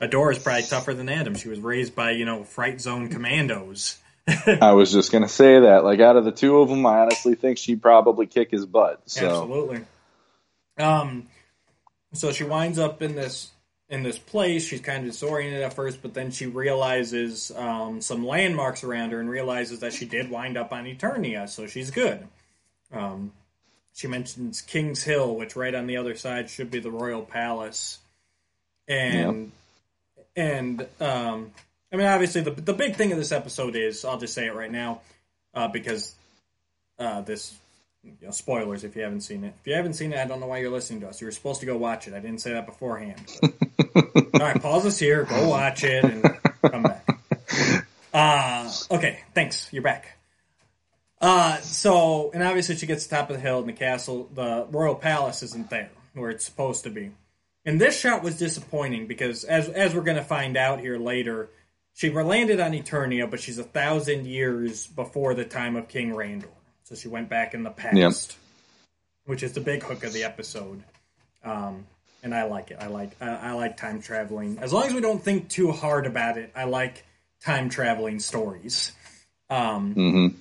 [0.00, 1.34] Adora's probably tougher than Adam.
[1.34, 3.98] She was raised by, you know, Fright Zone commandos.
[4.46, 5.82] I was just gonna say that.
[5.82, 9.02] Like out of the two of them, I honestly think she'd probably kick his butt.
[9.06, 9.80] So Absolutely.
[10.78, 11.26] Um,
[12.12, 13.50] so she winds up in this
[13.90, 14.64] in this place.
[14.64, 19.20] She's kind of disoriented at first, but then she realizes um, some landmarks around her
[19.20, 22.26] and realizes that she did wind up on Eternia, so she's good.
[22.92, 23.32] Um,
[23.92, 27.98] she mentions King's Hill, which right on the other side should be the royal palace,
[28.88, 29.52] and
[30.36, 31.50] and um,
[31.92, 34.54] I mean obviously the the big thing of this episode is I'll just say it
[34.54, 35.00] right now
[35.54, 36.14] uh, because
[36.98, 37.58] uh, this
[38.04, 39.54] you know, spoilers if you haven't seen it.
[39.60, 41.20] If you haven't seen it, I don't know why you're listening to us.
[41.20, 42.14] You were supposed to go watch it.
[42.14, 43.20] I didn't say that beforehand.
[43.94, 45.24] All right, pause us here.
[45.24, 46.22] Go watch it and
[46.62, 47.86] come back.
[48.12, 49.72] Uh, okay, thanks.
[49.72, 50.16] You're back.
[51.20, 54.28] Uh, so, and obviously she gets to the top of the hill and the castle,
[54.34, 57.10] the royal palace isn't there where it's supposed to be.
[57.64, 61.50] And this shot was disappointing because, as as we're going to find out here later,
[61.92, 66.46] she landed on Eternia, but she's a thousand years before the time of King Randor.
[66.84, 68.12] So she went back in the past, Yep.
[69.26, 70.82] which is the big hook of the episode.
[71.44, 71.86] Um,
[72.22, 72.78] and I like it.
[72.80, 74.58] I like I, I like time traveling.
[74.60, 77.04] As long as we don't think too hard about it, I like
[77.44, 78.92] time traveling stories.
[79.48, 80.34] Um, Mhm.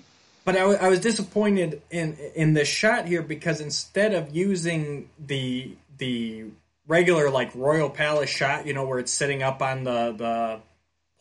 [0.45, 5.71] but I I was disappointed in in this shot here because instead of using the
[5.97, 6.45] the
[6.87, 10.59] regular like royal palace shot, you know, where it's sitting up on the the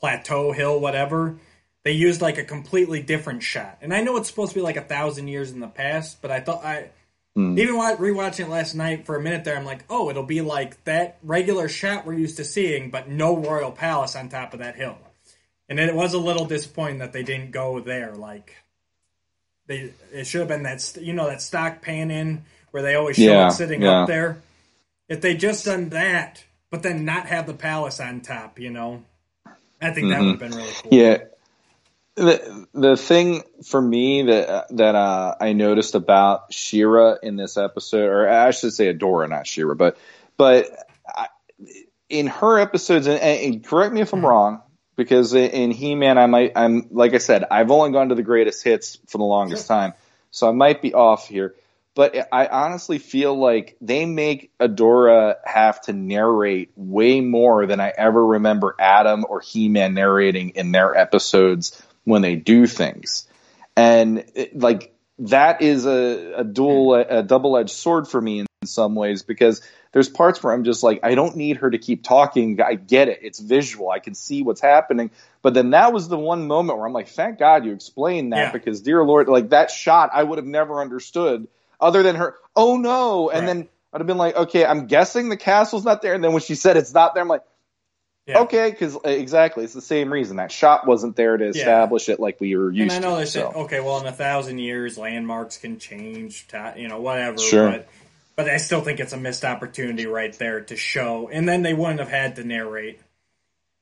[0.00, 1.36] plateau hill, whatever,
[1.84, 3.78] they used like a completely different shot.
[3.80, 6.30] And I know it's supposed to be like a thousand years in the past, but
[6.30, 6.90] I thought I
[7.38, 7.56] Hmm.
[7.56, 10.40] even wa- rewatching it last night for a minute there, I'm like, oh, it'll be
[10.40, 14.58] like that regular shot we're used to seeing, but no royal palace on top of
[14.58, 14.98] that hill.
[15.68, 18.16] And it was a little disappointing that they didn't go there.
[18.16, 18.56] Like
[19.68, 23.14] they, it should have been that you know that stock pan in where they always
[23.14, 24.00] show Yeah, it sitting yeah.
[24.00, 24.42] up there.
[25.08, 29.04] If they just done that, but then not have the palace on top, you know,
[29.80, 30.90] I think that would have been really cool.
[30.90, 31.22] Mm-hmm.
[31.22, 31.37] Yeah.
[32.18, 38.06] The the thing for me that that uh, I noticed about She-Ra in this episode,
[38.06, 39.98] or I should say Adora, not She-Ra, but
[40.36, 40.66] but
[41.06, 41.28] I,
[42.08, 44.62] in her episodes, and, and correct me if I'm wrong,
[44.96, 48.24] because in He Man, I might I'm like I said, I've only gone to the
[48.24, 49.94] greatest hits for the longest time,
[50.32, 51.54] so I might be off here.
[51.94, 57.92] But I honestly feel like they make Adora have to narrate way more than I
[57.96, 63.26] ever remember Adam or He Man narrating in their episodes when they do things.
[63.76, 67.12] And it, like that is a, a dual, hmm.
[67.12, 70.82] a double edged sword for me in some ways because there's parts where I'm just
[70.82, 72.60] like, I don't need her to keep talking.
[72.60, 73.20] I get it.
[73.22, 73.90] It's visual.
[73.90, 75.10] I can see what's happening.
[75.42, 78.38] But then that was the one moment where I'm like, thank God you explained that
[78.38, 78.52] Yeah.
[78.52, 81.48] because, dear Lord, like that shot, I would have never understood
[81.80, 83.30] other than her, oh no.
[83.30, 83.54] And Right.
[83.54, 86.14] then I'd have been like, okay, I'm guessing the castle's not there.
[86.14, 87.44] And then when she said it's not there, I'm like,
[88.28, 88.40] Yeah.
[88.40, 92.38] okay, because exactly, it's the same reason that shot wasn't there to establish it like
[92.40, 93.16] we were And used I know to.
[93.20, 93.50] they so.
[93.64, 97.38] okay, well, in a thousand years, landmarks can change, ti- you know, whatever.
[97.38, 97.70] Sure.
[97.70, 97.88] But,
[98.36, 101.72] but I still think it's a missed opportunity right there to show, and then they
[101.72, 103.00] wouldn't have had to narrate.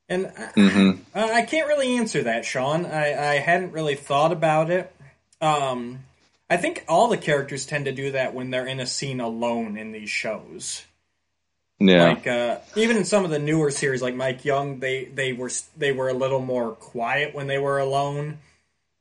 [0.09, 1.01] And I, Mhm.
[1.15, 2.87] I I can't really answer that, Sean.
[2.87, 4.95] I, I hadn't really thought about it.
[5.41, 6.05] Um,
[6.49, 9.77] I think all the characters tend to do that when they're in a scene alone
[9.77, 10.85] in these shows.
[11.79, 12.05] Yeah.
[12.05, 15.51] Like uh, even in some of the newer series, like Mike Young, they they were
[15.77, 18.39] they were a little more quiet when they were alone.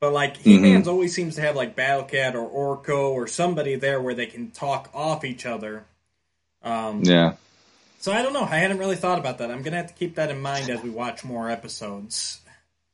[0.01, 4.01] But like He Man's always seems to have like Battlecat or Orko or somebody there
[4.01, 5.85] where they can talk off each other.
[6.63, 7.35] Um, yeah.
[7.99, 8.43] So I don't know.
[8.43, 9.49] I hadn't really thought about that.
[9.49, 12.41] I'm gonna have to keep that in mind as we watch more episodes.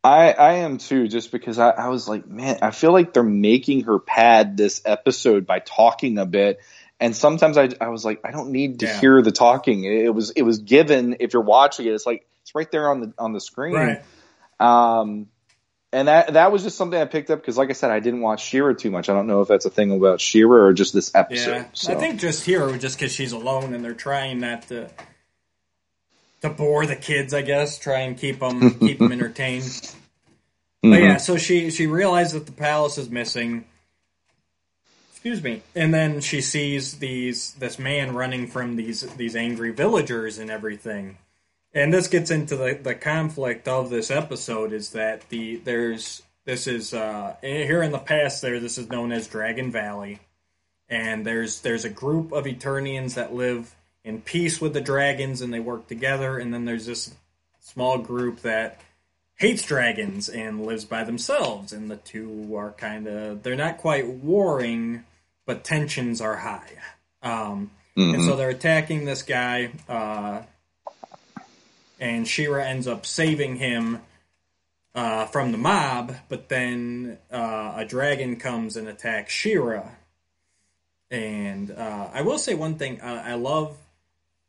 [0.04, 3.24] I, I am too, just because I, I was like, man, I feel like they're
[3.24, 6.60] making her pad this episode by talking a bit.
[7.02, 9.00] And sometimes I, I was like, I don't need to Yeah.
[9.02, 9.84] hear the talking.
[9.84, 13.02] It was it was given if you're watching it, it's like it's right there on
[13.02, 13.74] the on the screen.
[13.74, 14.02] Right.
[14.60, 15.28] Um,
[15.92, 18.22] and that that was just something I picked up because, like I said, I didn't
[18.22, 19.10] watch She-Ra too much.
[19.10, 21.52] I don't know if that's a thing about She-Ra or just this episode.
[21.52, 21.66] Yeah.
[21.74, 21.92] So.
[21.92, 24.90] I think just here, just because she's alone and they're trying not to
[26.42, 27.78] to bore the kids, I guess.
[27.80, 29.92] Try and keep them keep them entertained.
[30.84, 31.02] But Mhm.
[31.02, 33.66] yeah, so she she realizes that the palace is missing.
[35.24, 35.62] Excuse me.
[35.76, 41.20] And then she sees these this man running from these these angry villagers and everything.
[41.76, 46.66] And this gets into the, the conflict of this episode is that the there's this
[46.66, 50.22] is uh here in the past there this is known as Dragon Valley.
[50.90, 55.54] And there's there's a group of Eternians that live in peace with the dragons and
[55.54, 57.14] they work together and then there's this
[57.60, 58.82] small group that
[59.36, 64.08] hates dragons and lives by themselves and the two are kind of they're not quite
[64.08, 65.04] warring
[65.46, 66.72] but tensions are high
[67.22, 70.42] um, and so they're attacking this guy uh,
[72.00, 74.00] and she-ra ends up saving him
[74.96, 79.84] uh, from the mob but then uh, a dragon comes and attacks she-ra
[81.10, 83.78] and uh, i will say one thing uh, i love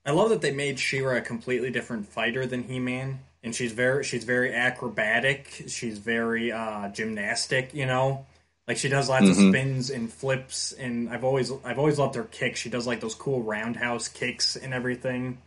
[0.05, 3.73] I love that they made She-Ra a completely different fighter than He Man, and she's
[3.73, 5.65] very she's very acrobatic.
[5.69, 8.27] She's very uh, gymnastic, you know.
[8.69, 12.25] Like she does lots of spins and flips, and I've always I've always loved her
[12.25, 12.61] kicks.
[12.61, 15.39] She does like those cool roundhouse kicks and everything.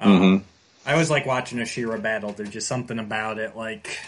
[0.00, 0.44] Um,
[0.84, 2.32] I always like watching a She-Ra battle.
[2.32, 3.98] There's just something about it, like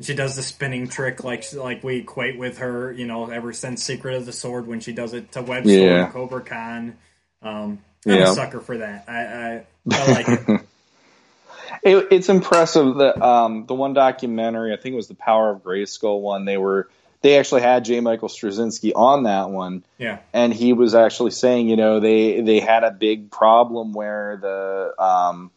[0.00, 3.82] she does the spinning trick, like like we equate with her, you know, ever since
[3.84, 6.04] Secret of the Sword when she does it to Web Sword Yeah.
[6.04, 6.96] and Cobra Khan.
[7.42, 8.30] Um, I'm Yeah.
[8.30, 9.04] a sucker for that.
[9.08, 10.60] I I, I like it.
[11.82, 15.64] It, it's impressive that um, the one documentary, I think it was the Power of
[15.64, 16.44] Grayskull one.
[16.44, 16.88] They were
[17.22, 18.00] they actually had J.
[18.00, 22.60] Michael Straczynski on that one, Yeah, and he was actually saying, you know, they they
[22.60, 25.50] had a big problem where the um,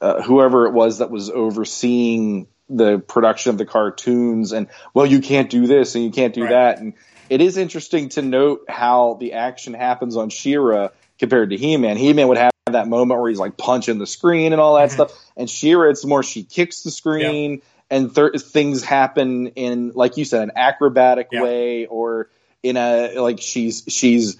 [0.00, 5.20] uh, whoever it was that was overseeing the production of the cartoons, and well, you
[5.20, 6.50] can't do this and you can't do Right.
[6.50, 6.94] that, and
[7.30, 10.88] it is interesting to note how the action happens on She-Ra
[11.18, 11.96] compared to He-Man.
[11.96, 15.12] He-Man would have that moment where he's like punching the screen and all that stuff,
[15.36, 17.62] and She-Ra, it's more she kicks the screen.
[17.90, 21.42] And th- things happen in, like you said, an acrobatic Yeah.
[21.42, 22.28] way, or
[22.62, 24.36] in a like she's she's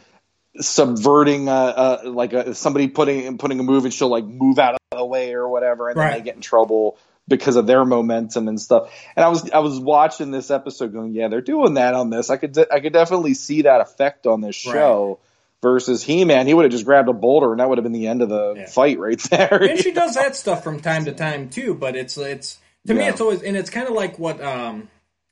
[0.61, 4.75] subverting uh, uh like a, somebody putting putting a move and she'll like move out
[4.75, 8.49] of the way or whatever and then they get in trouble because of their momentum
[8.49, 11.95] and stuff and i was i was watching this episode going yeah they're doing that
[11.95, 14.73] on this i could de- i could definitely see that effect on this Right.
[14.75, 15.21] show
[15.63, 18.09] versus he-man he would have just grabbed a boulder and that would have been the
[18.09, 18.67] end of the Yeah.
[18.67, 21.75] fight right there and she does that stuff from time to time too.
[21.75, 24.89] But it's it's to me it's always and it's kind of like what um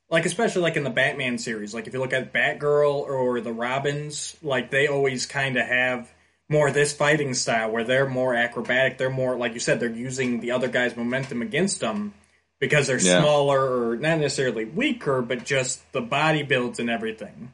[0.09, 1.73] like especially like in the Batman series.
[1.73, 6.09] Like if you look at Batgirl or the Robins, like they always kind of have
[6.49, 8.97] more this fighting style where they're more acrobatic.
[8.97, 9.79] They're more like you said.
[9.79, 12.13] They're using the other guy's momentum against them
[12.59, 13.19] because they're Yeah.
[13.19, 17.51] smaller or not necessarily weaker, but just the body builds and everything.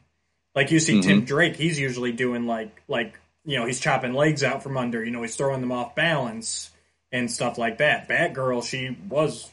[0.54, 1.08] Like you see Mm-hmm.
[1.08, 5.04] Tim Drake, he's usually doing like like you know he's chopping legs out from under.
[5.04, 6.70] You know he's throwing them off balance
[7.10, 8.08] and stuff like that.
[8.08, 9.50] Batgirl, she was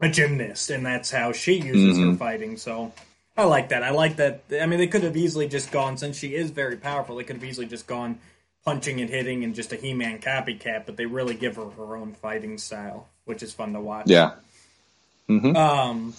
[0.00, 2.10] a gymnast, and that's how she uses Mm-hmm.
[2.10, 2.56] her fighting.
[2.56, 2.92] So
[3.36, 3.82] I like that.
[3.82, 4.42] I like that.
[4.60, 7.16] I mean, they could have easily just gone since she is very powerful.
[7.16, 8.18] They could have easily just gone
[8.64, 12.12] punching and hitting and just a He-Man copycat, but they really give her her own
[12.14, 14.06] fighting style, which is fun to watch.
[14.08, 14.32] yeah
[15.28, 16.14] Um,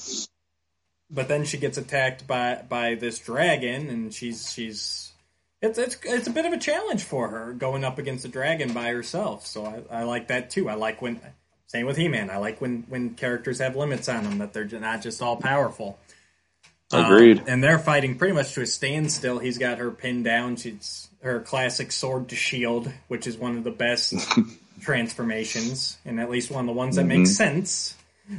[1.12, 5.12] but then she gets attacked by by this dragon, and she's she's
[5.62, 8.72] it's it's it's a bit of a challenge for her going up against a dragon
[8.74, 9.46] by herself.
[9.46, 10.70] So I, I like that too.
[10.70, 11.20] I like when
[11.70, 12.30] same with He Man.
[12.30, 15.98] I like when when characters have limits on them that they're not just all powerful.
[16.92, 17.40] Agreed.
[17.42, 19.38] Um, and they're fighting pretty much to a standstill.
[19.40, 20.56] He's got her pinned down.
[20.56, 24.16] She's her classic sword to shield, which is one of the best
[24.82, 27.20] transformations, and at least one of the ones that Mm-hmm.
[27.20, 27.96] makes sense.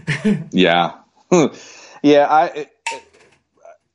[0.50, 0.94] Yeah,
[2.02, 2.26] yeah.
[2.28, 2.66] I,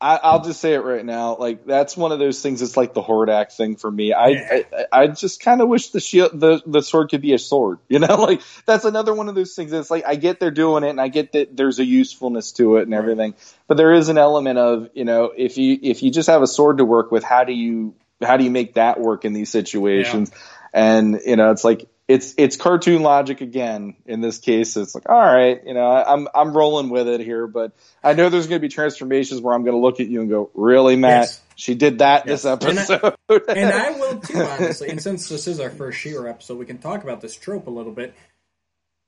[0.05, 1.35] I I'll just say it right now.
[1.35, 2.61] Like that's one of those things.
[2.61, 4.13] It's like the Hordak thing for me.
[4.13, 4.61] I Yeah.
[4.71, 7.79] I, I just kind of wish the shield the the sword could be a sword.
[7.95, 9.71] You know, like that's another one of those things.
[9.71, 12.75] It's like I get they're doing it, and I get that there's a usefulness to
[12.75, 13.35] it and everything.
[13.67, 16.47] But there is an element of you know if you if you just have a
[16.47, 19.49] sword to work with, how do you how do you make that work in these
[19.49, 20.29] situations?
[20.73, 23.95] And you know, it's like it's it's cartoon logic again.
[24.05, 27.47] In this case, it's like all right, you know, I'm I'm rolling with it here,
[27.47, 27.71] but
[28.03, 30.29] I know there's going to be transformations where I'm going to look at you and
[30.29, 31.23] go, really, Matt?
[31.23, 31.41] Yes.
[31.55, 32.43] She did that Yes.
[32.43, 33.43] this And I- episode.
[33.49, 34.89] and I will too, honestly.
[34.89, 37.71] And since this is our first She-Ra episode, we can talk about this trope a
[37.71, 38.13] little bit.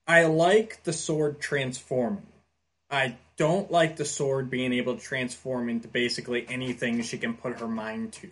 [0.08, 2.24] I like the sword transforming.
[2.90, 7.60] I don't like the sword being able to transform into basically anything she can put
[7.60, 8.30] her mind to.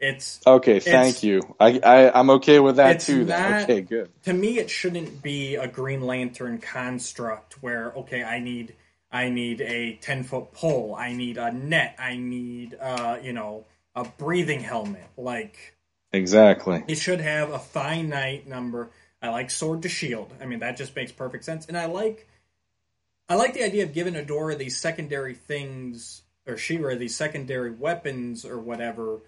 [0.00, 1.42] It's okay, thank you.
[1.58, 3.24] I, I I'm okay with that too.
[3.24, 4.10] Not- Okay, good.
[4.24, 8.74] to me it shouldn't be a Green Lantern construct where okay, I need
[9.10, 13.64] I need a ten foot pole, I need a net, I need uh, you know,
[13.94, 15.08] a breathing helmet.
[15.16, 15.74] Like
[16.12, 16.84] Exactly.
[16.86, 18.90] it should have a finite number.
[19.20, 20.32] I like sword to shield.
[20.40, 21.66] I mean, that just makes perfect sense.
[21.66, 22.28] And I like,
[23.28, 28.44] I like the idea of giving Adora these secondary things, or She-Ra these secondary weapons
[28.44, 29.20] or whatever.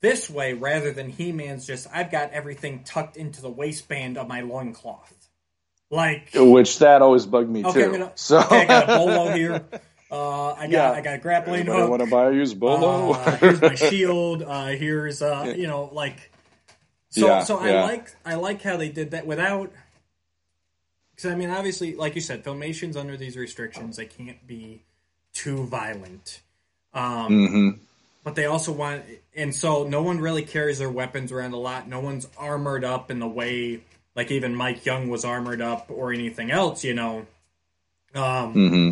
[0.00, 4.42] This way, rather than He-Man's just, I've got everything tucked into the waistband of my
[4.42, 5.12] loincloth.
[5.90, 7.92] Like, Which that always bugged me okay, too.
[7.92, 9.64] Gonna, so okay, I got a bolo here.
[10.10, 10.90] Uh, I got, Yeah.
[10.92, 11.90] I got a grappling Anybody hook.
[11.90, 13.12] want to buy a used bolo?
[13.12, 14.42] Uh, here's my shield.
[14.42, 16.30] Uh, here's uh, you know, like
[17.10, 17.26] so.
[17.26, 17.82] Yeah, so I yeah.
[17.82, 19.72] like I like how they did that without.
[21.14, 24.84] Because I mean, obviously, like you said, filmations under these restrictions they can't be
[25.32, 26.40] too violent.
[26.94, 27.70] Um, hmm
[28.28, 29.02] but they also want,
[29.34, 31.88] and so no one really carries their weapons around a lot.
[31.88, 33.80] No one's armored up in the way
[34.14, 36.84] like even Mike Young was armored up or anything else.
[36.84, 37.26] You know.
[38.14, 38.90] Um, hmm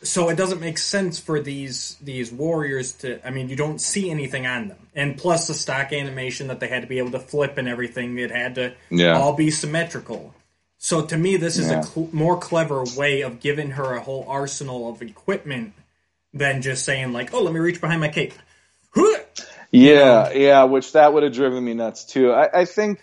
[0.00, 4.12] so it doesn't make sense for these these warriors to i mean you don't see
[4.12, 7.18] anything on them and plus the stock animation that they had to be able to
[7.18, 9.18] flip and everything it had to Yeah.
[9.18, 10.32] all be symmetrical
[10.78, 11.80] so to me this is Yeah.
[11.80, 15.72] a cl- more clever way of giving her a whole arsenal of equipment
[16.32, 18.34] than just saying like oh let me reach behind my cape
[19.70, 22.32] Yeah, yeah, which that would have driven me nuts too.
[22.32, 23.00] I, I think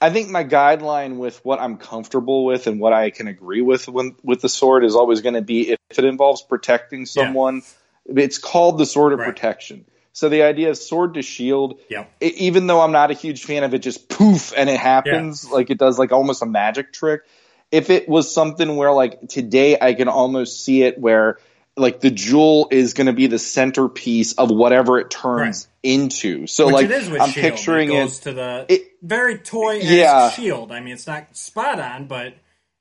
[0.00, 3.88] I think my guideline with what I'm comfortable with and what I can agree with
[3.88, 7.62] when, with the sword is always going to be if it involves protecting someone,
[8.04, 9.28] it's called the sword of Right.
[9.28, 9.86] protection.
[10.12, 12.12] So the idea of sword to shield, Yep.
[12.20, 15.48] e- even though I'm not a huge fan of it, just poof and it happens
[15.50, 17.22] like it does like almost a magic trick.
[17.70, 21.38] If it was something where like today I can almost see it where
[21.76, 26.46] like the jewel is going to be the centerpiece of whatever it turns into.
[26.46, 27.46] So Which like it is with I'm Shield.
[27.54, 28.22] picturing it it.
[28.22, 30.30] to the it- very toy Yeah.
[30.30, 32.34] shield i mean it's not spot on but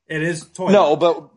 [0.08, 1.30] it is toy No, but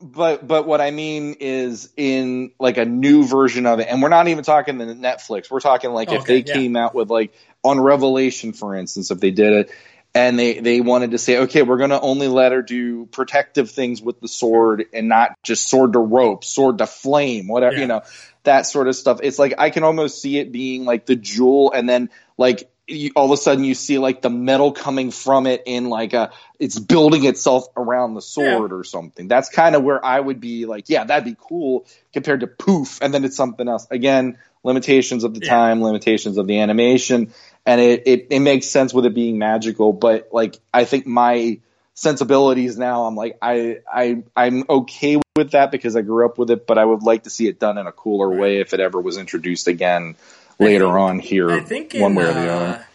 [0.00, 4.08] but but what I mean is in like a new version of it, and we're
[4.08, 5.50] not even talking the Netflix.
[5.50, 6.54] We're talking like if oh, Okay, they yeah.
[6.54, 7.32] came out with like
[7.62, 9.70] on Revelation, for instance, if they did it.
[10.16, 13.72] And they, they wanted to say, okay, we're going to only let her do protective
[13.72, 17.80] things with the sword and not just sword to rope, sword to flame, whatever, Yeah.
[17.80, 18.02] you know,
[18.44, 19.20] that sort of stuff.
[19.22, 23.10] It's like I can almost see it being like the jewel, and then like you,
[23.16, 26.30] all of a sudden you see like the metal coming from it in like a
[26.60, 29.26] it's building itself around the sword or something.
[29.26, 33.00] That's kind of where I would be like, yeah, that'd be cool compared to poof,
[33.02, 33.86] and then it's something else.
[33.90, 35.50] Again, limitations of the Yeah.
[35.50, 37.32] time, limitations of the animation,
[37.66, 39.92] and it, it it makes sense with it being magical.
[39.92, 41.60] But like, I think my
[41.94, 46.50] sensibilities now, I'm like, I I I'm okay with that because I grew up with
[46.50, 48.80] it, but I would like to see it done in a cooler way if it
[48.80, 50.16] ever was introduced again
[50.58, 52.86] later think- on here, I think one in, way or the uh, other.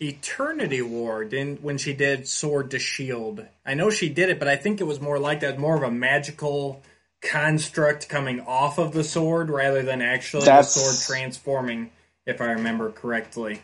[0.00, 3.44] Eternity War didn't when she did Sword to Shield.
[3.66, 5.82] I know she did it, but I think it was more like that, more of
[5.82, 6.82] a magical
[7.20, 11.90] construct coming off of the sword rather than actually That's- the sword transforming,
[12.28, 13.60] if I remember correctly.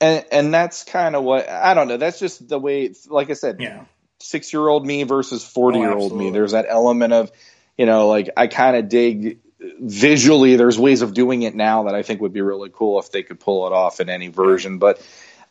[0.00, 1.96] And and that's kind of what I don't know.
[1.96, 2.92] That's just the way.
[3.08, 3.84] Like I said, Yeah.
[4.20, 6.30] six year old me versus forty year old me.
[6.30, 7.32] There's that element of,
[7.76, 9.38] you know, like I kind of dig
[9.80, 10.56] visually.
[10.56, 13.22] There's ways of doing it now that I think would be really cool if they
[13.22, 14.78] could pull it off in any version.
[14.78, 15.00] But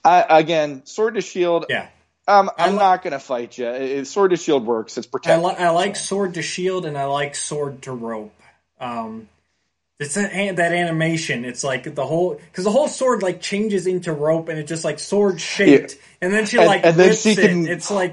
[0.03, 1.65] I, again, sword to shield.
[1.69, 1.87] Yeah.
[2.27, 3.67] Um, I'm li- not gonna fight you.
[3.67, 4.97] It, sword to shield works.
[4.97, 8.33] It's I, li- I like sword to shield and I like sword to rope.
[8.79, 9.27] Um,
[10.01, 11.45] It's that, that animation.
[11.45, 14.83] It's like the whole because the whole sword like changes into rope and it's just
[14.83, 15.99] like sword shaped, Yeah.
[16.21, 17.37] and then she And- like and then she it.
[17.37, 18.11] can- It's like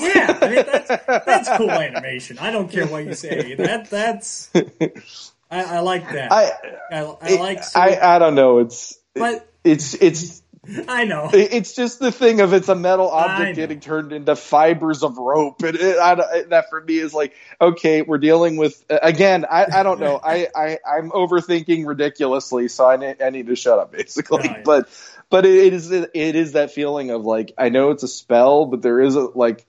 [0.00, 0.88] yeah, I mean, that's
[1.24, 2.38] that's cool animation.
[2.40, 3.54] I don't care what you say.
[3.54, 6.32] That that's I, I like that.
[6.32, 6.50] I
[6.90, 8.58] I, I like I I don't know.
[8.58, 10.42] It's but it's it's
[10.88, 11.30] I know.
[11.32, 15.62] it's just the thing of it's a metal object getting turned into fibers of rope,
[15.62, 19.46] and it, I, that for me is like okay, we're dealing with again.
[19.50, 20.20] I, I don't know.
[20.22, 24.40] I, I I'm overthinking ridiculously, so I need, I need to shut up basically.
[24.40, 24.62] Oh, yeah.
[24.64, 24.88] But
[25.30, 28.82] but it is it is that feeling of like I know it's a spell, but
[28.82, 29.64] there is a like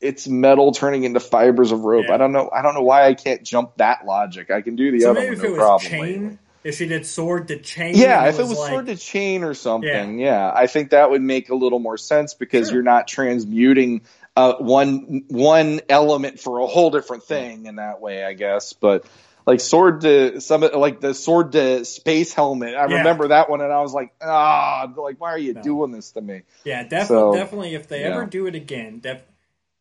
[0.00, 2.06] it's metal turning into fibers of rope.
[2.08, 2.14] Yeah.
[2.14, 2.48] I don't know.
[2.50, 4.50] I don't know why I can't jump that logic.
[4.50, 5.90] I can do the So other maybe one if it was problem.
[5.90, 6.38] chain.
[6.64, 9.54] If she did sword to chain, Yeah, if it was like, sword to chain or
[9.54, 10.50] something, yeah.
[10.54, 12.76] I think that would make a little more sense because Sure.
[12.76, 14.02] you're not transmuting
[14.36, 18.72] uh, one one element for a whole different thing in that way, I guess.
[18.72, 19.04] But
[19.46, 22.98] like sword to some like the sword to space helmet, I Yeah.
[22.98, 25.62] remember that one, and I was like, ah, like why are you No.
[25.62, 26.42] doing this to me?
[26.64, 27.06] Yeah, definitely.
[27.06, 28.08] So, definitely, if they yeah.
[28.08, 29.22] ever do it again, def-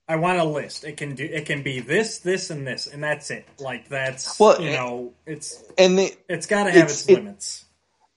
[0.08, 0.84] I want a list.
[0.86, 1.26] It can do.
[1.26, 3.46] It can be this, this, and this, and that's it.
[3.60, 7.14] Like that's Well, you know, it's And the, it's got to have it's- its, it-
[7.16, 7.66] limits.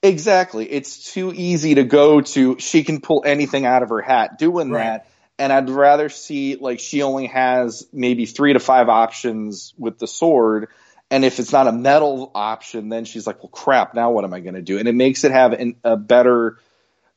[0.03, 0.65] Exactly.
[0.71, 4.71] It's too easy to go to she can pull anything out of her hat doing
[4.71, 4.83] Right.
[4.85, 5.07] that.
[5.39, 10.07] And I'd rather see like she only has maybe three to five options with the
[10.07, 10.69] sword.
[11.11, 14.33] And if it's not a metal option, then she's like, well, crap, now what am
[14.33, 14.79] I going to do?
[14.79, 16.57] And it makes it have an, a better,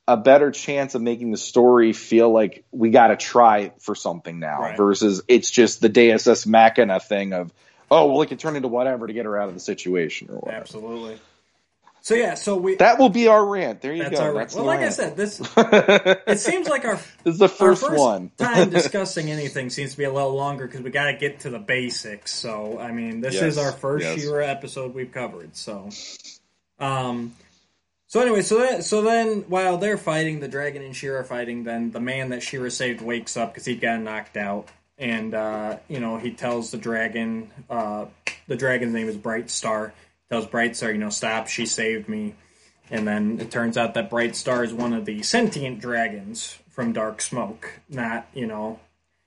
[0.07, 4.39] a better chance of making the story feel like we got to try for something
[4.39, 4.77] now Right.
[4.77, 7.53] versus it's just the Deus Ex Machina thing of,
[7.89, 10.39] oh, well, it can turn into whatever to get her out of the situation or
[10.39, 10.61] whatever.
[10.61, 11.19] Absolutely.
[12.01, 12.75] So yeah, so we.
[12.75, 13.79] That will be our rant.
[13.79, 14.25] There you that's go.
[14.25, 14.33] our.
[14.33, 15.49] Well, like I said, this this
[16.27, 18.29] it seems like our this is the first, first one.
[18.37, 21.49] time discussing anything seems to be a little longer because we got to get to
[21.49, 22.33] the basics.
[22.33, 24.19] So I mean, this Yes, is our first yes.
[24.19, 25.55] She-Ra episode we've covered.
[25.55, 25.87] So,
[26.77, 27.33] um,
[28.13, 31.63] so anyway, so then so then while they're fighting, the dragon and She-Ra are fighting.
[31.63, 34.67] Then the man that She-Ra saved wakes up because he got knocked out,
[34.99, 38.05] and uh, you know he tells the dragon, uh,
[38.45, 39.95] the dragon's name is Bright Star.
[40.29, 41.47] Tells Bright Star, you know, stop.
[41.47, 42.35] She saved me.
[42.91, 46.93] And then it turns out that Bright Star is one of the sentient dragons from
[46.93, 48.79] Dark Smoke, not you know,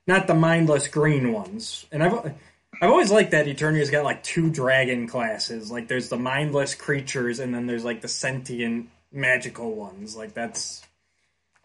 [0.07, 1.87] not the mindless green ones.
[1.91, 2.37] And I've
[2.81, 5.71] I've always liked that Eternia's got like two dragon classes.
[5.71, 10.17] Like there's the mindless creatures, and then there's like the sentient magical ones.
[10.17, 10.83] Like that's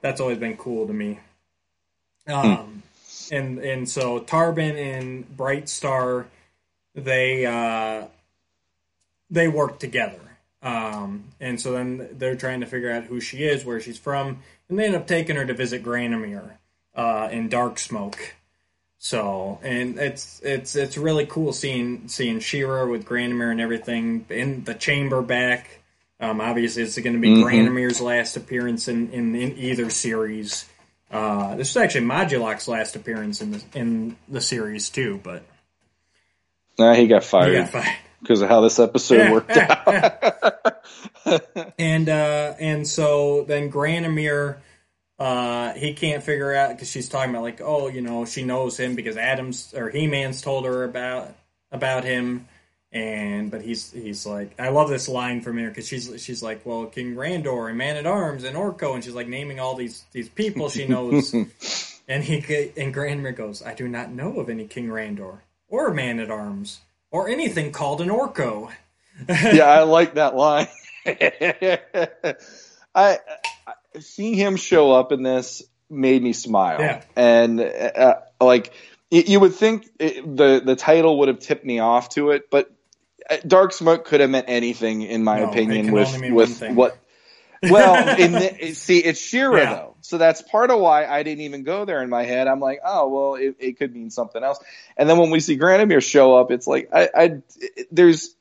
[0.01, 1.19] that's always been cool to me.
[2.27, 2.83] Um,
[3.31, 6.27] and and so Tarbin and Bright Star,
[6.95, 8.07] they uh,
[9.29, 10.19] they work together.
[10.63, 14.39] Um, and so then they're trying to figure out who she is, where she's from,
[14.69, 16.51] and they end up taking her to visit Granamyr
[16.95, 18.35] uh, in Dark Smoke.
[19.03, 24.63] So, and it's it's it's really cool seeing seeing She-Ra with Granamyr and everything in
[24.63, 25.79] the chamber back.
[26.19, 27.43] Um, obviously, it's going to be Mhm.
[27.43, 30.69] Granamyr's last appearance in, in, in either series.
[31.09, 35.41] Uh, this is actually Modulok's last appearance in the in the series too, but
[36.77, 37.97] Nah, he got he fired got fired.
[38.21, 40.83] because of how this episode worked out.
[41.79, 44.57] and uh, and so then Granamyr,
[45.21, 48.75] uh, he can't figure out because she's talking about like, oh, you know, she knows
[48.75, 51.35] him because Adams or He Man's told her about
[51.71, 52.47] about him,
[52.91, 56.65] and but he's he's like, I love this line from here because she's she's like,
[56.65, 60.03] well, King Randor and Man at Arms and Orko, and she's like naming all these
[60.11, 61.31] these people she knows,
[62.07, 62.37] and he
[62.75, 66.79] and Granamyr goes, I do not know of any King Randor or Man at Arms
[67.11, 68.71] or anything called an Orko.
[69.29, 70.67] yeah, I like that line.
[72.95, 73.19] I
[73.99, 77.01] seeing him show up in this made me smile, Yeah.
[77.15, 78.73] and uh, like
[79.11, 82.49] y- you would think it, the the title would have tipped me off to it,
[82.49, 82.71] but
[83.29, 86.47] uh, Dark Smoke could have meant anything in my No, opinion with only mean one
[86.47, 86.97] with what.
[87.63, 89.73] well, in the, see, it's She-Ra Yeah.
[89.73, 92.47] though, so that's part of why I didn't even go there in my head.
[92.47, 94.59] I'm like, oh well, it, it could mean something else.
[94.97, 97.23] And then when we see Granamyr show up, it's like I, I
[97.59, 98.35] it- there's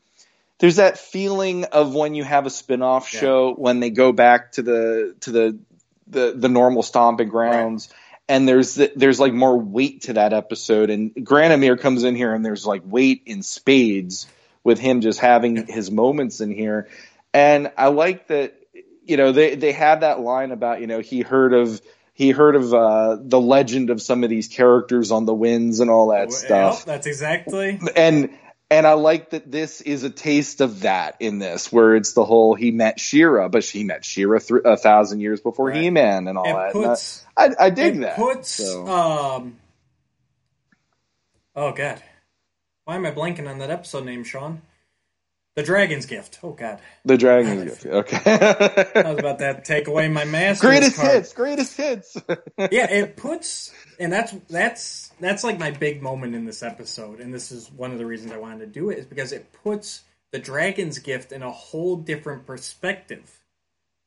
[0.61, 3.21] there's that feeling of when you have a spin-off Yeah.
[3.21, 5.59] show when they go back to the to the
[6.07, 7.89] the, the normal stomping grounds.
[8.29, 12.33] And there's the, there's like more weight to that episode, and Granamyr comes in here,
[12.33, 14.29] and there's like weight in spades
[14.63, 16.89] with him just having his moments in here,
[17.35, 18.55] and I like that.
[19.05, 21.81] You know, they they had that line about you know he heard of
[22.15, 25.91] he heard of uh, the legend of some of these characters on the winds and
[25.91, 27.81] all that Well, stuff, yep, that's exactly.
[27.97, 28.31] and
[28.71, 32.25] and I like that this is a taste of that in this, where it's the
[32.25, 35.83] whole he met She-Ra, but she met She-Ra th- a thousand years before Right.
[35.83, 36.75] He Man and all It that.
[36.75, 38.17] And puts I, I dig it that.
[38.17, 38.87] puts so.
[38.87, 39.57] um.
[41.57, 42.03] Oh god,
[42.85, 44.63] why am I blanking on that episode name, Sean?
[45.57, 46.39] The Dragon's Gift.
[46.43, 47.87] Oh God, The Dragon's Gift.
[47.87, 48.21] Okay.
[48.25, 50.67] I was about to take away my master.
[50.69, 51.13] greatest card.
[51.15, 51.33] hits.
[51.33, 52.17] Greatest hits.
[52.59, 57.35] yeah, it puts, and that's that's that's like my big moment in this episode, and
[57.35, 60.03] this is one of the reasons I wanted to do it is because it puts
[60.33, 63.39] the Dragon's Gift in a whole different perspective.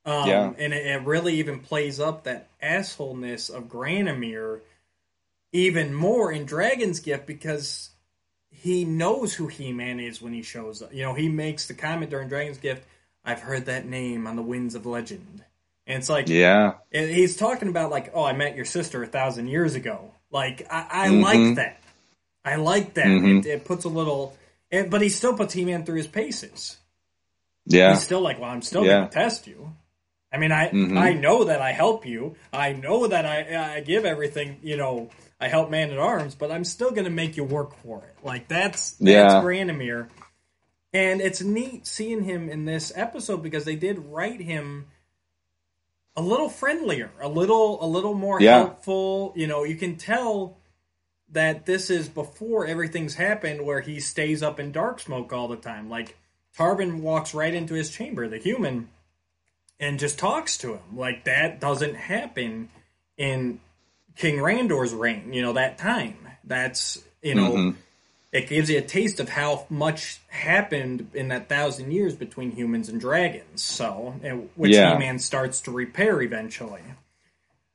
[0.05, 0.53] Um, Yeah.
[0.57, 4.61] and it, it really even plays up that assholeness of Granamyr
[5.51, 7.89] even more in Dragon's Gift because
[8.53, 10.93] he knows who He Man is when he shows up.
[10.93, 12.83] You know, he makes the comment during Dragon's Gift,
[13.25, 15.43] "I've heard that name on the winds of legend,"
[15.87, 16.75] and it's like, yeah.
[16.91, 20.11] and he's talking about like, oh, I met your sister a thousand years ago.
[20.31, 21.21] Like, I, I Mhm.
[21.23, 21.79] like that.
[22.45, 23.05] I like that.
[23.05, 23.39] Mhm.
[23.39, 24.35] It, it puts a little,
[24.71, 26.77] it, but he still puts He-Man through his paces.
[27.65, 27.93] Yeah.
[27.93, 28.97] He's still like, well, I'm still Yeah.
[28.99, 29.73] going to test you.
[30.31, 30.97] I mean, I Mhm.
[30.97, 32.35] I know that I help you.
[32.51, 34.57] I know that I I give everything.
[34.63, 35.09] You know,
[35.43, 38.25] I help Man at Arms, but I'm still going to make you work for it.
[38.25, 39.41] Like that's that's Yeah.
[39.41, 40.07] Granamyr.
[40.93, 44.85] And it's neat seeing him in this episode because they did write him
[46.15, 48.59] a little friendlier, a little a little more Yeah.
[48.59, 49.33] helpful.
[49.35, 50.57] You know, you can tell
[51.29, 55.57] that this is before everything's happened where he stays up in dark smoke all the
[55.57, 55.89] time.
[55.89, 56.15] Like
[56.57, 58.87] Tarvin walks right into his chamber, the human,
[59.77, 60.95] and just talks to him.
[60.95, 62.69] Like that doesn't happen
[63.17, 63.59] in
[64.17, 66.17] King Randor's reign, you know, that time.
[66.43, 67.75] That's you know Mhm.
[68.31, 72.89] it gives you a taste of how much happened in that thousand years between humans
[72.89, 73.61] and dragons.
[73.63, 74.15] So,
[74.55, 74.93] which Yeah.
[74.93, 76.81] He-Man starts to repair eventually.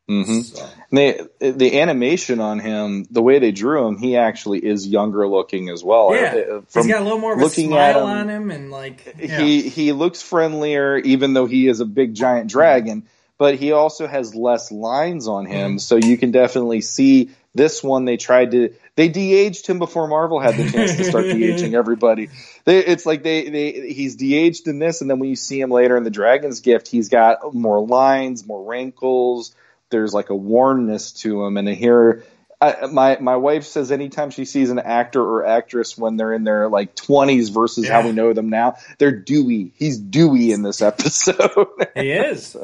[0.09, 4.86] hmm So, The the animation on him, the way they drew him, he actually is
[4.86, 6.14] younger looking as well.
[6.14, 8.28] yeah, Uh, he's From got a little more of a looking at smile him, on
[8.28, 9.39] him, and like yeah.
[9.41, 13.05] he he looks friendlier, even though he is a big giant dragon.
[13.39, 15.78] But he also has less lines on him, Mm-hmm.
[15.78, 18.05] so you can definitely see this one.
[18.05, 22.30] They tried to they de-aged him before Marvel had the chance to start de-aging everybody.
[22.64, 25.70] They, it's like they they he's de-aged in this, and then when you see him
[25.70, 29.55] later in the Dragon's Gift, he's got more lines, more wrinkles.
[29.91, 32.24] There's like a wornness to him, and here.
[32.61, 36.43] I, my my wife says anytime she sees an actor or actress when they're in
[36.43, 39.73] their like twenties versus how we know them now, they're dewy.
[39.77, 41.67] He's dewy in this episode.
[41.95, 42.57] he is.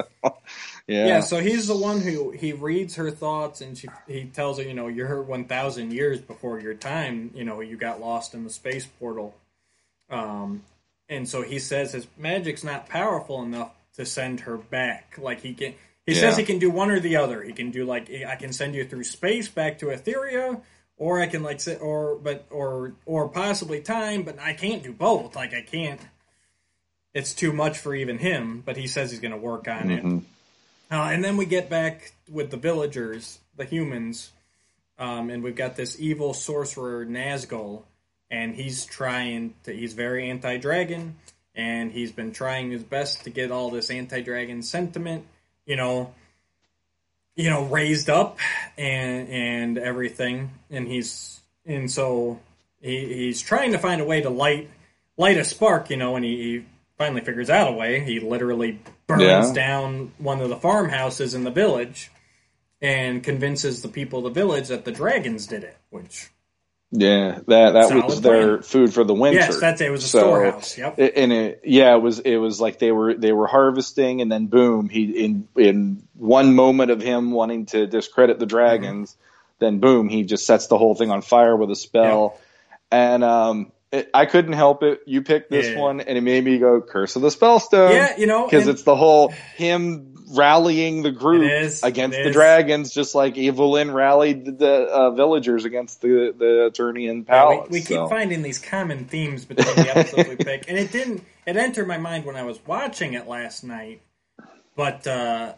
[0.88, 1.06] yeah.
[1.06, 4.64] Yeah, so he's the one who he reads her thoughts and she, he tells her,
[4.64, 7.30] you know, you're 1,000 years before your time.
[7.34, 9.34] You know, you got lost in the space portal.
[10.10, 10.64] Um,
[11.08, 15.16] and so he says his magic's not powerful enough to send her back.
[15.18, 15.74] Like he can,
[16.06, 17.42] he says he can do one or the other.
[17.42, 20.60] He can do like I can send you through space back to Etheria,
[20.96, 24.92] or I can like sit or but or or possibly time, but I can't do
[24.92, 25.34] both.
[25.34, 26.00] Like I can't.
[27.14, 28.62] It's too much for even him.
[28.64, 30.04] But he says he's going to work on it.
[30.04, 30.22] Mhm.
[30.90, 34.30] Uh, and then we get back with the villagers, the humans,
[34.98, 37.82] um, and we've got this evil sorcerer Nazgul,
[38.30, 39.72] and he's trying to.
[39.72, 41.16] He's very anti-dragon,
[41.54, 45.26] and he's been trying his best to get all this anti-dragon sentiment,
[45.66, 46.12] you know,
[47.36, 48.38] you know, raised up
[48.78, 52.40] and and everything, and he's and so
[52.80, 54.70] he, he's trying to find a way to light
[55.16, 56.64] light a spark, you know, and he, he
[56.98, 58.00] finally figures out a way.
[58.00, 59.52] He literally burns Yeah.
[59.52, 62.10] down one of the farmhouses in the village
[62.80, 66.28] and convinces the people of the village that the dragons did it, which
[66.96, 68.62] Yeah, that that Solid was their plan.
[68.62, 69.40] food for the winter.
[69.40, 69.88] yes, that's it.
[69.88, 70.78] It was a So, storehouse.
[70.78, 70.94] Yep.
[71.16, 74.46] and it yeah, it was it was like they were they were harvesting, and then
[74.46, 79.20] boom, he in in one moment of him wanting to discredit the dragons, Mm-hmm.
[79.58, 82.38] then boom, he just sets the whole thing on fire with a spell,
[82.92, 83.72] and um.
[83.94, 85.02] It, I couldn't help it.
[85.06, 85.80] You picked this Yeah.
[85.80, 88.82] one, and it made me go "Curse of the Spellstone." yeah, you know, because it's
[88.82, 94.88] the whole him rallying the group is, against the dragons, just like Evelyn rallied the
[94.90, 97.68] uh, villagers against the the Eternian Yeah, palace.
[97.70, 101.22] we, we keep finding these common themes between the episodes we pick, and it didn't.
[101.46, 104.02] It entered my mind when I was watching it last night,
[104.74, 105.52] but uh,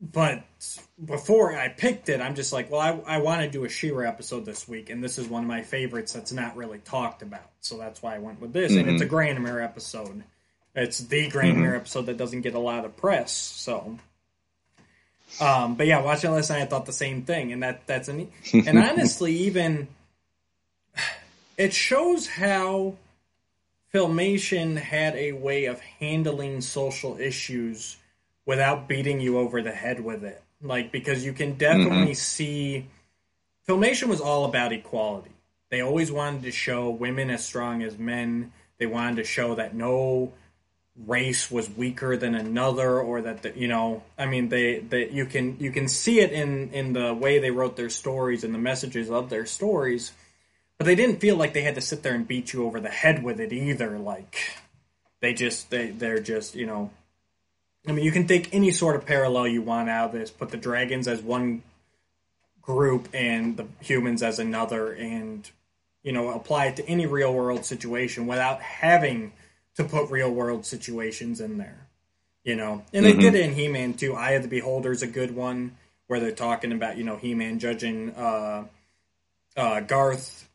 [0.00, 0.44] but
[1.04, 4.08] before I picked it, I'm just like, well, I, I want to do a She-Ra
[4.08, 7.50] episode this week, and this is one of my favorites that's not really talked about,
[7.60, 8.72] so that's why I went with this.
[8.72, 10.24] And it's a Granamyr episode.
[10.74, 13.98] It's the Granamyr episode that doesn't get a lot of press, so.
[15.38, 18.08] Um, but yeah, watching it last night, I thought the same thing, and that that's
[18.08, 19.86] an and honestly, even
[21.58, 22.94] it shows how
[23.92, 27.96] filmation had a way of handling social issues
[28.46, 30.42] without beating you over the head with it.
[30.62, 32.12] Like because you can definitely mm-hmm.
[32.14, 32.86] see
[33.68, 35.30] filmation was all about equality.
[35.70, 38.52] They always wanted to show women as strong as men.
[38.78, 40.32] They wanted to show that no
[41.06, 45.24] race was weaker than another or that the, you know i mean they, they you
[45.24, 48.58] can you can see it in in the way they wrote their stories and the
[48.58, 50.12] messages of their stories
[50.76, 52.90] but they didn't feel like they had to sit there and beat you over the
[52.90, 54.36] head with it either like
[55.20, 56.90] they just they they're just you know.
[57.90, 60.30] I mean, you can take any sort of parallel you want out of this.
[60.30, 61.64] Put the dragons as one
[62.62, 65.50] group and the humans as another, and
[66.04, 69.32] you know, apply it to any real world situation without having
[69.74, 71.88] to put real world situations in there.
[72.44, 73.20] You know, and they mm-hmm.
[73.20, 74.14] did it in He Man too.
[74.14, 75.76] Eye of the Beholder is a good one
[76.06, 78.66] where they're talking about you know He Man judging uh,
[79.56, 80.48] uh, Garth,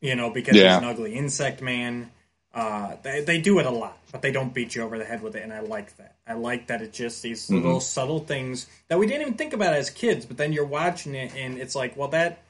[0.00, 0.76] you know, because yeah.
[0.76, 2.10] he's an ugly insect man.
[2.54, 5.22] Uh, they, they do it a lot, but they don't beat you over the head
[5.22, 6.16] with it, and I like that.
[6.26, 7.64] I like that it's just these mm-hmm.
[7.64, 11.14] little subtle things that we didn't even think about as kids, but then you're watching
[11.14, 12.42] it, and it's like, well, that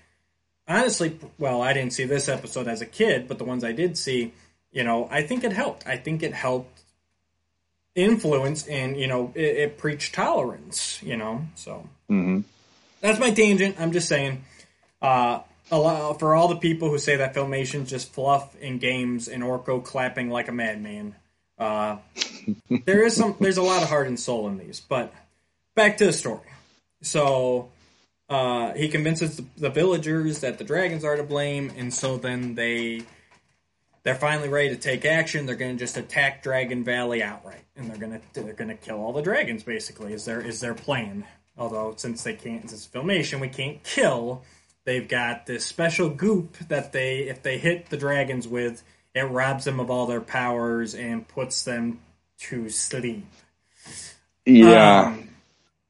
[0.67, 3.99] honestly, well, I didn't see this episode as a kid, but the ones I did
[3.99, 4.33] see,
[4.71, 5.87] you know, I think it helped.
[5.87, 6.79] I think it helped
[7.99, 12.41] influence and you know it, it preached tolerance you know so mm-hmm.
[13.01, 14.45] that's my tangent i'm just saying
[15.03, 19.83] uh for all the people who say that filmation's just fluff in games and orko
[19.83, 21.15] clapping like a madman
[21.59, 21.97] uh
[22.85, 25.13] there is some there's a lot of heart and soul in these but
[25.75, 26.49] back to the story
[27.03, 27.69] so
[28.29, 32.55] uh he convinces the, the villagers that the dragons are to blame and so then
[32.55, 33.03] they
[34.09, 35.45] they're finally ready to take action.
[35.45, 38.75] They're going to just attack Dragon Valley outright, and they're going to they're going to
[38.75, 39.63] kill all the dragons.
[39.63, 41.25] Basically, is their is their plan.
[41.59, 44.45] Although since they can't, since filmation, we can't kill.
[44.89, 48.83] They've got this special goop that they, if they hit the dragons with,
[49.15, 52.01] it robs them of all their powers and puts them
[52.39, 53.27] to sleep.
[54.47, 55.09] Yeah.
[55.09, 55.29] Um,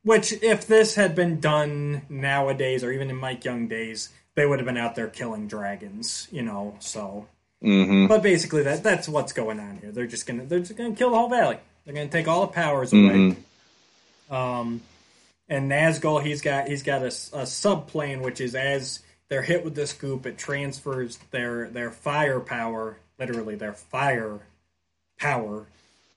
[0.03, 4.59] which, if this had been done nowadays, or even in Mike Young days, they would
[4.59, 6.26] have been out there killing dragons.
[6.32, 7.28] You know, so
[7.62, 8.09] Mm-hmm.
[8.09, 9.92] But basically, that that's what's going on here.
[9.92, 11.59] They're just gonna they're just gonna kill the whole valley.
[11.84, 13.36] They're gonna take all the powers away.
[14.30, 14.34] Mm-hmm.
[14.34, 14.80] Um,
[15.49, 19.74] and Nazgul, he's got he's got a, a subplane which is as they're hit with
[19.74, 24.40] this goop, it transfers their their fire power, literally their fire
[25.18, 25.66] power,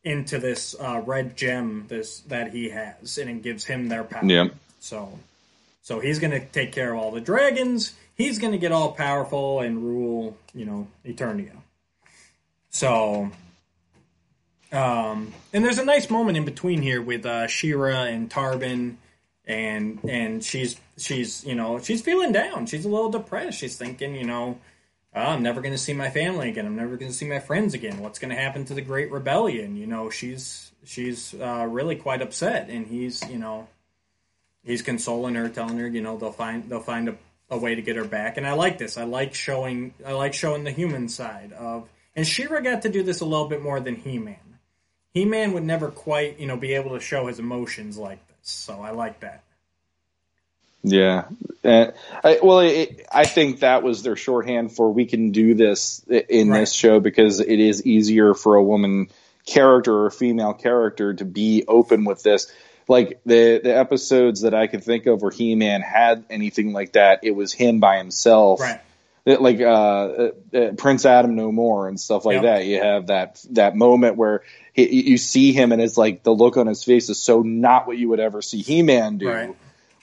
[0.03, 4.25] into this uh, red gem this that he has, and it gives him their power.
[4.25, 4.49] Yeah.
[4.79, 5.19] So,
[5.82, 9.61] so he's gonna take care of all the dragons he's going to get all powerful
[9.61, 11.55] and rule, you know, Eternia.
[12.69, 13.32] So,
[14.71, 18.95] um, and there's a nice moment in between here with uh, She-Ra and Tarban,
[19.45, 22.65] and and she's she's you know she's feeling down.
[22.65, 23.59] She's a little depressed.
[23.59, 24.59] She's thinking, you know,
[25.15, 26.65] oh, I'm never going to see my family again.
[26.65, 27.99] I'm never going to see my friends again.
[27.99, 29.75] What's going to happen to the Great Rebellion?
[29.75, 33.67] You know, she's she's uh, really quite upset, and he's you know
[34.63, 37.15] he's consoling her, telling her, you know, they'll find they'll find a
[37.51, 38.37] a way to get her back.
[38.37, 38.97] And I like this.
[38.97, 43.03] I like showing I like showing the human side of and She-Ra got to do
[43.03, 44.35] this a little bit more than He-Man.
[45.13, 48.19] He-Man would never quite, you know, be able to show his emotions like.
[48.41, 49.43] So I like that.
[50.83, 51.25] Yeah.
[51.63, 51.87] Uh,
[52.23, 56.49] I, well, it, I think that was their shorthand for we can do this in
[56.49, 56.61] right.
[56.61, 59.09] this show because it is easier for a woman
[59.45, 62.51] character or a female character to be open with this
[62.87, 66.93] like the the episodes that I could think of where He Man had anything like
[66.93, 68.59] that, it was him by himself.
[68.59, 68.81] Right.
[69.26, 72.43] Like uh, uh, uh, Prince Adam No More and stuff like yep.
[72.43, 72.65] that.
[72.65, 74.41] You have that that moment where
[74.73, 77.85] he, you see him and it's like the look on his face is so not
[77.85, 79.30] what you would ever see He Man do.
[79.30, 79.56] Right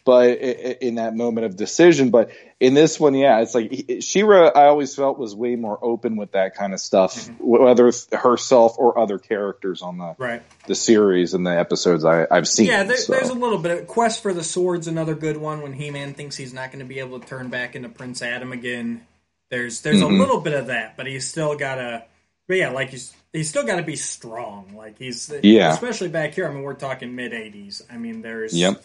[0.08, 2.08] but in that moment of decision.
[2.08, 4.52] But in this one, yeah, it's like She-Ra.
[4.56, 7.44] I always felt was way more open with that kind of stuff, mm-hmm.
[7.46, 10.42] whether herself or other characters on the right.
[10.66, 12.68] the series and the episodes I, have seen.
[12.68, 13.12] Yeah, there, so.
[13.12, 13.82] there's a little bit.
[13.82, 15.60] of Quest for the Sword's another good one.
[15.60, 18.22] When He Man thinks he's not going to be able to turn back into Prince
[18.22, 19.06] Adam again,
[19.50, 20.14] there's there's mm-hmm.
[20.14, 22.02] a little bit of that, but he's still got to.
[22.46, 24.72] But yeah, like he's he's still got to be strong.
[24.74, 26.48] Like he's yeah, especially back here.
[26.48, 27.82] I mean, we're talking mid '80s.
[27.92, 28.82] I mean, there's yep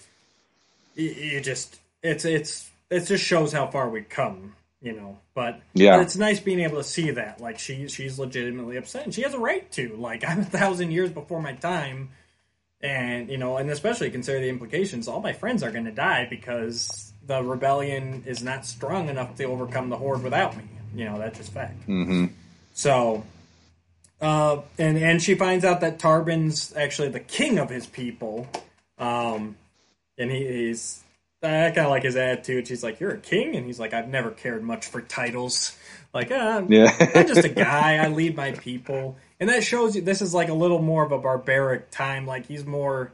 [0.96, 4.54] you, just it's it's it just shows how far we've come
[4.84, 5.18] you know.
[5.34, 7.42] But yeah, but it's nice being able to see that.
[7.42, 9.96] Like she she's legitimately upset, and she has a right to.
[9.96, 12.10] Like I'm a thousand years before my time,
[12.82, 15.08] and you know, and especially consider the implications.
[15.08, 19.46] All my friends are going to die because the rebellion is not strong enough to
[19.46, 20.66] overcome the horde without me.
[20.94, 21.82] You know, that's just fact.
[21.88, 22.26] Mm-hmm.
[22.74, 23.24] So.
[24.22, 28.48] Uh, and and she finds out that Tarban's actually the king of his people,
[28.98, 29.58] um,
[30.24, 31.04] and he, he's
[31.44, 32.68] I kind of like his attitude.
[32.68, 35.78] She's like, "You're a king," and he's like, "I've never cared much for titles.
[36.14, 36.96] Like, uh, yeah.
[37.16, 37.98] I'm just a guy.
[37.98, 41.12] I lead my people." And that shows you this is like a little more of
[41.12, 42.26] a barbaric time.
[42.26, 43.12] Like he's more.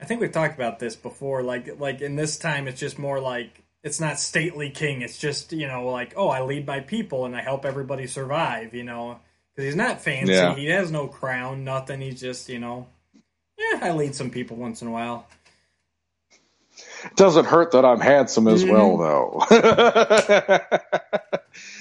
[0.00, 1.42] I think we've talked about this before.
[1.42, 5.02] Like, like in this time, it's just more like it's not stately king.
[5.02, 8.72] It's just you know like, oh, I lead my people and I help everybody survive.
[8.72, 9.18] You know,
[9.52, 10.32] because he's not fancy.
[10.32, 10.54] Yeah.
[10.54, 12.00] He has no crown, nothing.
[12.00, 12.86] He's just you know,
[13.58, 15.26] yeah, I lead some people once in a while.
[17.16, 19.02] Doesn't hurt that I'm handsome as well, Mm-hmm.
[19.02, 20.68] though.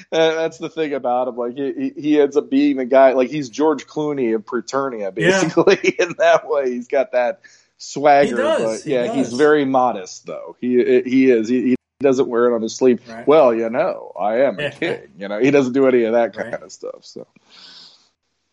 [0.12, 1.36] That's the thing about him.
[1.38, 3.14] Like he, he ends up being the guy.
[3.14, 5.78] Like he's George Clooney of Preternia, basically.
[6.00, 7.42] In that way, he's got that
[7.78, 8.28] swagger.
[8.38, 10.56] He does, But he yeah, he's very modest, though.
[10.62, 11.48] He he is.
[11.50, 13.02] He, he doesn't wear it on his sleeve.
[13.10, 13.28] Right.
[13.28, 14.70] Well, you know, I am a Yeah.
[14.72, 15.02] king.
[15.18, 16.62] You know, he doesn't do any of that kind Right.
[16.64, 17.04] of stuff.
[17.06, 17.28] So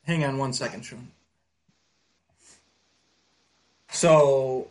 [0.05, 1.09] Hang on one second, Sean.
[3.91, 4.69] So,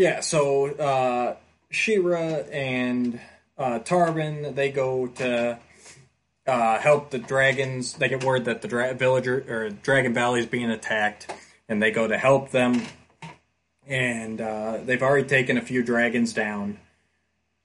[0.00, 1.36] yeah, so uh,
[1.70, 2.18] She-Ra
[2.50, 3.20] and
[3.58, 5.58] uh, Tarvin they go to
[6.46, 7.92] uh, help the dragons.
[7.92, 11.30] They get word that the dra- villager or Dragon Valley is being attacked,
[11.68, 12.82] and they go to help them.
[13.86, 16.78] And uh, they've already taken a few dragons down.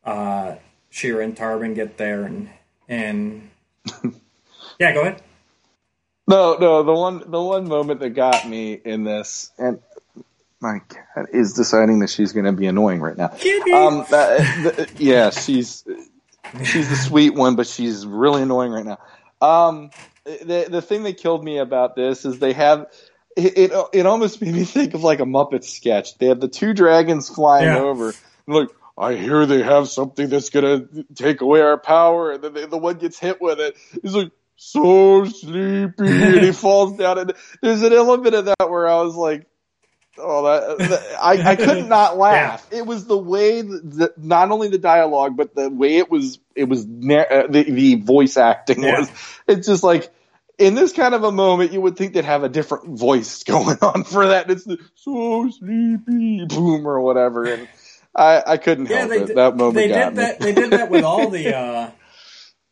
[0.03, 0.55] Uh,
[0.89, 2.49] She-Ra and Tarvin get there, and
[2.89, 3.49] and
[4.77, 5.21] yeah, go ahead.
[6.27, 6.83] no, no.
[6.83, 9.79] The one the one moment that got me in this, and
[10.61, 13.27] my cat is deciding that she's going to be annoying right now.
[13.27, 13.71] Kitty.
[13.73, 14.05] Um,
[14.97, 15.83] yeah, she's
[16.63, 18.99] she's the sweet one, but she's really annoying right now.
[19.41, 19.91] Um,
[20.23, 22.87] the the thing that killed me about this is they have
[23.37, 23.57] it.
[23.57, 26.17] It, it almost made me think of like a Muppet sketch.
[26.17, 27.79] They have the two dragons flying Yeah.
[27.79, 28.13] over,
[28.47, 32.67] like I hear they have something that's gonna take away our power, and then the,
[32.67, 33.75] the one gets hit with it.
[34.01, 34.31] He's like.
[34.57, 37.17] So sleepy, and he falls down.
[37.19, 39.45] And there's an element of that where I was like,
[40.17, 40.43] Oh,
[40.77, 42.65] that, that- I, I could not laugh.
[42.71, 46.39] It was the way that not only the dialogue, but the way it was.
[46.55, 48.99] It was na- uh, the the voice acting Yeah.
[48.99, 49.11] was.
[49.47, 50.09] It's just like
[50.57, 53.77] in this kind of a moment, you would think they'd have a different voice going
[53.81, 54.49] on for that.
[54.49, 57.67] It's the so sleepy boom or whatever, and
[58.15, 59.27] I I couldn't Yeah, help it.
[59.27, 60.15] did, that moment they did me.
[60.15, 60.39] that.
[60.39, 61.91] They did that with all the uh,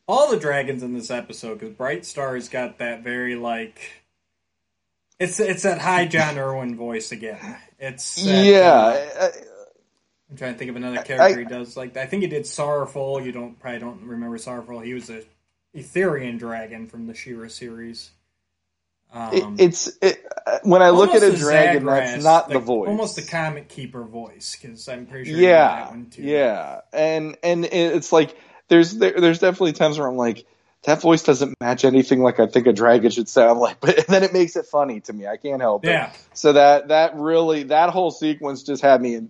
[0.08, 4.03] all the dragons in this episode because Bright Star's got that very like
[5.20, 7.58] it's it's that high John Erwin voice again.
[7.80, 9.32] It's that, uh, yeah, I-
[10.30, 11.96] I'm trying to think of another character he does like.
[11.98, 13.22] I think he did Sorrowful.
[13.22, 14.80] You don't probably don't remember Sorrowful.
[14.80, 15.22] He was a
[15.76, 18.12] Etherian dragon from the She-Ra series.
[19.14, 22.56] it, Um, it's it, uh, when I look at a dragon, Zagras, that's not the
[22.56, 22.88] like, voice.
[22.90, 25.40] Almost the comic keeper voice because I'm pretty sure.
[25.40, 26.24] yeah that one too.
[26.24, 28.36] yeah and and it's like
[28.70, 30.46] there's there, there's definitely times where i'm like
[30.84, 34.24] that voice doesn't match anything like i think a dragon should sound like but then
[34.24, 36.12] it makes it funny to me i can't help Yeah.
[36.12, 39.22] it so that that really that whole sequence just had me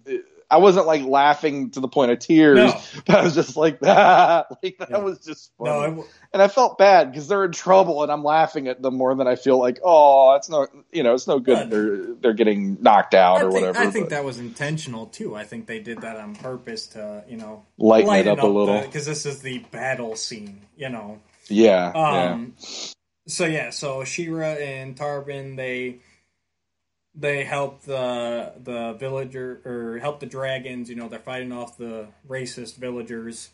[0.51, 2.79] i wasn't like laughing to the point of tears No.
[3.07, 4.97] but i was just like that like that Yeah.
[4.97, 6.03] was just funny No, w-
[6.33, 9.27] and i felt bad because they're in trouble and i'm laughing at them more than
[9.27, 11.71] i feel like oh it's no you know it's no good Good.
[11.71, 15.05] they're they're getting knocked out I or think, whatever I think but that was intentional
[15.07, 15.35] too.
[15.35, 18.81] I think they did that on purpose to, you know, lighten it up a little
[18.81, 21.19] because this is the battle scene, you know.
[21.49, 22.55] Yeah yeah Um,
[23.27, 25.99] So yeah, so She-Ra and Tarvin they
[27.15, 30.89] they help the the villager or help the dragons.
[30.89, 33.49] You know, they're fighting off the racist villagers,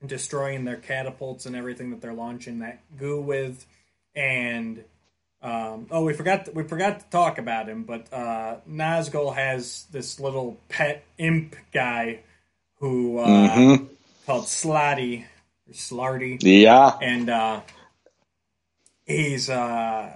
[0.00, 3.66] and destroying their catapults and everything that they're launching that goo with.
[4.14, 4.84] And
[5.42, 10.20] um, oh, we forgot we forgot to talk about him, but uh, Nazgul has this
[10.20, 12.20] little pet imp guy
[12.80, 13.88] who uh, Mhm.
[14.26, 15.24] called Slotty
[15.72, 16.96] Slarty Yeah.
[17.02, 17.60] and uh,
[19.04, 20.14] he's uh,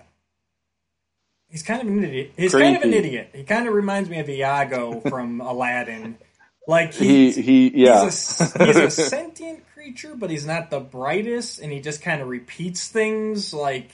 [1.48, 2.32] he's kind of an idiot.
[2.36, 3.30] He's kind of an idiot.
[3.34, 6.18] He kind of reminds me of Iago from Aladdin.
[6.66, 8.04] Like He he's, he yeah.
[8.04, 12.20] he's, a, he's a sentient creature, but he's not the brightest, and he just kind
[12.22, 13.52] of repeats things.
[13.52, 13.90] Like,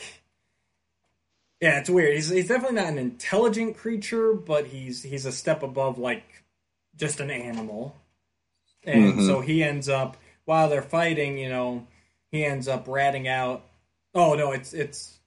[1.61, 2.15] yeah, it's weird.
[2.15, 6.25] He's he's definitely not an intelligent creature, but he's he's a step above like
[6.97, 7.97] just an animal.
[8.85, 9.27] And Mhm.
[9.27, 10.17] so he ends up
[10.47, 11.87] while they're fighting, you know,
[12.33, 13.65] he ends up ratting out.
[14.15, 15.19] Oh no, it's it's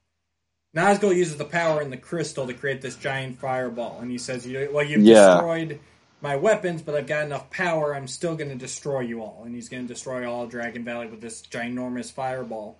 [0.75, 4.47] Nazgul uses the power in the crystal to create this giant fireball, and he says,
[4.71, 5.33] well, you've Yeah.
[5.35, 5.79] destroyed
[6.21, 7.95] my weapons, but I've got enough power.
[7.95, 10.83] I'm still going to destroy you all." And he's going to destroy all of Dragon
[10.83, 12.77] Valley with this ginormous fireball.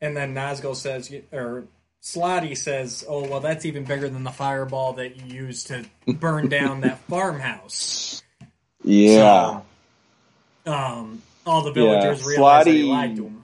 [0.00, 1.64] And then Nazgul says, or
[2.02, 6.48] Slotty says, "Oh well, that's even bigger than the fireball that you used to burn
[6.48, 8.22] down that farmhouse."
[8.84, 9.60] Yeah.
[10.64, 13.42] So, um, all the villagers Yeah, realize that he Slotty- lied to him.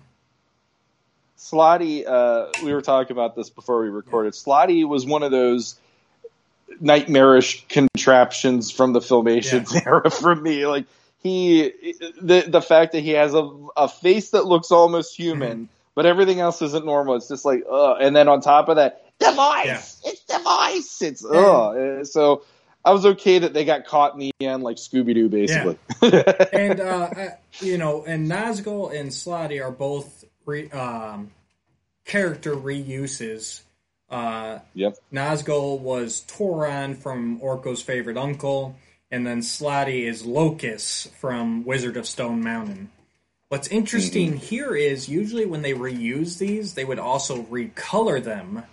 [1.38, 4.32] Slotty, uh, we were talking about this before we recorded.
[4.32, 5.76] Slotty was one of those
[6.80, 10.66] nightmarish contraptions from the filmation era for me.
[10.66, 10.86] Like
[11.22, 11.72] he,
[12.20, 16.40] the the fact that he has a a face that looks almost human, but everything
[16.40, 17.16] else isn't normal.
[17.16, 20.00] It's just like, uh, and then on top of that, the voice.
[20.04, 21.02] It's the voice.
[21.02, 22.04] It's uh.
[22.04, 22.42] So
[22.84, 25.78] I was okay that they got caught in the end, like Scooby Doo, basically.
[26.52, 31.30] and uh, I- you know, and Nazgul and Slotty are both re, um,
[32.04, 33.62] character reuses.
[34.10, 34.96] Uh, yep.
[35.12, 38.76] Nazgul was Toron from Orko's favorite uncle,
[39.10, 42.90] and then Slotty is Locus from Wizard of Stone Mountain.
[43.48, 44.38] What's interesting mm-hmm.
[44.38, 48.64] here is usually when they reuse these, they would also recolor them,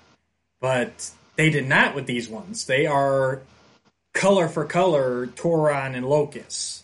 [0.60, 2.66] but they did not with these ones.
[2.66, 3.42] They are
[4.14, 6.84] color for color Toron and Locus.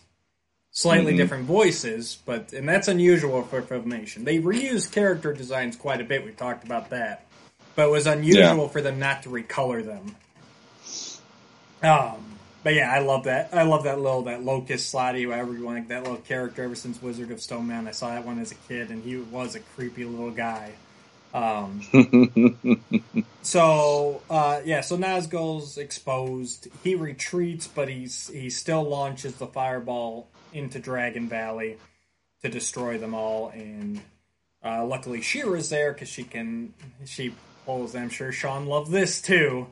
[0.70, 1.18] Slightly mm-hmm.
[1.18, 4.24] different voices, but and that's unusual for Filmation.
[4.24, 6.24] They reuse character designs quite a bit.
[6.24, 7.26] We've talked about that,
[7.74, 8.68] but it was unusual yeah.
[8.68, 10.14] for them not to recolor them.
[11.82, 13.50] Um, but yeah, I love that.
[13.52, 16.62] I love that little that Locust Slotty, whatever you want, that little character.
[16.62, 19.16] Ever since Wizard of Stone Man, I saw that one as a kid, and he
[19.16, 20.74] was a creepy little guy.
[21.34, 21.82] Um,
[23.42, 26.68] so uh, yeah, so Nazgul's exposed.
[26.82, 31.76] He retreats, but he's he still launches the fireball into Dragon Valley
[32.42, 33.50] to destroy them all.
[33.50, 34.00] And
[34.64, 36.72] uh, luckily, She-Ra's there because she can
[37.04, 37.34] she
[37.66, 37.94] pulls.
[37.94, 39.68] I'm sure Sean loved this too.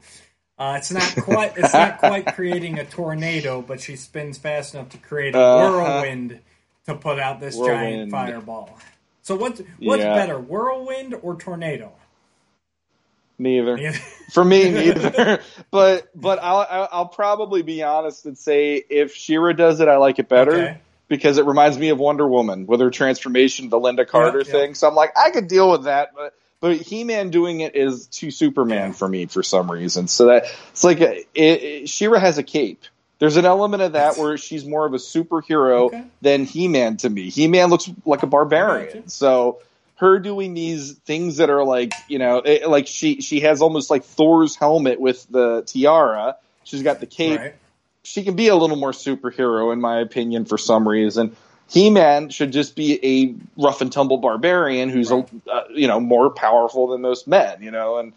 [0.58, 4.90] Uh, it's not quite it's not quite creating a tornado, but she spins fast enough
[4.90, 5.72] to create a uh-huh.
[5.72, 6.40] whirlwind
[6.86, 8.10] to put out this whirlwind.
[8.10, 8.78] giant fireball.
[9.26, 10.14] So what's what's yeah.
[10.14, 11.92] better, whirlwind or tornado?
[13.40, 13.76] Neither.
[13.76, 13.98] neither.
[14.32, 15.40] For me, neither.
[15.72, 20.20] but but I'll I'll probably be honest and say if She-Ra does it, I like
[20.20, 20.52] it better.
[20.52, 20.80] Okay.
[21.08, 24.74] Because it reminds me of Wonder Woman with her transformation, the Lynda Carter yeah, thing.
[24.74, 28.30] So I'm like, I could deal with that, but but He-Man doing it is too
[28.30, 30.06] Superman for me for some reason.
[30.06, 32.84] So that it's like a, it, it, She-Ra has a cape.
[33.18, 36.04] There's an element of that where she's more of a superhero okay.
[36.20, 37.30] than He-Man to me.
[37.30, 39.08] He-Man looks like a barbarian.
[39.08, 39.60] So
[39.96, 43.90] her doing these things that are like, you know, it, like she she has almost
[43.90, 46.36] like Thor's helmet with the tiara.
[46.64, 47.40] She's got the cape.
[47.40, 47.54] Right.
[48.02, 51.34] She can be a little more superhero in my opinion for some reason.
[51.68, 55.28] He-Man should just be a rough and tumble barbarian who's right.
[55.46, 57.98] a, uh, you know more powerful than most men, you know.
[57.98, 58.12] And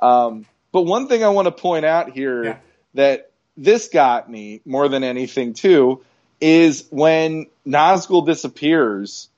[0.00, 2.56] um, but one thing I want to point out here yeah.
[2.94, 6.04] that this got me more than anything too
[6.40, 9.28] is when Nazgul disappears.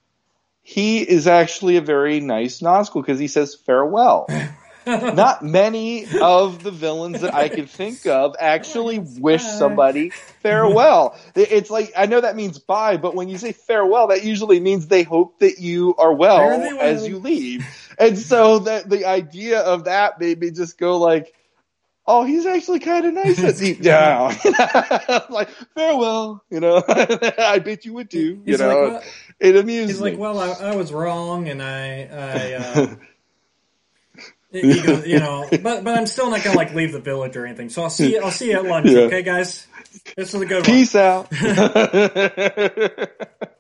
[0.63, 4.27] He is actually a very nice Nazgul because he says farewell.
[4.87, 10.11] Not many of the villains that I can think of actually wish somebody
[10.43, 11.19] farewell.
[11.35, 14.87] It's like I know that means bye, but when you say farewell, that usually means
[14.87, 16.41] they hope that you are well
[16.81, 17.67] as you leave.
[17.99, 21.35] And so that the idea of that made me just go like,
[22.09, 24.35] oh, he's actually kind of nice deep down.
[25.31, 29.03] like, farewell, you know, I bet you would too, you he's know, like, well,
[29.39, 29.91] it amuses.
[29.91, 30.11] He's me.
[30.11, 32.95] like, well, I, I, was wrong and I, I, uh,
[34.83, 37.69] goes, you know, but but I'm still not gonna like leave the village or anything.
[37.69, 38.23] So I'll see you.
[38.23, 38.89] I'll see you at lunch.
[38.89, 39.01] Yeah.
[39.01, 39.67] Okay, guys.
[40.17, 41.03] This is a good Peace one.
[41.03, 41.31] out.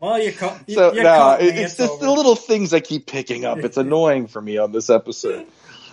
[0.00, 0.60] well, you caught.
[0.66, 2.04] You, so you no, it's, it's just over.
[2.04, 3.58] the little things I keep picking up.
[3.58, 5.46] It's annoying for me on this episode.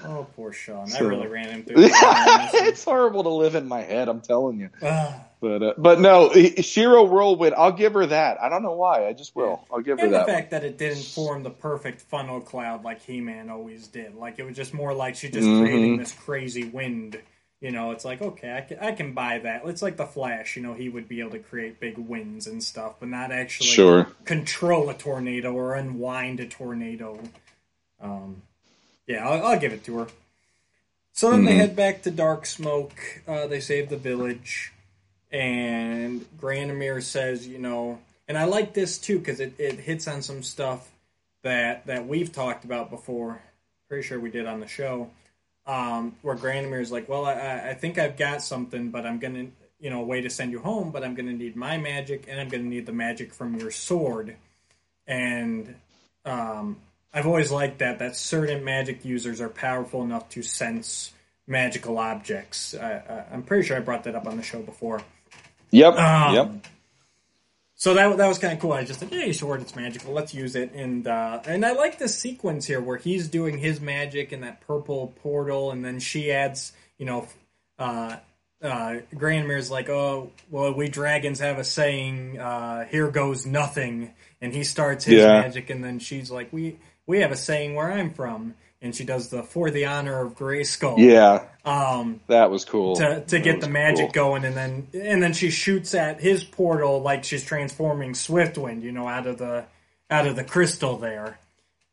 [0.07, 0.87] Oh, poor Sean.
[0.87, 1.75] So, I really ran him through.
[1.87, 4.07] it's horrible to live in my head.
[4.07, 4.69] I'm telling you.
[4.79, 7.55] but uh, but no, She-Ra Whirlwind.
[7.55, 8.41] I'll give her that.
[8.41, 9.07] I don't know why.
[9.07, 9.65] I just will.
[9.71, 10.25] I'll give and her that.
[10.25, 10.61] the fact one.
[10.61, 14.15] that it didn't form the perfect funnel cloud like He-Man always did.
[14.15, 15.63] Like it was just more like she just mm-hmm.
[15.63, 17.19] creating this crazy wind.
[17.61, 19.63] You know, it's like okay, I can, I can buy that.
[19.65, 20.55] It's like the Flash.
[20.55, 23.69] You know, he would be able to create big winds and stuff, but not actually
[23.69, 24.07] sure.
[24.23, 27.19] control a tornado or unwind a tornado.
[27.99, 28.41] Um,
[29.07, 30.07] yeah, I'll, I'll give it to her.
[31.13, 31.45] So then mm-hmm.
[31.45, 32.93] they head back to Dark Smoke.
[33.27, 34.73] Uh, they save the village,
[35.31, 40.21] and Granamyr says, you know, and I like this too because it, it hits on
[40.21, 40.89] some stuff
[41.43, 43.41] that that we've talked about before.
[43.87, 45.09] Pretty sure we did on the show,
[45.65, 49.45] um, where Granamyr is like, well, I, I think I've got something, but I'm gonna,
[49.79, 52.41] you know, a way to send you home, but I'm gonna need my magic, and
[52.41, 54.35] I'm gonna need the magic from your sword,
[55.07, 55.75] and
[56.25, 56.77] um,
[57.15, 61.13] I've always liked that that certain magic users are powerful enough to sense
[61.47, 62.75] magical objects.
[62.75, 65.01] I, am pretty sure I brought that up on the show before.
[65.71, 65.95] Yep.
[65.95, 66.51] Um, yep.
[67.75, 68.73] So that that was kind of cool.
[68.73, 70.13] I just like, hey, sword, it's magical.
[70.13, 70.73] Let's use it.
[70.73, 74.61] And uh, and I like the sequence here where he's doing his magic in that
[74.61, 77.27] purple portal, and then she adds, you know,
[77.79, 78.17] uh,
[78.61, 78.95] uh,
[79.69, 85.05] like, oh, well, we dragons have a saying, uh, here goes nothing, and he starts
[85.05, 85.41] his yeah.
[85.41, 89.03] magic, and then she's like, we we have a saying where I'm from, and she
[89.03, 90.97] does the for the honor of Grayskull.
[90.97, 94.29] Yeah, um, that was cool to to get the magic cool.
[94.31, 98.91] going, and then and then she shoots at his portal like she's transforming Swiftwind, you
[98.91, 99.65] know, out of the
[100.09, 101.39] out of the crystal there.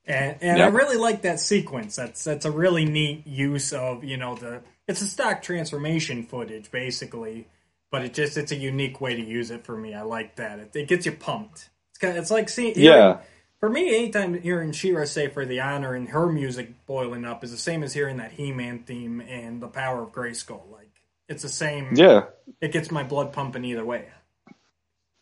[0.04, 0.72] And, and yep.
[0.72, 1.96] I really like that sequence.
[1.96, 6.70] That's that's a really neat use of you know the it's a stock transformation footage
[6.70, 7.46] basically,
[7.90, 9.94] but it just it's a unique way to use it for me.
[9.94, 10.58] I like that.
[10.58, 11.70] It, it gets you pumped.
[11.90, 13.20] It's kind of, it's like seeing yeah
[13.62, 17.52] for me, anytime hearing She-Ra say for the honor and her music boiling up is
[17.52, 20.68] the same as hearing that He-Man theme and the power of Grayskull.
[20.72, 20.90] Like
[21.28, 21.94] it's the same.
[21.94, 22.24] Yeah,
[22.60, 24.06] it gets my blood pumping either way.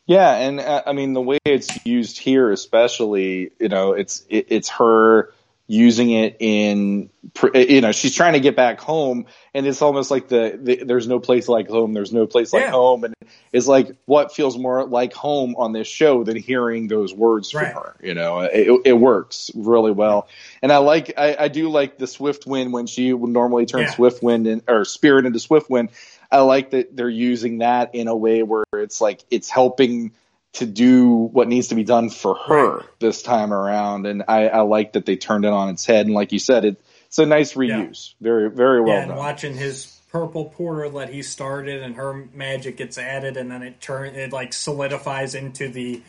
[0.06, 4.46] Yeah, and uh, I mean the way it's used here, especially, you know, it's it,
[4.48, 5.34] it's her
[5.70, 7.08] using it in,
[7.54, 11.06] you know, she's trying to get back home, and it's almost like the, the there's
[11.06, 12.72] no place like home, there's no place like Yeah.
[12.72, 13.14] home, and
[13.52, 17.66] it's like what feels more like home on this show than hearing those words from
[17.66, 17.94] her.
[18.02, 20.26] You know, it, it works really well,
[20.60, 23.82] and I like I, I do like the Swift Wind when she would normally turn
[23.82, 23.90] Yeah.
[23.94, 25.90] Swift Wind in, or Spirit into Swift Wind.
[26.32, 30.10] I like that they're using that in a way where it's like it's helping
[30.54, 32.86] to do what needs to be done for her Right.
[32.98, 36.06] this time around, and I, I like that they turned it on its head.
[36.06, 39.18] And like you said, it, it's a nice reuse, very very well yeah, and done.
[39.18, 43.80] watching his purple portal that he started and her magic gets added and then it
[43.80, 46.02] turn it like solidifies into the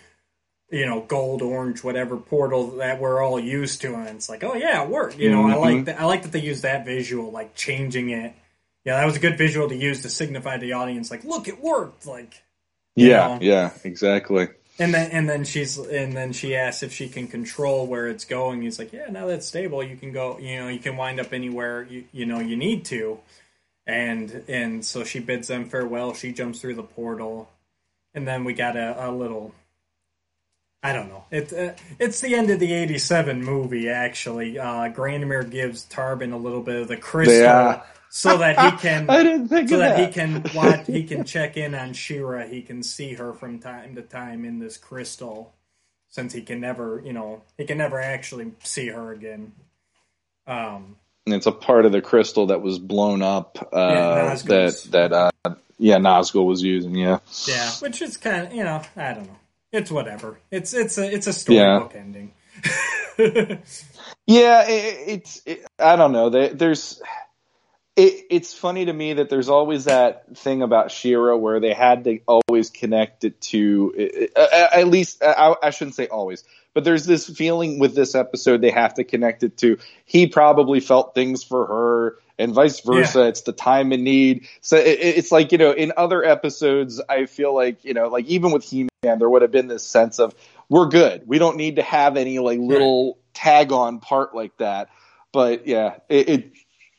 [0.72, 4.55] you know gold orange whatever portal that we're all used to and it's like oh
[4.55, 5.61] yeah it worked you know i Mhm.
[5.76, 8.34] like that i like that they use that visual like changing it
[8.85, 11.47] yeah that was a good visual to use to signify to the audience like look
[11.47, 12.41] it worked like
[12.95, 13.39] yeah, know.
[13.41, 14.49] yeah, exactly.
[14.80, 18.26] and then and then she's and then she asks if she can control where it's
[18.26, 18.61] going.
[18.61, 20.38] He's like, yeah, now that's stable, you can go.
[20.39, 23.19] You know, you can wind up anywhere you you know you need to.
[23.88, 26.13] And and so she bids them farewell.
[26.13, 27.49] She jumps through the portal,
[28.13, 29.53] and then we got a, a little.
[30.84, 31.26] I don't know.
[31.31, 33.89] It's uh, it's the end of the '87 movie.
[33.89, 37.81] Actually, uh, Granamyr gives Tarbin a little bit of the crystal Yeah.
[38.13, 40.07] So that he can I didn't think so of that that.
[40.07, 43.95] he can watch he can check in on She-Ra he can see her from time
[43.95, 45.53] to time in this crystal
[46.09, 49.53] since he can never you know he can never actually see her again
[50.45, 53.69] um And it's a part of the crystal that was blown up.
[53.71, 56.95] Uh, Yeah, that that uh, yeah, Nazgul was using.
[56.95, 59.39] Yeah, yeah which is kind of you know i don't know
[59.71, 62.33] it's whatever it's it's a it's a storybook ending
[64.27, 65.41] Yeah, it, it's.
[65.45, 66.29] It, I don't know.
[66.29, 67.01] There, there's.
[67.97, 72.05] It, it's funny to me that there's always that thing about She-Ra where they had
[72.05, 74.30] to always connect it to.
[74.35, 76.43] At least I, I shouldn't say always,
[76.73, 79.77] but there's this feeling with this episode they have to connect it to.
[80.05, 83.27] He probably felt things for her, and vice versa.
[83.27, 84.47] It's the time and need.
[84.61, 88.07] So it, it- it's like you know, in other episodes, I feel like you know,
[88.07, 90.34] like even with He Man, there would have been this sense of
[90.69, 91.27] we're good.
[91.27, 94.88] We don't need to have any like little tag on part like that.
[95.34, 96.51] But yeah, it,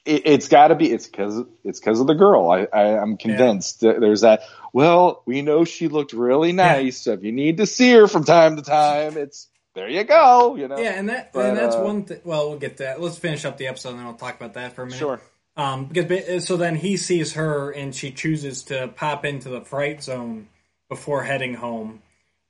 [0.05, 0.91] it, it's got to be.
[0.91, 2.51] It's because it's because of the girl.
[2.51, 4.43] I, I I'm convinced that there's that.
[4.73, 6.99] Well, we know she looked really nice.
[6.99, 9.89] So if you need to see her from time to time, it's there.
[9.89, 10.57] You go.
[10.57, 10.79] You know.
[10.79, 13.45] yeah and that But, and that's uh, one thing well we'll get that let's finish
[13.45, 15.21] up the episode and then we'll talk about that for a minute Sure.
[15.57, 20.03] Um, because so then he sees her and she chooses to pop into the fright
[20.03, 20.49] zone
[20.89, 22.03] before heading home,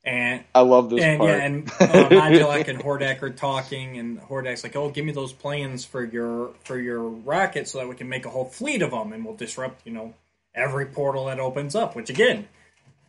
[0.05, 1.31] and I love this and part.
[1.31, 1.85] yeah, and uh,
[2.67, 6.79] and Hordak are talking, and Hordak's like, "Oh, give me those plans for your for
[6.79, 9.87] your rocket so that we can make a whole fleet of them, and we'll disrupt,
[9.87, 10.15] you know,
[10.55, 12.49] every portal that opens up." Which again,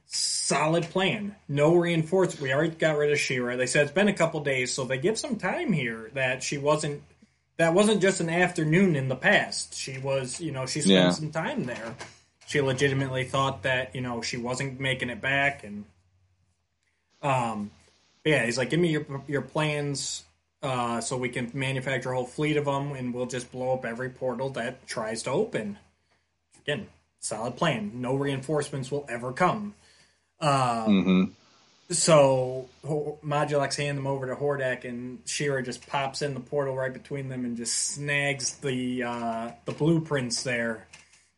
[0.06, 1.36] solid plan.
[1.48, 2.42] No reinforcement.
[2.42, 3.56] We already got rid of She-Ra.
[3.56, 6.58] They said it's been a couple days, so they give some time here that she
[6.58, 7.02] wasn't.
[7.58, 9.76] That wasn't just an afternoon in the past.
[9.76, 11.10] She was, you know, she spent Yeah.
[11.12, 11.96] some time there.
[12.48, 15.86] She legitimately thought that, you know, she wasn't making it back, and
[17.24, 17.72] um,
[18.24, 20.24] yeah, he's like, give me your your plans,
[20.62, 23.86] uh, so we can manufacture a whole fleet of them, and we'll just blow up
[23.86, 25.78] every portal that tries to open.
[26.62, 26.88] Again,
[27.20, 27.92] solid plan.
[27.96, 29.74] No reinforcements will ever come.
[30.40, 31.24] Uh, hmm
[31.90, 36.94] so Modulok's hand them over to Hordak, and Shira just pops in the portal right
[36.94, 40.88] between them and just snags the uh, the blueprints there,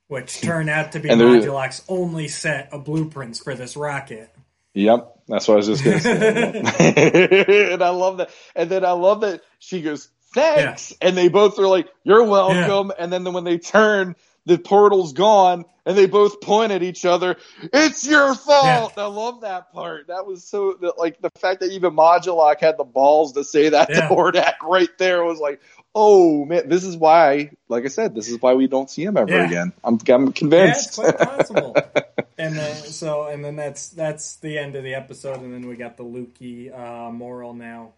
[0.08, 4.30] which turn out to be Modulok's only set of blueprints for this rocket.
[4.76, 7.72] Yep, that's what I was just gonna say.
[7.74, 8.30] and I love that.
[8.56, 12.92] And then I love that she goes, "Thanks," and they both are like, "You're welcome."
[13.00, 14.16] And then when they turn,
[14.46, 17.38] the portal's gone, and they both point at each other.
[17.62, 18.94] It's your fault.
[18.98, 20.08] I love that part.
[20.08, 23.90] That was so like the fact that even Modulok had the balls to say that
[23.90, 24.08] Yeah.
[24.08, 25.62] to Hordak right there was like.
[25.98, 29.16] Oh man, this is why, like I said, this is why we don't see him
[29.16, 29.46] ever Yeah.
[29.48, 29.72] again.
[29.82, 30.88] I'm, I'm Yeah, convinced.
[30.88, 31.74] it's quite possible.
[32.38, 35.78] and then so and then that's that's the end of the episode, and then we
[35.78, 37.94] got the Loo-Kee uh, moral now.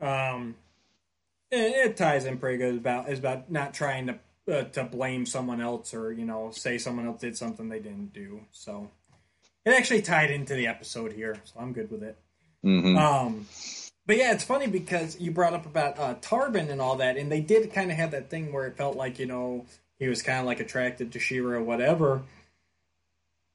[0.00, 0.54] Um,
[1.50, 1.56] it,
[1.90, 4.20] it ties in pretty good about is about not trying to
[4.50, 8.12] uh, to blame someone else or you know say someone else did something they didn't
[8.12, 8.40] do.
[8.52, 8.90] So
[9.64, 12.16] it actually tied into the episode here, so I'm good with it.
[12.64, 12.96] Mhm.
[12.98, 13.46] Um,
[14.06, 17.30] but yeah, it's funny because you brought up about uh, Tarbin and all that, and
[17.30, 19.66] they did kind of have that thing where it felt like you know
[19.98, 22.22] he was kind of like attracted to She-Ra or whatever.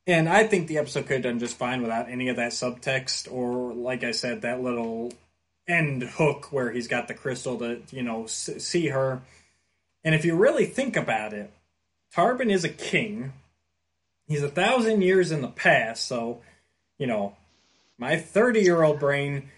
[0.07, 3.31] And I think the episode could have done just fine without any of that subtext,
[3.31, 5.13] or like I said, that little
[5.67, 9.21] end hook where he's got the crystal to you know s- see her.
[10.03, 11.51] And if you really think about it,
[12.13, 13.33] Tarbin is a king.
[14.27, 16.41] He's a thousand years in the past, so
[16.97, 17.35] you know
[17.97, 19.49] my 30 year old brain,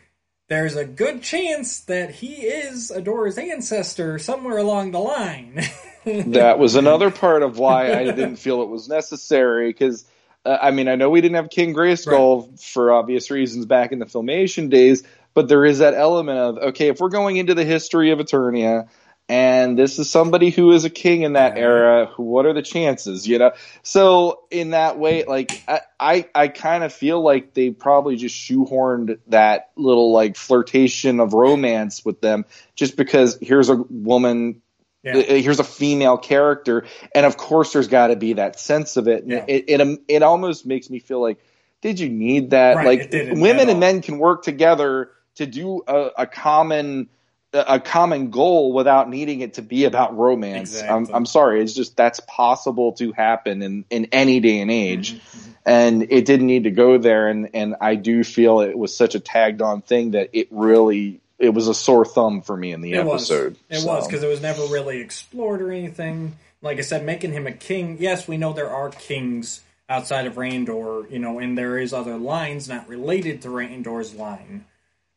[0.50, 5.64] there's a good chance that he is Adora's ancestor somewhere along the line.
[6.06, 10.06] that was another part of why I didn't feel it was necessary because.
[10.46, 12.60] Uh, I mean, I know we didn't have King Grayskull right.
[12.60, 15.02] for obvious reasons back in the filmation days,
[15.34, 18.90] but there is that element of okay, if we're going into the history of Eternia,
[19.30, 22.12] and this is somebody who is a king in that era.
[22.18, 23.52] What are the chances you know?
[23.82, 28.36] So in that way like i i, I kind of feel like they probably just
[28.36, 32.46] shoehorned that little like flirtation of romance with them
[32.76, 34.62] just because here's a woman
[35.04, 35.18] yeah.
[35.18, 36.86] Uh, here's a female character.
[37.14, 39.26] And of course there's got to be that sense of it.
[39.28, 39.44] Yeah.
[39.48, 41.40] it, it it almost makes me feel like
[41.82, 42.78] did you need that?
[42.78, 47.10] Right, like women and men can work together to do a, a common
[47.54, 50.72] a common goal without needing it to be about romance.
[50.72, 50.90] Exactly.
[50.90, 55.14] I'm, I'm, sorry, it's just that's possible to happen in, in any day and age,
[55.14, 55.52] mm-hmm.
[55.66, 57.28] and it didn't need to go there.
[57.28, 61.22] And and I do feel it was such a tagged on thing that it really
[61.38, 63.58] it was a sore thumb for me in the it episode.
[63.70, 63.78] Was.
[63.78, 63.88] It so.
[63.88, 66.36] was because it was never really explored or anything.
[66.62, 67.98] Like I said, making him a king.
[68.00, 72.18] Yes, we know there are kings outside of Randor, you know, and there is other
[72.18, 74.66] lines not related to Randor's line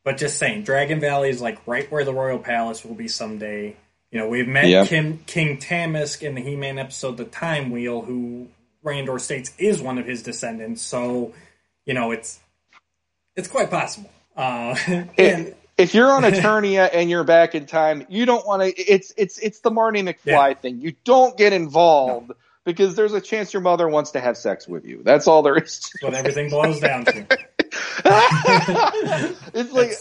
[0.06, 3.74] but just saying, Dragon Valley is like right where the Royal Palace will be someday.
[4.12, 4.86] You know, we've met.
[4.86, 8.46] Kim, King Tamisk in the He-Man episode, The Time Wheel, who
[8.84, 10.80] Randor states is one of his descendants.
[10.82, 11.34] So,
[11.86, 12.38] you know, it's
[13.34, 14.08] it's quite possible.
[14.36, 14.76] Uh,
[15.18, 18.80] and, if you're on Eternia and you're back in time, you don't want to.
[18.80, 20.54] It's it's it's the Marty McFly yeah.
[20.54, 20.80] thing.
[20.80, 22.28] You don't get involved.
[22.28, 22.36] No.
[22.64, 25.02] Because there's a chance your mother wants to have sex with you.
[25.04, 25.80] That's all there is.
[25.80, 27.26] That's what everything boils down to.
[29.54, 29.92] it's like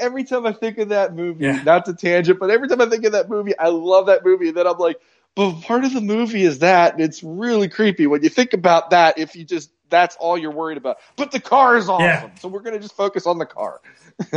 [0.00, 1.62] every time I think of that movie, yeah.
[1.62, 4.48] not to tangent, but every time I think of that movie, I love that movie.
[4.48, 5.00] And then I'm like,
[5.34, 8.90] but part of the movie is that and it's really creepy when you think about
[8.90, 9.18] that.
[9.18, 12.34] If you just that's all you're worried about, but the car is awesome, yeah.
[12.40, 13.80] so we're gonna just focus on the car.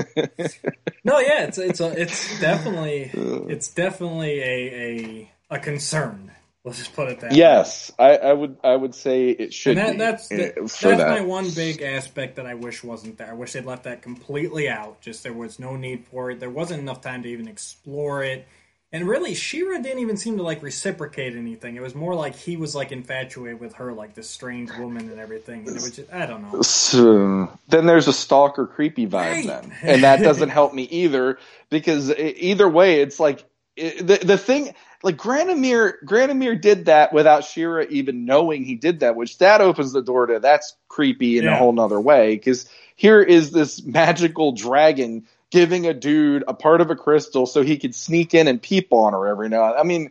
[1.03, 6.31] no, yeah, it's it's a, it's definitely it's definitely a a, a concern
[6.67, 7.31] Let's just put it that.
[7.31, 8.57] Yes, I, I, would.
[8.61, 9.77] I would say it should.
[9.77, 10.97] And that, that's eh, the, that's that.
[11.09, 13.29] my one big aspect that I wish wasn't there.
[13.29, 14.99] I wish they'd left that completely out.
[14.99, 16.41] Just there was no need for it.
[16.41, 18.45] There wasn't enough time to even explore it.
[18.91, 21.77] And really, She-Ra didn't even seem to like reciprocate anything.
[21.77, 25.21] It was more like he was like infatuated with her, like this strange woman and
[25.21, 25.59] everything.
[25.59, 26.61] And it was just, I don't know.
[26.63, 29.47] So, then there's a stalker creepy vibe right.
[29.47, 31.37] then, and that doesn't help me either
[31.69, 33.45] because either way, it's like
[33.77, 34.73] the the thing
[35.03, 39.93] like Granamyr Granamyr did that without She-Ra even knowing he did that, which that opens
[39.93, 41.55] the door to that's creepy in yeah.
[41.55, 42.35] a whole nother way.
[42.35, 47.61] Because here is this magical dragon giving a dude a part of a crystal so
[47.61, 49.75] he could sneak in and peep on her every now.
[49.75, 50.09] I mean,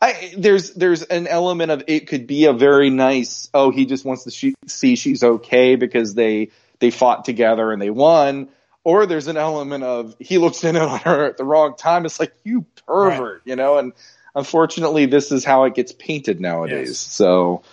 [0.00, 3.50] I there's there's an element of it could be a very nice.
[3.52, 7.80] Oh, he just wants to she, see she's okay because they they fought together and
[7.80, 8.48] they won
[8.86, 12.06] or there's an element of he looks in on her at the wrong time.
[12.06, 13.40] It's like you pervert, right.
[13.44, 13.78] you know.
[13.78, 13.92] And
[14.32, 16.90] unfortunately, this is how it gets painted nowadays.
[16.90, 16.98] Yes.
[16.98, 17.64] So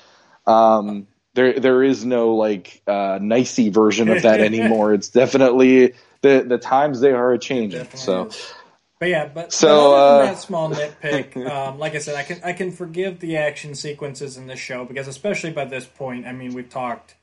[0.47, 4.95] um, there there is no like uh, nicey version of that anymore.
[4.95, 7.87] it's definitely the the times they are a changing.
[7.93, 8.25] So.
[8.25, 8.53] Is.
[8.99, 12.15] But yeah, but, so, but other than uh, that small nitpick, um, like I said,
[12.15, 15.85] I can I can forgive the action sequences in the show because especially by this
[15.85, 17.15] point, I mean we've talked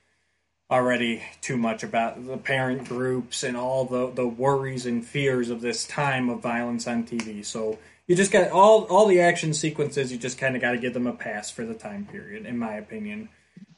[0.70, 5.60] already too much about the parent groups and all the, the worries and fears of
[5.60, 7.44] this time of violence on TV.
[7.44, 10.10] So you just got all all the action sequences.
[10.10, 12.58] You just kind of got to give them a pass for the time period, in
[12.58, 13.28] my opinion.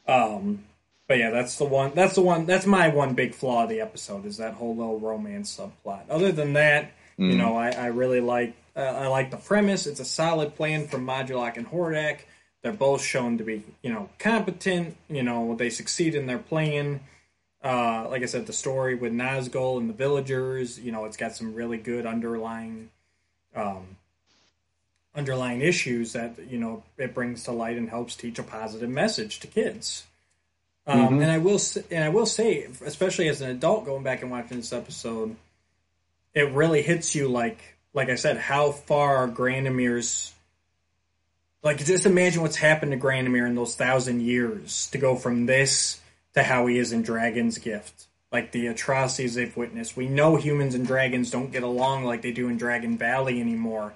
[0.06, 0.64] Um,
[1.06, 1.92] but yeah, that's the one.
[1.94, 2.46] That's the one.
[2.46, 6.04] That's my one big flaw of the episode is that whole little romance subplot.
[6.08, 7.30] Other than that, mm.
[7.30, 9.86] you know, I, I really like uh, I like the premise.
[9.86, 12.20] It's a solid plan from Modulok and Hordak.
[12.62, 14.96] They're both shown to be, you know, competent.
[15.08, 17.00] You know, they succeed in their plan.
[17.62, 21.36] Uh, like I said, the story with Nazgul and the villagers, you know, it's got
[21.36, 22.90] some really good underlying,
[23.54, 23.96] um,
[25.14, 29.40] underlying issues that you know it brings to light and helps teach a positive message
[29.40, 30.04] to kids.
[30.86, 31.22] Um, mm-hmm.
[31.22, 31.60] And I will,
[31.90, 35.36] and I will say, especially as an adult, going back and watching this episode,
[36.34, 37.60] it really hits you like,
[37.94, 40.32] like I said, how far Granamyr's
[41.62, 46.00] like, just imagine what's happened to Granamyr in those thousand years to go from this
[46.34, 48.06] to how he is in Dragon's Gift.
[48.30, 49.96] Like the atrocities they've witnessed.
[49.96, 53.92] We know humans and dragons don't get along like they do in Dragon Valley anymore.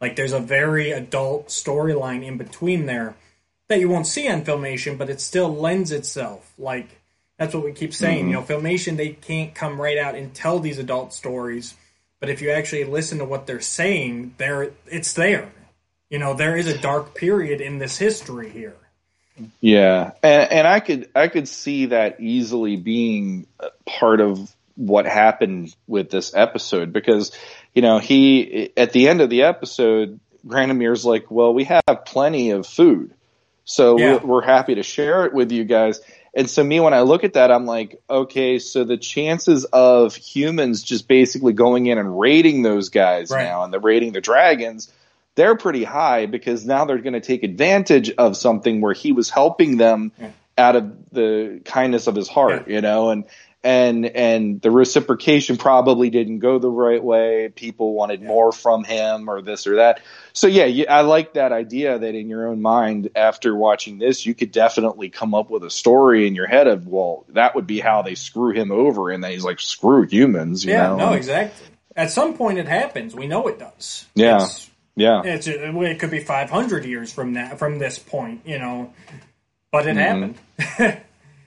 [0.00, 3.14] Like, there's a very adult storyline in between there
[3.68, 6.52] that you won't see on Filmation, but it still lends itself.
[6.58, 7.00] Like,
[7.38, 8.26] that's what we keep saying.
[8.26, 8.28] Mm-hmm.
[8.28, 11.74] You know, Filmation, they can't come right out and tell these adult stories.
[12.20, 15.50] But if you actually listen to what they're saying, there it's there.
[16.12, 18.76] You know, there is a dark period in this history here.
[19.62, 23.46] Yeah, and, and I could I could see that easily being
[23.86, 27.32] part of what happened with this episode because
[27.74, 32.50] you know he at the end of the episode, Granamyr's like, "Well, we have plenty
[32.50, 33.14] of food,
[33.64, 34.16] so Yeah.
[34.16, 35.98] we're, we're happy to share it with you guys."
[36.34, 40.14] And so me, when I look at that, I'm like, okay, so the chances of
[40.14, 43.44] humans just basically going in and raiding those guys Right.
[43.44, 44.90] now and they're raiding the dragons,
[45.34, 49.30] they're pretty high because now they're going to take advantage of something where he was
[49.30, 50.30] helping them Yeah.
[50.58, 52.74] out of the kindness of his heart, Yeah.
[52.74, 53.24] you know, and
[53.64, 57.48] and and the reciprocation probably didn't go the right way.
[57.48, 60.00] People wanted more from him or this or that.
[60.32, 64.26] So yeah, you, I like that idea that in your own mind after watching this,
[64.26, 67.68] you could definitely come up with a story in your head of well, that would
[67.68, 70.96] be how they screw him over, and then he's like screw humans, you Yeah, know?
[70.96, 71.68] no, exactly.
[71.94, 73.14] At some point, it happens.
[73.14, 74.06] We know it does.
[74.16, 74.36] Yeah.
[74.36, 78.92] It's- yeah, It's it could be 500 years from that from this point, you know,
[79.72, 79.98] but it Mm-hmm.
[79.98, 80.38] happened.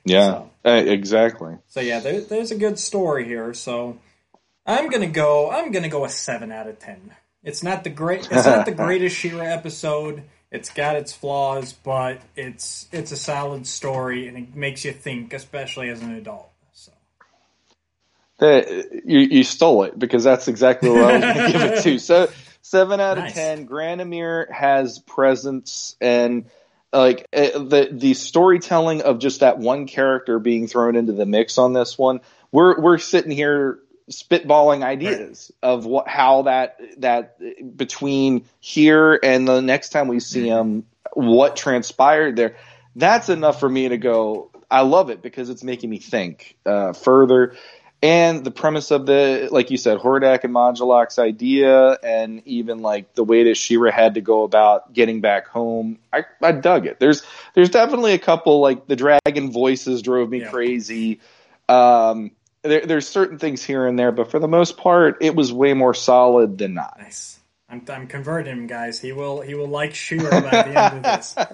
[0.05, 0.51] yeah, So.
[0.65, 1.57] Uh, exactly.
[1.67, 3.53] so yeah, there, there's a good story here.
[3.53, 3.99] So
[4.65, 5.51] I'm gonna go.
[5.51, 7.13] I'm gonna go a seven out of ten.
[7.43, 8.27] It's not the great.
[8.31, 10.23] It's not the greatest She-Ra episode.
[10.51, 15.33] It's got its flaws, but it's it's a solid story and it makes you think,
[15.33, 16.49] especially as an adult.
[16.73, 16.91] So
[19.05, 21.99] you, you stole it because that's exactly what I was to give it to.
[21.99, 22.29] So
[22.65, 23.31] seven out Nice.
[23.31, 23.67] of ten.
[23.67, 26.45] Granamyr has presence and
[26.91, 31.57] like uh, the the storytelling of just that one character being thrown into the mix
[31.57, 32.21] on this one.
[32.51, 33.79] We're we're sitting here
[34.11, 40.47] spitballing ideas of what how that that between here and the next time we see
[40.47, 42.57] him, what transpired there.
[42.95, 44.51] That's enough for me to go.
[44.71, 47.55] I love it because it's making me think uh, further
[48.05, 53.13] and the premise of the like you said hordak and modulok's idea and even like
[53.15, 56.99] the way that she-ra had to go about getting back home i, I dug it
[56.99, 57.23] there's
[57.55, 60.51] there's definitely a couple like the dragon voices drove me Yeah.
[60.51, 61.19] crazy
[61.67, 65.51] um there, there's certain things here and there but for the most part it was
[65.51, 67.39] way more solid than not nice.
[67.67, 69.01] I'm, I'm converting him, guys.
[69.01, 71.35] He will he will like She-Ra by the end of this.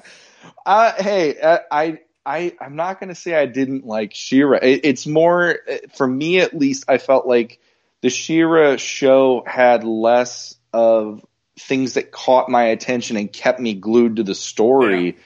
[0.65, 4.60] Uh, hey, uh, I, I, I'm not going to say I didn't like She-Ra.
[4.61, 7.60] It, it's more, uh, for me at least, I felt like
[8.02, 11.26] the She-Ra show had less of
[11.60, 15.18] things that caught my attention and kept me glued to the story.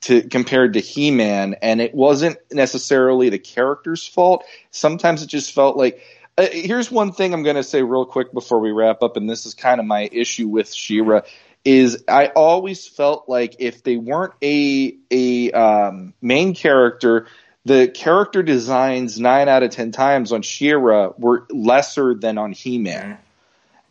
[0.00, 4.44] To compared to He-Man, and it wasn't necessarily the character's fault.
[4.70, 6.02] Sometimes it just felt like.
[6.36, 9.30] Uh, here's one thing I'm going to say real quick before we wrap up, and
[9.30, 11.22] this is kind of my issue with She-Ra
[11.64, 17.26] is I always felt like if they weren't a a um, main character,
[17.64, 22.78] the character designs nine out of ten times on She-Ra were lesser than on He
[22.78, 23.18] Man.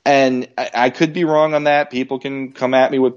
[0.05, 1.89] And I, I could be wrong on that.
[1.89, 3.13] People can come at me with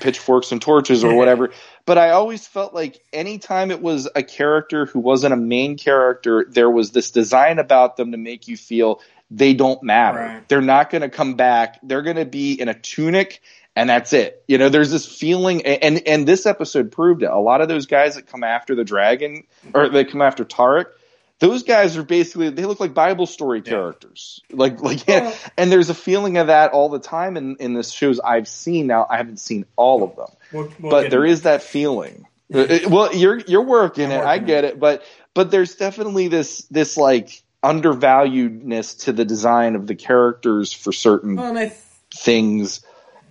[0.00, 1.50] pitchforks and torches or whatever.
[1.86, 6.44] But I always felt like anytime it was a character who wasn't a main character,
[6.48, 9.00] there was this design about them to make you feel
[9.30, 10.18] they don't matter.
[10.18, 10.48] Right.
[10.48, 11.78] They're not going to come back.
[11.82, 13.40] They're going to be in a tunic
[13.76, 14.44] and that's it.
[14.48, 17.30] You know, there's this feeling, and and this episode proved it.
[17.30, 19.44] A lot of those guys that come after the dragon,
[19.74, 20.86] or they come after Tarek,
[21.40, 24.40] those guys are basically they look like Bible story characters.
[24.50, 27.82] Like like, Well- and there's a feeling of that all the time in in the
[27.82, 28.86] shows I've seen.
[28.86, 31.62] Now I haven't seen all of them, We'll, we'll but get there into is that
[31.62, 32.26] feeling.
[32.52, 34.20] Uh, uh, well, you're you're working it.
[34.22, 35.02] I get it, but
[35.32, 41.36] but there's definitely this this like undervaluedness to the design of the characters for certain
[41.36, 41.72] Well, th-
[42.14, 42.84] things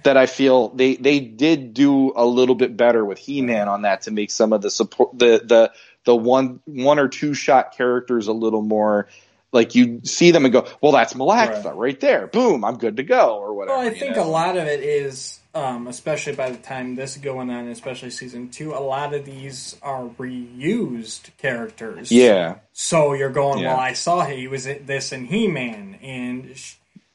[0.03, 3.84] that I feel they they did do a little bit better with He Man on
[3.84, 5.71] that to make some of the support the the
[6.05, 9.07] the one one or two shot characters a little more
[9.53, 11.75] like you see them and go, well, that's Malaktha right.
[11.75, 11.99] Right.
[11.99, 12.27] there.
[12.27, 13.77] Boom, I'm good to go or whatever.
[13.77, 14.23] Well, I think know?
[14.23, 18.09] a lot of it is, um, especially by the time this is going on, especially
[18.09, 22.11] season two, a lot of these are reused characters.
[22.11, 23.73] Yeah, So you're going, Yeah.
[23.73, 26.49] well, I saw he was this in He Man, and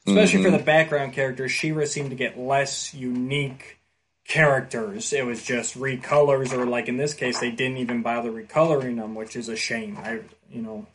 [0.09, 0.51] especially Mm-hmm.
[0.51, 3.79] for the background characters, She-Ra seemed to get less unique
[4.27, 5.11] characters.
[5.13, 9.15] It was just recolors, or like in this case, they didn't even bother recoloring them,
[9.15, 9.97] which is a shame.
[9.97, 10.19] I,
[10.51, 10.85] you know,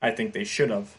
[0.00, 0.94] I think they should have.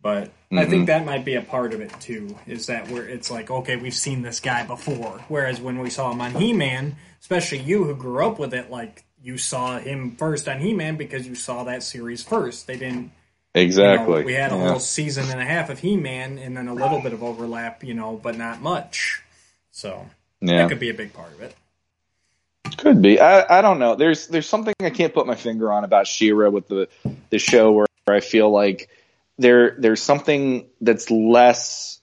[0.00, 0.70] But I Mm-hmm.
[0.70, 2.36] think that might be a part of it too.
[2.46, 5.24] Is that where it's like, okay, we've seen this guy before.
[5.28, 8.70] Whereas when we saw him on He Man, especially you who grew up with it,
[8.70, 12.66] like you saw him first on He Man because you saw that series first.
[12.66, 13.10] They didn't.
[13.54, 14.24] You know, exactly.
[14.24, 14.68] we had a Yeah.
[14.70, 17.84] whole season and a half of He Man, and then a little bit of overlap,
[17.84, 19.22] you know, but not much.
[19.70, 20.06] So
[20.40, 20.58] yeah.
[20.58, 21.54] that could be a big part of it.
[22.78, 23.20] Could be.
[23.20, 23.94] I, I don't know.
[23.94, 26.88] There's there's something I can't put my finger on about She-Ra with the
[27.30, 28.88] the show where I feel like
[29.38, 32.00] there there's something that's less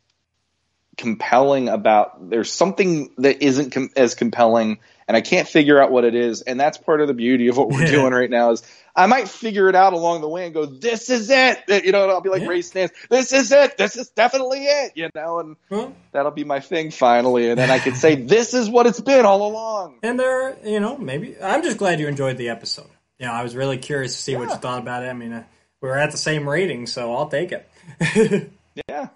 [0.97, 6.03] compelling about there's something that isn't com- as compelling and I can't figure out what
[6.03, 8.61] it is and that's part of the beauty of what we're doing right now is
[8.95, 12.03] I might figure it out along the way and go this is it you know
[12.03, 12.49] and I'll be like Yeah.
[12.49, 16.43] Ray Stans this is it this is definitely it you know and Well, that'll be
[16.43, 19.99] my thing finally and then I can say this is what it's been all along
[20.03, 22.89] and there, you know, maybe I'm just glad you enjoyed the episode.
[23.19, 25.07] You know, I was really curious to see what you thought about it.
[25.07, 25.43] I mean, uh,
[25.79, 28.51] we were at the same rating, so I'll take it.
[28.87, 29.09] Yeah,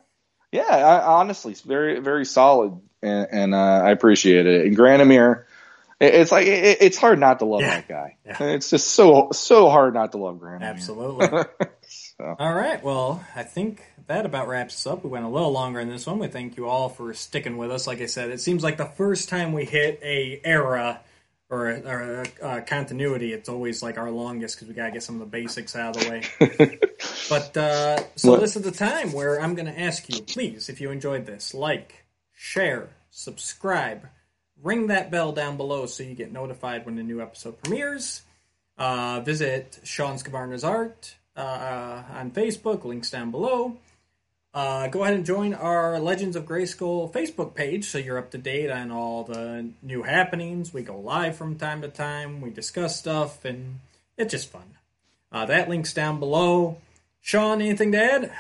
[0.52, 0.64] yeah.
[0.64, 4.65] I, honestly, it's very, very solid, and, and uh, I appreciate it.
[4.65, 5.45] And Granamyr,
[5.99, 7.76] it's like it, it's hard not to love Yeah.
[7.81, 8.17] that guy.
[8.26, 8.43] Yeah.
[8.53, 10.61] It's just so so hard not to love Granamyr.
[10.61, 11.27] Absolutely.
[12.17, 12.34] So.
[12.39, 12.81] All right.
[12.81, 15.03] Well, I think that about wraps us up.
[15.03, 16.17] We went a little longer in this one.
[16.17, 17.88] We thank you all for sticking with us.
[17.88, 21.01] Like I said, it seems like the first time we hit a era
[21.49, 25.03] or a, or a, uh continuity, it's always like our longest because we gotta get
[25.03, 26.80] some of the basics out of the way.
[27.30, 28.39] but uh, so What?
[28.39, 32.05] this is the time where I'm gonna ask you, please, if you enjoyed this, like,
[32.34, 34.07] share, subscribe,
[34.64, 38.22] ring that bell down below so you get notified when a new episode premieres.
[38.77, 43.77] Uh, visit Sean Scabarna's art uh, on Facebook, links down below.
[44.53, 48.38] Uh, go ahead and join our Legends of Grayskull Facebook page so you're up to
[48.38, 50.73] date on all the new happenings.
[50.73, 53.80] We go live from time to time, we discuss stuff, and
[54.18, 54.77] it's just fun.
[55.30, 56.77] Uh, that link's down below.
[57.19, 58.32] Sean, anything to add?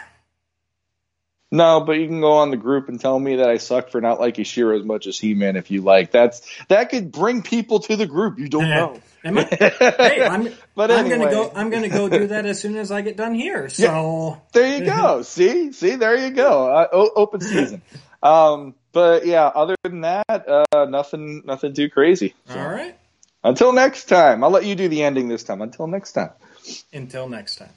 [1.55, 4.01] No, but you can go on the group and tell me that I suck for
[4.01, 6.11] not liking She-Ra as much as He Man if you like.
[6.11, 8.37] That's that could bring people to the group.
[8.39, 9.01] You don't know.
[9.23, 9.43] Am I-
[9.97, 11.51] hey, I'm, But I'm gonna go.
[11.55, 13.69] I'm gonna go do that as soon as I get done here.
[13.75, 15.21] So There you go.
[15.23, 16.71] see, see, there you go.
[16.71, 17.81] Uh, o- open season.
[18.21, 22.33] Um, but yeah, other than that, uh, nothing, nothing too crazy.
[22.47, 22.97] So, all right.
[23.43, 25.61] Until next time, I'll let you do the ending this time.
[25.61, 26.31] Until next time.
[26.91, 27.69] Until next time.